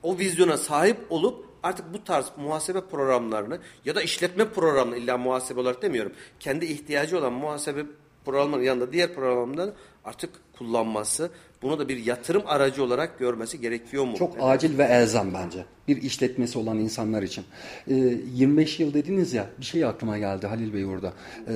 o 0.02 0.18
vizyona 0.18 0.56
sahip 0.56 0.96
olup 1.10 1.46
artık 1.62 1.92
bu 1.94 2.04
tarz 2.04 2.26
muhasebe 2.36 2.80
programlarını 2.80 3.58
ya 3.84 3.94
da 3.94 4.02
işletme 4.02 4.48
programını 4.48 4.96
illa 4.96 5.18
muhasebe 5.18 5.60
olarak 5.60 5.82
demiyorum. 5.82 6.12
Kendi 6.40 6.64
ihtiyacı 6.64 7.18
olan 7.18 7.32
muhasebe 7.32 7.84
programlarının 8.24 8.66
yanında 8.66 8.92
diğer 8.92 9.14
programları 9.14 9.72
artık 10.04 10.30
kullanması, 10.58 11.30
bunu 11.62 11.78
da 11.78 11.88
bir 11.88 12.04
yatırım 12.04 12.42
aracı 12.46 12.84
olarak 12.84 13.18
görmesi 13.18 13.60
gerekiyor 13.60 14.04
mu? 14.04 14.16
Çok 14.16 14.36
acil 14.40 14.78
ve 14.78 14.84
elzem 14.84 15.34
bence. 15.34 15.64
Bir 15.88 16.02
işletmesi 16.02 16.58
olan 16.58 16.78
insanlar 16.78 17.22
için. 17.22 17.44
Ee, 17.88 17.94
25 18.34 18.80
yıl 18.80 18.94
dediniz 18.94 19.32
ya 19.32 19.46
bir 19.60 19.64
şey 19.64 19.84
aklıma 19.84 20.18
geldi 20.18 20.46
Halil 20.46 20.74
Bey 20.74 20.84
orada. 20.84 21.12
Ee, 21.48 21.52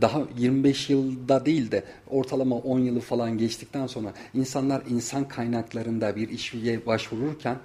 daha 0.00 0.22
25 0.38 0.90
yılda 0.90 1.46
değil 1.46 1.70
de 1.70 1.84
ortalama 2.10 2.56
10 2.56 2.78
yılı 2.78 3.00
falan 3.00 3.38
geçtikten 3.38 3.86
sonra 3.86 4.12
insanlar 4.34 4.82
insan 4.90 5.28
kaynaklarında 5.28 6.16
bir 6.16 6.28
işe 6.28 6.86
başvururken 6.86 7.56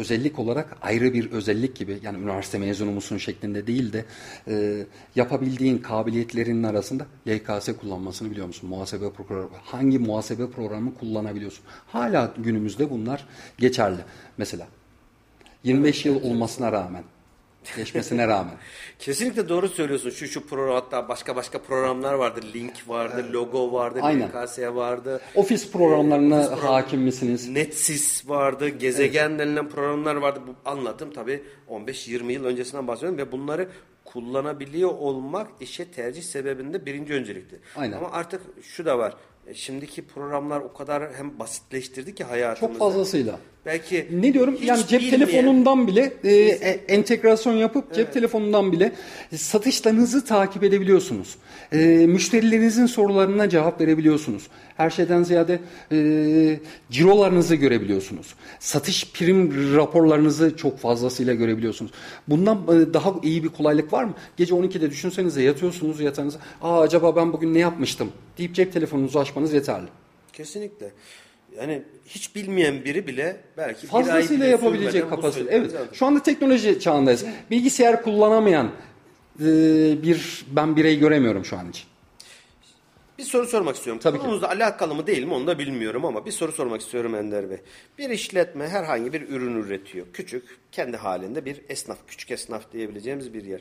özellik 0.00 0.38
olarak 0.38 0.76
ayrı 0.82 1.12
bir 1.14 1.30
özellik 1.30 1.76
gibi 1.76 1.98
yani 2.02 2.18
üniversite 2.18 2.58
mezunu 2.58 2.90
musun 2.90 3.18
şeklinde 3.18 3.66
değil 3.66 3.92
de 3.92 4.04
e, 4.48 4.86
yapabildiğin 5.16 5.78
kabiliyetlerinin 5.78 6.62
arasında 6.62 7.06
YKS 7.26 7.68
kullanmasını 7.80 8.30
biliyor 8.30 8.46
musun? 8.46 8.70
Muhasebe 8.70 9.10
programı. 9.10 9.48
Hangi 9.64 9.98
muhasebe 9.98 10.50
programı 10.50 10.94
kullanabiliyorsun? 10.94 11.64
Hala 11.86 12.34
günümüzde 12.38 12.90
bunlar 12.90 13.26
geçerli. 13.58 14.00
Mesela 14.38 14.66
25 15.64 16.06
yıl 16.06 16.22
olmasına 16.22 16.72
rağmen 16.72 17.04
geçmesine 17.76 18.28
rağmen. 18.28 18.54
Kesinlikle 18.98 19.48
doğru 19.48 19.68
söylüyorsun. 19.68 20.10
Şu 20.10 20.26
şu 20.28 20.46
program 20.46 20.74
hatta 20.74 21.08
başka 21.08 21.36
başka 21.36 21.62
programlar 21.62 22.14
vardı. 22.14 22.40
Link 22.54 22.88
vardı, 22.88 23.26
logo 23.32 23.72
vardı, 23.72 23.98
Aynen. 24.02 24.28
LKS 24.28 24.58
vardı. 24.58 25.20
Ofis 25.34 25.72
programlarına 25.72 26.38
Ofis 26.38 26.48
program- 26.50 26.66
hakim 26.72 27.00
misiniz? 27.00 27.48
Netsys 27.48 28.28
vardı, 28.28 28.68
gezegen 28.68 29.38
denilen 29.38 29.68
programlar 29.68 30.14
vardı. 30.16 30.40
Bu 30.46 30.70
anlatım 30.70 31.10
tabii 31.12 31.42
15-20 31.70 32.32
yıl 32.32 32.44
öncesinden 32.44 32.88
bahsediyorum 32.88 33.18
ve 33.18 33.32
bunları 33.32 33.68
kullanabiliyor 34.04 34.90
olmak 34.90 35.48
işe 35.60 35.84
tercih 35.90 36.22
sebebinde 36.22 36.86
birinci 36.86 37.14
öncelikti. 37.14 37.60
Aynen. 37.76 37.96
Ama 37.96 38.10
artık 38.12 38.40
şu 38.62 38.84
da 38.84 38.98
var. 38.98 39.14
E, 39.46 39.54
Şimdiki 39.54 40.06
programlar 40.06 40.60
o 40.60 40.72
kadar 40.72 41.14
hem 41.14 41.38
basitleştirdi 41.38 42.14
ki 42.14 42.24
hayatımızı. 42.24 42.78
Çok 42.78 42.92
fazlasıyla. 42.92 43.38
Belki 43.66 44.06
Ne 44.12 44.34
diyorum? 44.34 44.58
Yani 44.64 44.86
cep 44.88 45.00
bilmeyen- 45.00 45.10
telefonundan 45.10 45.86
bile 45.86 46.12
e, 46.24 46.32
e, 46.34 46.80
entegrasyon 46.88 47.52
yapıp 47.54 47.94
cep 47.94 48.12
telefonundan 48.12 48.72
bile 48.72 48.92
satışlarınızı 49.36 50.24
takip 50.24 50.64
edebiliyorsunuz. 50.64 51.36
E, 51.72 51.78
müşterilerinizin 52.06 52.86
sorularına 52.86 53.48
cevap 53.48 53.80
verebiliyorsunuz. 53.80 54.46
Her 54.76 54.90
şeyden 54.90 55.22
ziyade 55.22 55.58
e, 55.92 56.60
cirolarınızı 56.90 57.54
görebiliyorsunuz. 57.54 58.34
Satış 58.58 59.12
prim 59.12 59.74
raporlarınızı 59.76 60.56
çok 60.56 60.78
fazlasıyla 60.78 61.34
görebiliyorsunuz. 61.34 61.92
Bundan 62.28 62.56
e, 62.58 62.94
daha 62.94 63.14
iyi 63.22 63.44
bir 63.44 63.48
kolaylık 63.48 63.92
var 63.92 64.04
mı? 64.04 64.14
Gece 64.36 64.54
12'de 64.54 64.90
düşünsenize 64.90 65.42
yatıyorsunuz 65.42 66.00
yatağınıza. 66.00 66.38
Aa 66.62 66.80
acaba 66.80 67.16
ben 67.16 67.32
bugün 67.32 67.54
ne 67.54 67.58
yapmıştım? 67.58 68.12
deyip 68.38 68.54
cep 68.54 68.72
telefonunuzu 68.72 69.18
açmanız 69.18 69.52
yeterli. 69.52 69.86
Kesinlikle. 70.32 70.90
Yani 71.56 71.82
hiç 72.06 72.36
bilmeyen 72.36 72.84
biri 72.84 73.06
bile 73.06 73.36
belki 73.56 73.88
bir 73.88 73.94
ay 73.94 74.04
Fazlasıyla 74.04 74.44
bile 74.44 74.50
yapabilecek 74.50 75.10
kapasite. 75.10 75.50
Evet. 75.50 75.74
alır. 75.74 75.88
Şu 75.92 76.06
anda 76.06 76.22
teknoloji 76.22 76.80
çağındayız. 76.80 77.24
Bilgisayar 77.50 78.02
kullanamayan 78.02 78.70
e, 79.40 79.44
bir 80.02 80.46
ben 80.50 80.76
birey 80.76 80.98
göremiyorum 80.98 81.44
şu 81.44 81.56
an 81.56 81.70
için. 81.70 81.90
Bir 83.20 83.24
soru 83.24 83.46
sormak 83.46 83.76
istiyorum. 83.76 84.00
Tabii 84.02 84.16
ki. 84.18 84.22
Konumuzla 84.22 84.48
alakalı 84.48 84.94
mı 84.94 85.06
değil 85.06 85.24
mi 85.24 85.34
onu 85.34 85.46
da 85.46 85.58
bilmiyorum 85.58 86.04
ama 86.04 86.26
bir 86.26 86.32
soru 86.32 86.52
sormak 86.52 86.80
istiyorum 86.80 87.14
Ender 87.14 87.50
Bey. 87.50 87.56
Bir 87.98 88.10
işletme 88.10 88.68
herhangi 88.68 89.12
bir 89.12 89.28
ürün 89.28 89.62
üretiyor. 89.62 90.06
Küçük, 90.12 90.58
kendi 90.72 90.96
halinde 90.96 91.44
bir 91.44 91.60
esnaf, 91.68 91.98
küçük 92.08 92.30
esnaf 92.30 92.72
diyebileceğimiz 92.72 93.34
bir 93.34 93.44
yer. 93.44 93.60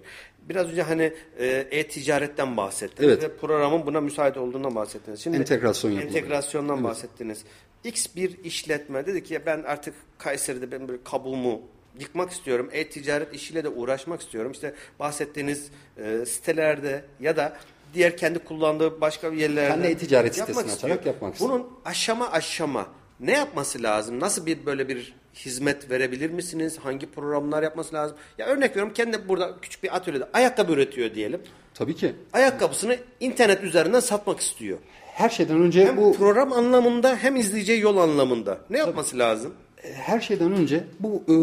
Biraz 0.49 0.71
önce 0.71 0.81
hani 0.81 1.13
e, 1.39 1.67
e-ticaretten 1.71 2.57
bahsettiniz 2.57 3.09
Evet. 3.09 3.23
ve 3.23 3.35
programın 3.37 3.85
buna 3.85 4.01
müsait 4.01 4.37
olduğundan 4.37 4.75
bahsettiniz. 4.75 5.19
Şimdi. 5.19 5.37
Entegrasyondan 5.37 6.83
bahsettiniz. 6.83 7.43
X 7.83 8.07
bir 8.15 8.43
işletme 8.43 9.05
dedi 9.05 9.23
ki 9.23 9.33
ya 9.33 9.45
ben 9.45 9.63
artık 9.63 9.93
Kayseri'de 10.17 10.71
ben 10.71 10.87
bir 10.89 11.03
kabuğumu 11.03 11.61
yıkmak 11.99 12.31
istiyorum. 12.31 12.69
E-ticaret 12.71 13.33
işiyle 13.33 13.63
de 13.63 13.69
uğraşmak 13.69 14.21
istiyorum. 14.21 14.51
İşte 14.51 14.73
bahsettiğiniz 14.99 15.69
e, 15.97 16.25
sitelerde 16.25 17.05
ya 17.19 17.37
da 17.37 17.57
diğer 17.93 18.17
kendi 18.17 18.39
kullandığı 18.39 19.01
başka 19.01 19.27
yerlerde 19.27 19.69
Kendi 19.69 19.87
e-ticaret 19.87 20.37
yapmak 20.37 20.55
sitesini 20.55 20.73
istiyor. 20.73 20.91
açarak 20.91 21.05
yapmak 21.05 21.33
istiyor. 21.33 21.51
Bunun 21.51 21.67
aşama 21.85 22.31
aşama 22.31 22.87
ne 23.19 23.31
yapması 23.31 23.83
lazım? 23.83 24.19
Nasıl 24.19 24.45
bir 24.45 24.65
böyle 24.65 24.87
bir 24.87 25.15
hizmet 25.35 25.89
verebilir 25.91 26.29
misiniz? 26.29 26.77
Hangi 26.83 27.11
programlar 27.11 27.63
yapması 27.63 27.95
lazım? 27.95 28.17
Ya 28.37 28.45
örnek 28.47 28.71
veriyorum 28.71 28.93
kendi 28.93 29.27
burada 29.27 29.55
küçük 29.61 29.83
bir 29.83 29.95
atölyede 29.95 30.27
ayakkabı 30.33 30.71
üretiyor 30.73 31.13
diyelim. 31.15 31.41
Tabii 31.73 31.95
ki. 31.95 32.15
Ayakkabısını 32.33 32.97
internet 33.19 33.63
üzerinden 33.63 33.99
satmak 33.99 34.39
istiyor. 34.39 34.77
Her 35.19 35.29
şeyden 35.29 35.61
önce 35.61 35.85
Hem 35.85 35.97
bu 35.97 36.13
program 36.13 36.53
anlamında 36.53 37.15
hem 37.15 37.35
izleyeceği 37.35 37.81
yol 37.81 37.97
anlamında. 37.97 38.57
Ne 38.69 38.77
yapması 38.77 39.17
lazım? 39.19 39.53
her 39.93 40.19
şeyden 40.19 40.51
önce 40.51 40.83
bu 40.99 41.23
e, 41.27 41.35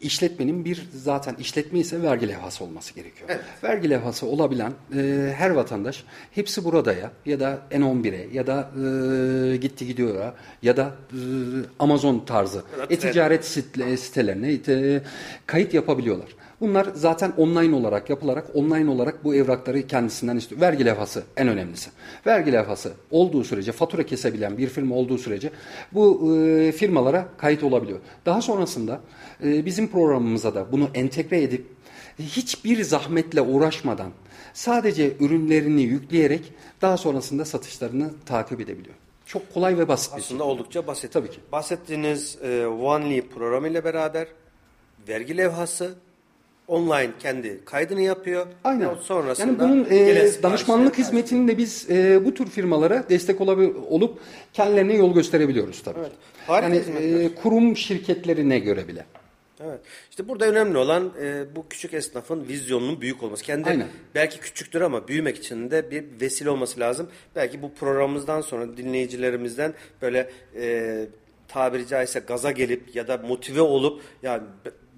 işletmenin 0.00 0.64
bir 0.64 0.86
zaten 0.94 1.34
işletme 1.38 1.78
ise 1.78 2.02
vergi 2.02 2.28
levhası 2.28 2.64
olması 2.64 2.94
gerekiyor. 2.94 3.28
Evet. 3.32 3.40
Vergi 3.64 3.90
levhası 3.90 4.26
olabilen 4.26 4.72
e, 4.96 5.32
her 5.36 5.50
vatandaş 5.50 6.04
hepsi 6.32 6.64
burada 6.64 6.92
ya 6.92 7.10
ya 7.26 7.40
da 7.40 7.58
N11'e 7.70 8.28
ya 8.32 8.46
da 8.46 8.70
e, 9.52 9.56
gitti 9.56 9.86
gidiyor'a 9.86 10.34
ya 10.62 10.76
da 10.76 10.94
e, 11.12 11.18
Amazon 11.78 12.18
tarzı 12.26 12.62
e-ticaret 12.90 13.44
site- 13.44 13.96
sitelerine 13.96 14.52
e, 14.68 15.02
kayıt 15.46 15.74
yapabiliyorlar. 15.74 16.28
Bunlar 16.60 16.86
zaten 16.94 17.32
online 17.36 17.74
olarak 17.74 18.10
yapılarak 18.10 18.46
online 18.54 18.90
olarak 18.90 19.24
bu 19.24 19.34
evrakları 19.34 19.86
kendisinden 19.86 20.36
istiyor. 20.36 20.60
Vergi 20.60 20.84
levhası 20.84 21.22
en 21.36 21.48
önemlisi. 21.48 21.90
Vergi 22.26 22.52
levhası 22.52 22.92
olduğu 23.10 23.44
sürece 23.44 23.72
fatura 23.72 24.06
kesebilen 24.06 24.58
bir 24.58 24.68
firma 24.68 24.94
olduğu 24.94 25.18
sürece 25.18 25.50
bu 25.92 26.36
e, 26.36 26.72
firmalara 26.72 27.28
kayıt 27.38 27.62
olabiliyor. 27.62 27.98
Daha 28.26 28.42
sonrasında 28.42 29.00
e, 29.44 29.66
bizim 29.66 29.88
programımıza 29.88 30.54
da 30.54 30.72
bunu 30.72 30.88
entegre 30.94 31.42
edip 31.42 31.66
hiçbir 32.18 32.82
zahmetle 32.82 33.40
uğraşmadan 33.40 34.10
sadece 34.54 35.16
ürünlerini 35.20 35.82
yükleyerek 35.82 36.52
daha 36.82 36.96
sonrasında 36.96 37.44
satışlarını 37.44 38.10
takip 38.26 38.60
edebiliyor. 38.60 38.94
Çok 39.26 39.54
kolay 39.54 39.78
ve 39.78 39.88
basit 39.88 40.16
bir 40.16 40.22
şey. 40.22 40.26
Aslında 40.26 40.44
oldukça 40.44 40.86
basit. 40.86 41.12
Tabii 41.12 41.30
ki. 41.30 41.40
Bahsettiğiniz 41.52 42.38
e, 42.42 42.66
OneLee 42.66 43.22
programı 43.22 43.68
ile 43.68 43.84
beraber 43.84 44.26
vergi 45.08 45.36
levhası 45.36 45.94
online 46.70 47.10
kendi 47.18 47.64
kaydını 47.64 48.00
yapıyor. 48.00 48.46
Aynen. 48.64 48.90
Ve 48.90 49.00
Sonrasında 49.02 49.46
yani 49.46 49.58
bunun 49.58 49.86
e, 49.90 50.42
danışmanlık 50.42 50.98
hizmetini 50.98 51.48
de 51.48 51.58
biz 51.58 51.90
e, 51.90 52.24
bu 52.24 52.34
tür 52.34 52.46
firmalara 52.46 53.04
destek 53.08 53.40
olup 53.40 54.18
kendilerine 54.52 54.94
yol 54.94 55.14
gösterebiliyoruz 55.14 55.82
tabii. 55.82 55.98
Evet. 56.00 56.12
Harika 56.46 56.68
Yani 56.68 56.80
hizmetler. 56.80 57.20
e, 57.20 57.34
kurum 57.34 57.76
şirketlerine 57.76 58.58
göre 58.58 58.88
bile. 58.88 59.06
Evet. 59.64 59.80
İşte 60.10 60.28
burada 60.28 60.46
önemli 60.46 60.78
olan 60.78 61.12
e, 61.22 61.56
bu 61.56 61.68
küçük 61.68 61.94
esnafın 61.94 62.48
vizyonunun 62.48 63.00
büyük 63.00 63.22
olması. 63.22 63.44
Kendi 63.44 63.68
Aynen. 63.68 63.88
belki 64.14 64.40
küçüktür 64.40 64.80
ama 64.80 65.08
büyümek 65.08 65.36
için 65.36 65.70
de 65.70 65.90
bir 65.90 66.04
vesile 66.20 66.50
olması 66.50 66.80
lazım. 66.80 67.08
Belki 67.36 67.62
bu 67.62 67.74
programımızdan 67.74 68.40
sonra 68.40 68.76
dinleyicilerimizden 68.76 69.74
böyle 70.02 70.30
e, 70.56 71.06
tabiri 71.48 71.86
caizse 71.86 72.20
gaza 72.20 72.50
gelip 72.50 72.94
ya 72.96 73.08
da 73.08 73.18
motive 73.18 73.60
olup 73.60 74.02
yani 74.22 74.42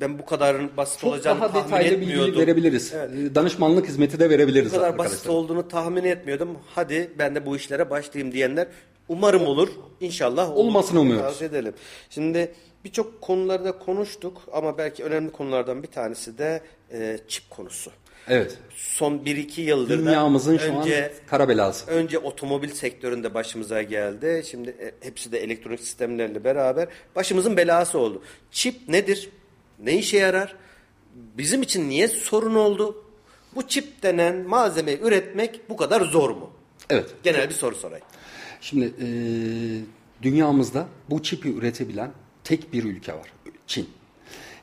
ben 0.03 0.19
bu 0.19 0.27
kadarın 0.27 0.71
basit 0.77 1.01
Çok 1.01 1.11
olacağını 1.13 1.41
daha 1.41 1.53
tahmin 1.53 1.67
detaylı 1.67 2.01
bilgi 2.01 2.13
etmiyordum. 2.13 2.41
verebiliriz. 2.41 2.93
Evet. 2.97 3.11
E, 3.31 3.35
Danışmanlık 3.35 3.89
hizmeti 3.89 4.21
de 4.21 4.31
verebiliriz 4.31 4.73
Bu 4.73 4.77
kadar 4.77 4.89
arkadaşlar. 4.89 5.13
basit 5.17 5.29
olduğunu 5.29 5.69
tahmin 5.69 6.05
etmiyordum. 6.05 6.59
Hadi 6.75 7.11
ben 7.19 7.35
de 7.35 7.47
bu 7.47 7.57
işlere 7.57 7.91
başlayayım 7.91 8.33
diyenler 8.33 8.67
umarım 9.09 9.47
olur. 9.47 9.69
İnşallah 10.01 10.51
olur. 10.51 10.65
Olmasını 10.65 11.01
umuyoruz. 11.01 11.25
Tavsiye 11.27 11.51
edelim. 11.51 11.75
Şimdi 12.11 12.53
birçok 12.85 13.21
konularda 13.21 13.79
konuştuk 13.79 14.43
ama 14.53 14.79
belki 14.79 15.05
önemli 15.05 15.33
konulardan 15.33 15.83
bir 15.83 15.89
tanesi 15.89 16.39
de 16.39 16.61
e, 16.93 17.19
çip 17.29 17.51
konusu. 17.51 17.91
Evet. 18.29 18.59
Son 18.77 19.13
1-2 19.19 19.61
yıldır 19.61 19.99
Dünyamızın 19.99 20.59
şu 20.59 20.73
önce 20.73 21.05
an 21.05 21.11
kara 21.27 21.49
belası. 21.49 21.91
Önce 21.91 22.19
otomobil 22.19 22.69
sektöründe 22.69 23.35
başımıza 23.35 23.83
geldi. 23.83 24.43
Şimdi 24.51 24.71
e, 24.71 25.07
hepsi 25.07 25.33
de 25.33 25.39
elektronik 25.39 25.81
sistemlerle 25.81 26.45
beraber 26.45 26.89
başımızın 27.17 27.57
belası 27.57 27.99
oldu. 27.99 28.23
Çip 28.51 28.89
nedir? 28.89 29.29
Ne 29.83 29.99
işe 29.99 30.17
yarar? 30.17 30.57
Bizim 31.15 31.63
için 31.63 31.89
niye 31.89 32.09
sorun 32.09 32.55
oldu? 32.55 33.05
Bu 33.55 33.69
çip 33.69 34.03
denen 34.03 34.37
malzemeyi 34.49 34.99
üretmek 35.01 35.61
bu 35.69 35.77
kadar 35.77 36.01
zor 36.01 36.31
mu? 36.31 36.51
Evet. 36.91 37.11
Genel 37.23 37.49
bir 37.49 37.55
soru 37.55 37.75
sorayım. 37.75 38.07
Şimdi 38.61 38.85
e, 38.85 39.07
dünyamızda 40.23 40.87
bu 41.11 41.23
çipi 41.23 41.49
üretebilen 41.49 42.11
tek 42.45 42.73
bir 42.73 42.85
ülke 42.85 43.13
var. 43.13 43.33
Çin. 43.67 43.89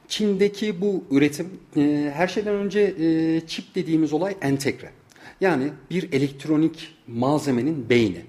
Çin'deki 0.07 0.81
bu 0.81 1.03
üretim 1.11 1.59
e, 1.77 2.11
her 2.15 2.27
şeyden 2.27 2.55
önce 2.55 2.79
e, 2.79 3.41
çip 3.47 3.75
dediğimiz 3.75 4.13
olay 4.13 4.37
entegre. 4.41 4.91
Yani 5.41 5.69
bir 5.89 6.13
elektronik 6.13 6.95
malzemenin 7.07 7.89
beyni. 7.89 8.21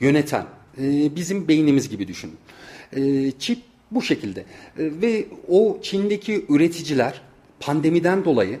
Yöneten. 0.00 0.46
E, 0.78 1.16
bizim 1.16 1.48
beynimiz 1.48 1.88
gibi 1.88 2.08
düşünün. 2.08 2.36
E, 2.96 3.30
çip 3.38 3.58
bu 3.90 4.02
şekilde. 4.02 4.40
E, 4.40 4.44
ve 4.76 5.26
o 5.48 5.78
Çin'deki 5.82 6.44
üreticiler 6.48 7.20
pandemiden 7.60 8.24
dolayı 8.24 8.58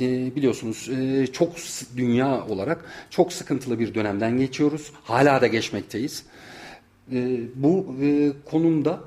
e, 0.00 0.36
biliyorsunuz 0.36 0.88
e, 0.88 1.26
çok 1.26 1.52
dünya 1.96 2.46
olarak 2.46 2.84
çok 3.10 3.32
sıkıntılı 3.32 3.78
bir 3.78 3.94
dönemden 3.94 4.38
geçiyoruz. 4.38 4.92
Hala 5.04 5.40
da 5.40 5.46
geçmekteyiz. 5.46 6.24
E, 7.12 7.40
bu 7.54 7.96
e, 8.02 8.32
konumda 8.50 9.00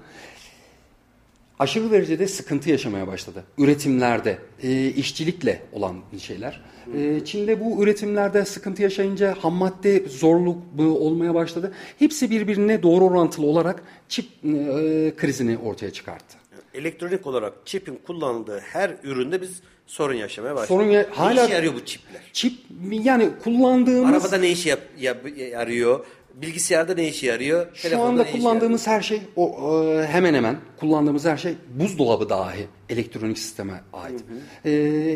aşırı 1.60 1.92
derecede 1.92 2.28
sıkıntı 2.28 2.70
yaşamaya 2.70 3.08
başladı. 3.08 3.44
Üretimlerde, 3.58 4.38
e, 4.64 4.88
işçilikle 4.88 5.62
olan 5.74 5.96
şeyler. 6.20 6.62
E, 6.98 7.26
Çin'de 7.26 7.60
bu 7.60 7.84
üretimlerde 7.84 8.46
sıkıntı 8.46 8.82
yaşayınca 8.82 9.36
ham 9.42 9.54
madde 9.54 10.10
zorluk 10.10 10.58
olmaya 10.80 11.34
başladı. 11.34 11.74
Hepsi 12.00 12.30
birbirine 12.30 12.84
doğru 12.84 13.06
orantılı 13.06 13.46
olarak 13.46 13.84
çip 14.10 14.26
e, 14.26 15.14
krizini 15.18 15.58
ortaya 15.58 15.94
çıkarttı. 15.94 16.38
Elektronik 16.74 17.28
olarak 17.28 17.54
çipin 17.66 18.00
kullanıldığı 18.08 18.60
her 18.60 18.92
üründe 19.04 19.42
biz 19.42 19.62
sorun 19.88 20.14
yaşamaya 20.14 20.56
başladık. 20.56 20.68
Sorun 20.68 20.92
ya, 20.92 21.06
hala 21.12 21.34
ne 21.34 21.46
işe 21.46 21.54
yarıyor 21.54 21.74
bu 21.76 21.86
çipler? 21.86 22.22
Çip 22.34 22.54
yani 22.92 23.30
kullandığımız 23.44 24.24
Arabada 24.24 24.38
ne 24.38 24.50
işe 24.50 24.70
yap, 24.70 24.80
yap, 25.00 25.18
yarıyor? 25.52 26.06
Bilgisayarda 26.42 26.94
ne 26.94 27.10
işe 27.10 27.28
yarıyor? 27.28 27.68
Şu 27.74 27.82
Telefonda 27.82 28.22
anda 28.22 28.32
kullandığımız 28.32 28.88
her 28.88 29.02
şey 29.02 29.22
o 29.36 29.74
e, 29.74 30.08
hemen 30.08 30.34
hemen 30.34 30.58
kullandığımız 30.80 31.26
her 31.26 31.38
şey 31.38 31.56
buzdolabı 31.76 32.30
dahi 32.30 32.68
elektronik 32.90 33.40
sisteme 33.40 33.82
ait. 33.94 34.24
E, 34.66 34.72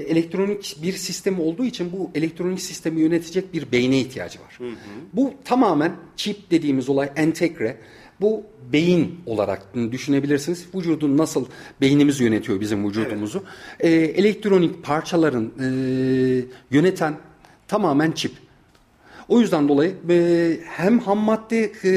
elektronik 0.09 0.77
bir 0.83 0.93
sistem 0.93 1.39
olduğu 1.39 1.65
için 1.65 1.91
bu 1.91 2.11
elektronik 2.15 2.61
sistemi 2.61 3.01
yönetecek 3.01 3.53
bir 3.53 3.71
beyne 3.71 3.99
ihtiyacı 3.99 4.39
var. 4.39 4.59
Bu 5.13 5.33
tamamen 5.45 5.95
çip 6.15 6.51
dediğimiz 6.51 6.89
olay 6.89 7.09
entegre. 7.15 7.77
Bu 8.21 8.43
beyin 8.73 9.19
olarak 9.25 9.75
düşünebilirsiniz. 9.91 10.65
Vücudun 10.75 11.17
nasıl 11.17 11.45
beynimiz 11.81 12.19
yönetiyor 12.19 12.59
bizim 12.59 12.87
vücudumuzu. 12.87 13.43
E, 13.79 13.89
elektronik 13.89 14.83
parçaların 14.83 15.51
e, 15.59 15.67
yöneten 16.71 17.17
tamamen 17.67 18.11
çip. 18.11 18.48
O 19.29 19.39
yüzden 19.39 19.67
dolayı 19.67 19.93
e, 20.09 20.57
hem 20.65 20.99
ham 20.99 21.17
madde 21.17 21.71
e, 21.83 21.91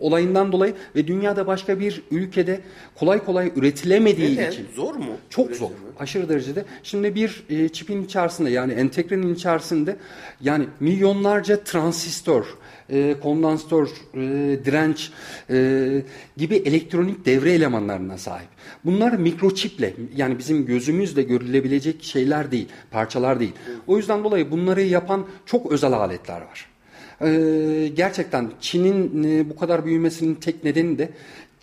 olayından 0.00 0.52
dolayı 0.52 0.74
ve 0.96 1.06
dünyada 1.06 1.46
başka 1.46 1.80
bir 1.80 2.02
ülkede 2.10 2.60
kolay 2.96 3.24
kolay 3.24 3.52
üretilemediği 3.56 4.36
Neden? 4.36 4.50
için. 4.50 4.66
Zor 4.74 4.94
mu? 4.94 5.16
Çok 5.30 5.50
Üretimi? 5.50 5.68
zor. 5.68 5.74
Aşırı 5.98 6.28
derecede. 6.28 6.64
Şimdi 6.82 7.14
bir 7.14 7.44
e, 7.50 7.68
çipin 7.68 8.04
içerisinde 8.04 8.50
yani 8.50 8.72
entegrenin 8.72 9.34
içerisinde 9.34 9.96
yani 10.40 10.66
milyonlarca 10.80 11.64
transistör, 11.64 12.44
e, 12.90 13.14
kondansatör, 13.22 13.88
e, 14.14 14.20
direnç 14.64 15.10
e, 15.50 16.02
gibi 16.36 16.56
elektronik 16.56 17.26
devre 17.26 17.52
elemanlarına 17.52 18.18
sahip. 18.18 18.48
Bunlar 18.84 19.12
mikroçiple 19.12 19.94
yani 20.16 20.38
bizim 20.38 20.66
gözümüzle 20.66 21.22
görülebilecek 21.22 22.02
şeyler 22.02 22.50
değil, 22.50 22.68
parçalar 22.90 23.40
değil. 23.40 23.52
O 23.86 23.96
yüzden 23.96 24.24
dolayı 24.24 24.50
bunları 24.50 24.82
yapan 24.82 25.26
çok 25.46 25.72
özel 25.72 25.92
aletler 25.92 26.40
var. 26.40 26.74
E, 27.20 27.88
gerçekten 27.94 28.50
Çin'in 28.60 29.24
e, 29.24 29.50
bu 29.50 29.56
kadar 29.56 29.84
büyümesinin 29.84 30.34
tek 30.34 30.64
nedeni 30.64 30.98
de 30.98 31.08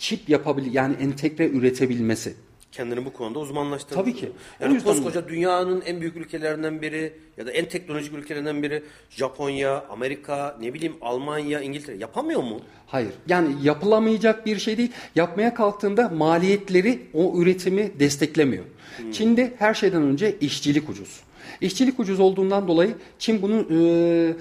çip 0.02 0.30
yapabil 0.30 0.74
yani 0.74 0.96
entegre 1.02 1.48
üretebilmesi. 1.48 2.34
Kendini 2.72 3.06
bu 3.06 3.14
konuda 3.14 3.40
uzmanlaştırdı. 3.40 3.96
Tabii 3.96 4.16
ki. 4.16 4.32
Yani 4.60 4.84
koskoca 4.84 5.28
dünyanın 5.28 5.82
en 5.82 6.02
büyük 6.02 6.16
ülkelerinden 6.16 6.82
biri 6.82 7.14
ya 7.38 7.46
da 7.46 7.52
en 7.52 7.66
teknolojik 7.66 8.14
ülkelerinden 8.14 8.64
biri 8.64 8.84
Japonya, 9.10 9.86
Amerika, 9.90 10.58
ne 10.62 10.74
bileyim 10.74 10.94
Almanya, 11.02 11.62
İngiltere 11.62 11.98
yapamıyor 11.98 12.44
mu? 12.44 12.62
Hayır. 12.88 13.12
Yani 13.28 13.56
yapılamayacak 13.64 14.46
bir 14.46 14.60
şey 14.60 14.78
değil. 14.78 14.92
Yapmaya 15.16 15.54
kalktığında 15.54 16.10
maliyetleri 16.10 17.00
o 17.14 17.42
üretimi 17.42 17.92
desteklemiyor. 18.00 18.64
Çin'de 19.12 19.54
her 19.60 19.74
şeyden 19.74 20.02
önce 20.02 20.36
işçilik 20.42 20.90
ucuz. 20.90 21.20
İşçilik 21.62 22.00
ucuz 22.00 22.20
olduğundan 22.20 22.68
dolayı 22.68 22.96
Çin 23.20 23.42
bunu 23.42 23.68
e, 23.72 24.34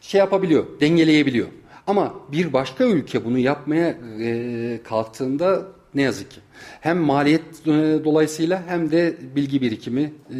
şey 0.00 0.18
yapabiliyor, 0.18 0.80
dengeleyebiliyor. 0.80 1.48
Ama 1.86 2.14
bir 2.32 2.52
başka 2.52 2.84
ülke 2.84 3.24
bunu 3.24 3.38
yapmaya 3.38 3.96
e, 4.20 4.80
kalktığında 4.84 5.62
ne 5.94 6.02
yazık 6.02 6.30
ki 6.30 6.40
hem 6.80 6.98
maliyet 6.98 7.40
e, 7.66 7.70
dolayısıyla 8.04 8.62
hem 8.66 8.90
de 8.90 9.14
bilgi 9.36 9.60
birikimi, 9.60 10.00
e, 10.30 10.34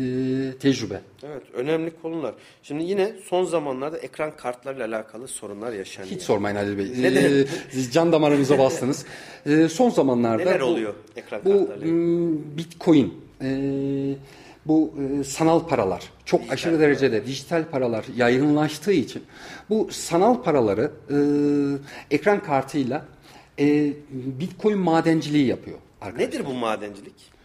tecrübe. 0.60 1.00
Evet, 1.22 1.42
önemli 1.54 1.92
konular. 2.02 2.34
Şimdi 2.62 2.84
yine 2.84 3.12
son 3.24 3.44
zamanlarda 3.44 3.98
ekran 3.98 4.36
kartlarıyla 4.36 4.86
alakalı 4.86 5.28
sorunlar 5.28 5.72
yaşanıyor. 5.72 6.12
Hiç 6.14 6.22
sormayın 6.22 6.56
Halil 6.56 6.78
Bey. 6.78 6.92
Neden? 7.02 7.22
Ee, 7.32 7.44
siz 7.70 7.92
can 7.92 8.12
damarımıza 8.12 8.58
bastınız. 8.58 9.04
Ee, 9.46 9.68
son 9.68 9.90
zamanlarda 9.90 10.36
Neler 10.44 10.60
bu- 10.60 10.64
oluyor 10.64 10.94
ekran 11.16 11.40
bu, 11.44 11.58
kartlarıyla? 11.58 11.86
mm, 11.94 12.56
Bitcoin, 12.58 13.14
e, 13.42 13.48
bu 14.68 14.94
e, 15.20 15.24
sanal 15.24 15.66
paralar 15.68 16.02
çok 16.24 16.40
aşırı 16.50 16.80
derecede 16.80 17.26
dijital 17.26 17.64
paralar 17.64 18.04
yaygınlaştığı 18.16 18.92
için 18.92 19.22
bu 19.70 19.88
sanal 19.90 20.42
paraları 20.42 20.92
e, 21.10 21.16
ekran 22.16 22.42
kartıyla 22.42 23.04
e, 23.58 23.92
Bitcoin 24.10 24.78
madenciliği 24.78 25.46
yapıyor. 25.46 25.78
Arkadaşlar. 26.00 26.28
Nedir 26.28 26.46
bu 26.46 26.54
madencilik? 26.54 27.36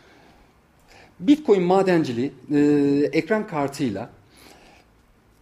Bitcoin 1.19 1.63
madenciliği 1.63 2.33
e, 2.51 2.59
ekran 3.11 3.47
kartıyla 3.47 4.09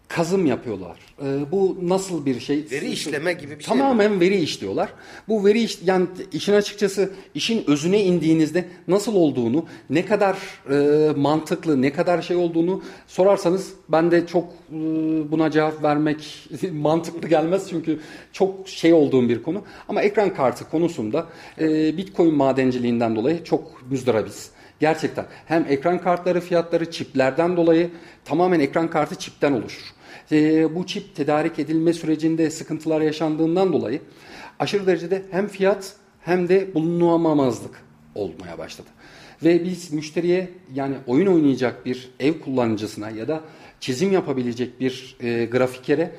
kazım 0.09 0.45
yapıyorlar. 0.45 0.97
E, 1.21 1.51
bu 1.51 1.77
nasıl 1.81 2.25
bir 2.25 2.39
şey? 2.39 2.65
Veri 2.71 2.91
işleme 2.91 3.33
gibi 3.33 3.59
bir 3.59 3.63
şey 3.63 3.77
Tamamen 3.77 4.19
veri 4.19 4.35
işliyorlar. 4.35 4.89
Bu 5.27 5.45
veri 5.45 5.61
iş, 5.61 5.79
yani 5.85 6.07
işin 6.33 6.53
açıkçası 6.53 7.11
işin 7.33 7.63
özüne 7.67 8.03
indiğinizde 8.03 8.65
nasıl 8.87 9.15
olduğunu, 9.15 9.65
ne 9.89 10.05
kadar 10.05 10.37
e, 10.71 11.09
mantıklı, 11.15 11.81
ne 11.81 11.93
kadar 11.93 12.21
şey 12.21 12.37
olduğunu 12.37 12.83
sorarsanız 13.07 13.73
ben 13.89 14.11
de 14.11 14.27
çok 14.27 14.45
e, 14.49 14.75
buna 15.31 15.51
cevap 15.51 15.83
vermek 15.83 16.49
mantıklı 16.71 17.29
gelmez 17.29 17.69
çünkü 17.69 17.99
çok 18.33 18.69
şey 18.69 18.93
olduğum 18.93 19.29
bir 19.29 19.43
konu. 19.43 19.63
Ama 19.87 20.01
ekran 20.01 20.33
kartı 20.33 20.69
konusunda 20.69 21.27
e, 21.59 21.97
Bitcoin 21.97 22.33
madenciliğinden 22.33 23.15
dolayı 23.15 23.43
çok 23.43 23.91
müzdaribiz. 23.91 24.51
Gerçekten 24.79 25.25
hem 25.45 25.65
ekran 25.69 26.01
kartları 26.01 26.41
fiyatları 26.41 26.91
çiplerden 26.91 27.57
dolayı 27.57 27.89
tamamen 28.25 28.59
ekran 28.59 28.89
kartı 28.89 29.15
çipten 29.15 29.53
oluşur. 29.53 29.98
Ee, 30.31 30.75
bu 30.75 30.85
çip 30.85 31.15
tedarik 31.15 31.59
edilme 31.59 31.93
sürecinde 31.93 32.49
sıkıntılar 32.49 33.01
yaşandığından 33.01 33.73
dolayı 33.73 34.01
aşırı 34.59 34.87
derecede 34.87 35.23
hem 35.31 35.47
fiyat 35.47 35.95
hem 36.21 36.49
de 36.49 36.73
bulunamamazlık 36.73 37.83
olmaya 38.15 38.57
başladı. 38.57 38.87
Ve 39.43 39.63
biz 39.63 39.93
müşteriye 39.93 40.49
yani 40.73 40.95
oyun 41.07 41.27
oynayacak 41.27 41.85
bir 41.85 42.09
ev 42.19 42.39
kullanıcısına 42.39 43.09
ya 43.09 43.27
da 43.27 43.41
çizim 43.79 44.11
yapabilecek 44.11 44.79
bir 44.79 45.17
e, 45.21 45.45
grafikere 45.45 46.15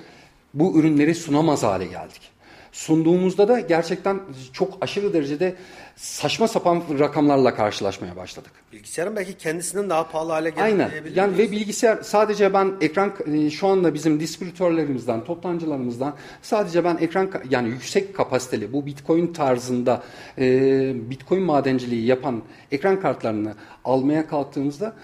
bu 0.55 0.79
ürünleri 0.79 1.15
sunamaz 1.15 1.63
hale 1.63 1.87
geldik. 1.87 2.40
Sunduğumuzda 2.73 3.49
da 3.49 3.61
gerçekten 3.61 4.21
çok 4.53 4.79
aşırı 4.81 5.13
derecede 5.13 5.55
saçma 5.97 6.49
sapan 6.49 6.83
rakamlarla 6.99 7.55
karşılaşmaya 7.55 8.17
başladık. 8.17 8.53
Bilgisayarın 8.73 9.17
belki 9.17 9.39
kendisinden 9.39 9.91
daha 9.91 10.09
pahalı 10.09 10.33
hale 10.33 10.51
geldi 10.51 10.63
Aynen. 10.63 10.91
Yani 11.15 11.39
ve 11.39 11.51
bilgisayar 11.51 12.03
sadece 12.03 12.55
ben 12.55 12.73
ekran 12.81 13.13
e, 13.27 13.51
şu 13.51 13.69
anda 13.69 13.95
bizim 13.95 14.21
distribütörlerimizden, 14.21 15.25
toptancılarımızdan 15.25 16.15
sadece 16.43 16.85
ben 16.85 16.97
ekran 16.97 17.31
yani 17.51 17.69
yüksek 17.69 18.17
kapasiteli 18.17 18.73
bu 18.73 18.87
Bitcoin 18.87 19.33
tarzında 19.33 20.03
e, 20.39 21.11
Bitcoin 21.11 21.43
madenciliği 21.43 22.07
yapan 22.07 22.43
ekran 22.73 23.01
kartlarını 23.01 23.55
almaya 23.85 24.27
kalktığımızda 24.27 24.95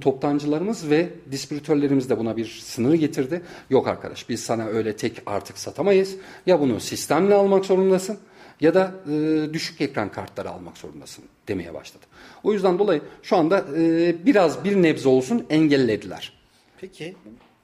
toptancılarımız 0.00 0.90
ve 0.90 1.10
distribütörlerimiz 1.30 2.10
de 2.10 2.18
buna 2.18 2.36
bir 2.36 2.46
sınır 2.64 2.94
getirdi. 2.94 3.42
Yok 3.70 3.88
arkadaş 3.88 4.28
biz 4.28 4.44
sana 4.44 4.66
öyle 4.66 4.96
tek 4.96 5.22
artık 5.26 5.58
satamayız. 5.58 6.16
Ya 6.46 6.60
bunu 6.60 6.80
sistemle 6.80 7.34
almak 7.34 7.64
zorundasın 7.64 8.18
ya 8.60 8.74
da 8.74 8.94
e, 9.10 9.46
düşük 9.52 9.80
ekran 9.80 10.12
kartları 10.12 10.50
almak 10.50 10.78
zorundasın 10.78 11.24
demeye 11.48 11.74
başladı. 11.74 12.04
O 12.42 12.52
yüzden 12.52 12.78
dolayı 12.78 13.02
şu 13.22 13.36
anda 13.36 13.64
e, 13.76 14.14
biraz 14.26 14.64
bir 14.64 14.82
nebze 14.82 15.08
olsun 15.08 15.46
engellediler. 15.50 16.32
Peki 16.80 17.16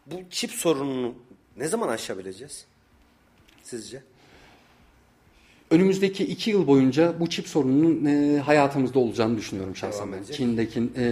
bu 0.07 0.17
çip 0.31 0.51
sorununu 0.51 1.15
ne 1.57 1.69
zaman 1.69 1.89
aşabileceğiz? 1.89 2.65
Sizce? 3.63 4.03
Önümüzdeki 5.71 6.25
iki 6.25 6.51
yıl 6.51 6.67
boyunca 6.67 7.21
bu 7.21 7.31
çip 7.31 7.49
sorununun 7.49 8.05
e, 8.05 8.39
hayatımızda 8.39 8.99
olacağını 8.99 9.37
düşünüyorum 9.37 9.77
şahsen 9.77 10.13
ben. 10.13 10.33
Çin'deki 10.33 10.83
e, 10.97 11.05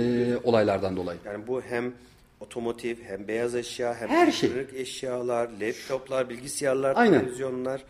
olaylardan 0.44 0.96
dolayı. 0.96 1.18
Yani 1.24 1.46
bu 1.46 1.62
hem 1.62 1.92
otomotiv 2.40 2.96
hem 3.02 3.28
beyaz 3.28 3.54
eşya 3.54 3.94
hem 3.94 4.08
Her 4.08 4.32
şey. 4.32 4.50
eşyalar, 4.76 5.48
laptoplar, 5.60 6.30
bilgisayarlar, 6.30 6.96
Aynen. 6.96 7.20
televizyonlar 7.20 7.82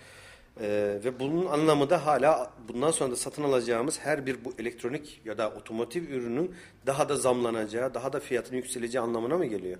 Ee, 0.61 0.99
ve 1.05 1.21
bunun 1.21 1.47
anlamı 1.47 1.91
da 1.91 2.07
hala 2.07 2.51
bundan 2.69 2.91
sonra 2.91 3.11
da 3.11 3.17
satın 3.17 3.43
alacağımız 3.43 4.01
her 4.01 4.27
bir 4.27 4.45
bu 4.45 4.55
elektronik 4.59 5.21
ya 5.25 5.39
da 5.39 5.51
otomotiv 5.51 6.03
ürünün 6.09 6.51
daha 6.87 7.09
da 7.09 7.17
zamlanacağı, 7.17 7.95
daha 7.95 8.13
da 8.13 8.21
fiyatının 8.21 8.57
yükseleceği 8.57 9.03
anlamına 9.03 9.39
mı 9.39 9.47
geliyor? 9.47 9.79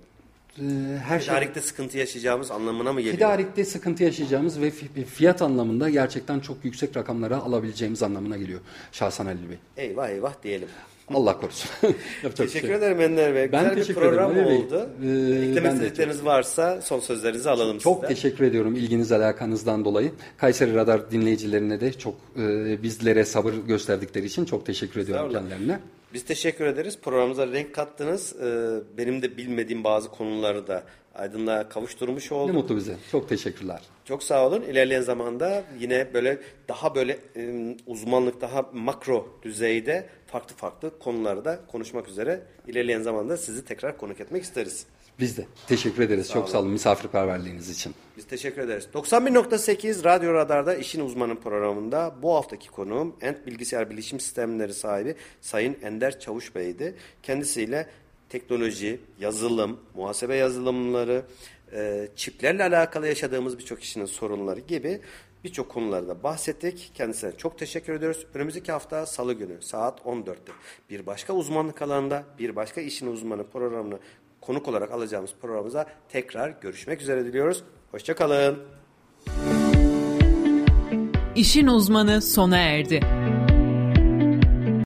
E, 0.59 0.97
her 0.97 1.19
şey 1.19 1.27
Tedarikte 1.27 1.61
sıkıntı 1.61 1.97
yaşayacağımız 1.97 2.51
anlamına 2.51 2.93
mı 2.93 3.01
geliyor? 3.01 3.15
tedarikte 3.17 3.65
sıkıntı 3.65 4.03
yaşayacağımız 4.03 4.61
ve 4.61 4.67
fi- 4.69 5.03
fiyat 5.05 5.41
anlamında 5.41 5.89
gerçekten 5.89 6.39
çok 6.39 6.57
yüksek 6.65 6.97
rakamlara 6.97 7.37
alabileceğimiz 7.37 8.03
anlamına 8.03 8.37
geliyor 8.37 8.59
şahsen 8.91 9.25
Halil 9.25 9.49
Bey. 9.49 9.57
Eyvah 9.77 10.09
eyvah 10.09 10.33
diyelim. 10.43 10.67
Allah 11.13 11.39
korusun. 11.39 11.69
Bir 12.23 12.29
Teşekkür 12.29 12.67
şey 12.67 12.75
ederim 12.77 13.01
Ender 13.01 13.35
Bey. 13.35 13.51
Ben 13.51 13.61
Güzel 13.63 13.75
bir 13.77 13.81
teşekkür 13.81 14.01
ederim 14.01 14.15
program 14.17 14.35
Bey. 14.35 14.57
oldu. 14.57 14.89
Ee, 15.03 15.49
Eklemek 15.49 15.73
istedikleriniz 15.73 16.25
varsa 16.25 16.81
son 16.81 16.99
sözlerinizi 16.99 17.49
alalım 17.49 17.77
Çok 17.77 17.95
sizden. 17.95 18.07
teşekkür 18.15 18.45
ediyorum 18.45 18.75
ilginiz 18.75 19.11
alakanızdan 19.11 19.85
dolayı. 19.85 20.11
Kayseri 20.37 20.75
Radar 20.75 21.11
dinleyicilerine 21.11 21.81
de 21.81 21.93
çok 21.93 22.15
e, 22.39 22.83
bizlere 22.83 23.25
sabır 23.25 23.53
gösterdikleri 23.53 24.25
için 24.25 24.45
çok 24.45 24.65
teşekkür 24.65 24.99
ediyorum 25.01 25.31
kendilerine. 25.31 25.79
Biz 26.13 26.25
teşekkür 26.25 26.65
ederiz. 26.65 26.97
Programımıza 27.01 27.47
renk 27.47 27.75
kattınız. 27.75 28.35
Ee, 28.41 28.79
benim 28.97 29.21
de 29.21 29.37
bilmediğim 29.37 29.83
bazı 29.83 30.09
konuları 30.09 30.67
da 30.67 30.83
aydınlığa 31.15 31.69
kavuşturmuş 31.69 32.31
Ne 32.31 32.37
oldum. 32.37 32.55
mutlu 32.55 32.75
bize. 32.75 32.95
Çok 33.11 33.29
teşekkürler. 33.29 33.81
Çok 34.05 34.23
sağ 34.23 34.47
olun. 34.47 34.61
İlerleyen 34.61 35.01
zamanda 35.01 35.63
yine 35.79 36.13
böyle 36.13 36.39
daha 36.69 36.95
böyle 36.95 37.19
uzmanlık 37.87 38.41
daha 38.41 38.69
makro 38.73 39.39
düzeyde 39.43 40.09
farklı 40.27 40.55
farklı 40.55 40.99
konuları 40.99 41.45
da 41.45 41.59
konuşmak 41.67 42.07
üzere 42.07 42.41
ilerleyen 42.67 43.01
zamanda 43.01 43.37
sizi 43.37 43.65
tekrar 43.65 43.97
konuk 43.97 44.19
etmek 44.19 44.43
isteriz. 44.43 44.85
Biz 45.19 45.37
de 45.37 45.45
teşekkür 45.67 46.03
ederiz. 46.03 46.31
çok 46.31 46.49
sağ 46.49 46.59
olun 46.59 46.71
misafirperverliğiniz 46.71 47.69
için. 47.69 47.93
Biz 48.17 48.27
teşekkür 48.27 48.61
ederiz. 48.61 48.87
91.8 48.93 50.03
Radyo 50.03 50.33
Radar'da 50.33 50.75
İşin 50.75 51.05
Uzmanı 51.05 51.39
programında 51.39 52.15
bu 52.21 52.35
haftaki 52.35 52.69
konuğum 52.69 53.15
Ent 53.21 53.45
Bilgisayar 53.47 53.89
Bilişim 53.89 54.19
Sistemleri 54.19 54.73
sahibi 54.73 55.15
Sayın 55.41 55.77
Ender 55.81 56.19
Çavuş 56.19 56.55
Bey'di. 56.55 56.95
Kendisiyle 57.23 57.87
teknoloji, 58.29 58.99
yazılım, 59.19 59.79
muhasebe 59.95 60.35
yazılımları, 60.35 61.25
e, 61.73 62.07
çiplerle 62.15 62.63
alakalı 62.63 63.07
yaşadığımız 63.07 63.59
birçok 63.59 63.81
kişinin 63.81 64.05
sorunları 64.05 64.59
gibi 64.59 65.01
birçok 65.43 65.69
konularda 65.69 66.23
bahsettik. 66.23 66.91
Kendisine 66.93 67.31
çok 67.37 67.57
teşekkür 67.57 67.93
ediyoruz. 67.93 68.25
Önümüzdeki 68.33 68.71
hafta 68.71 69.05
Salı 69.05 69.33
günü 69.33 69.61
saat 69.61 69.99
14'te 69.99 70.51
bir 70.89 71.05
başka 71.05 71.33
uzmanlık 71.33 71.81
alanında 71.81 72.23
bir 72.39 72.55
başka 72.55 72.81
işin 72.81 73.07
uzmanı 73.07 73.47
programını 73.47 73.99
konuk 74.47 74.67
olarak 74.67 74.91
alacağımız 74.91 75.31
programımıza 75.41 75.85
tekrar 76.09 76.49
görüşmek 76.61 77.01
üzere 77.01 77.25
diliyoruz. 77.25 77.63
Hoşçakalın. 77.91 78.59
İşin 81.35 81.67
uzmanı 81.67 82.21
sona 82.21 82.57
erdi. 82.57 82.99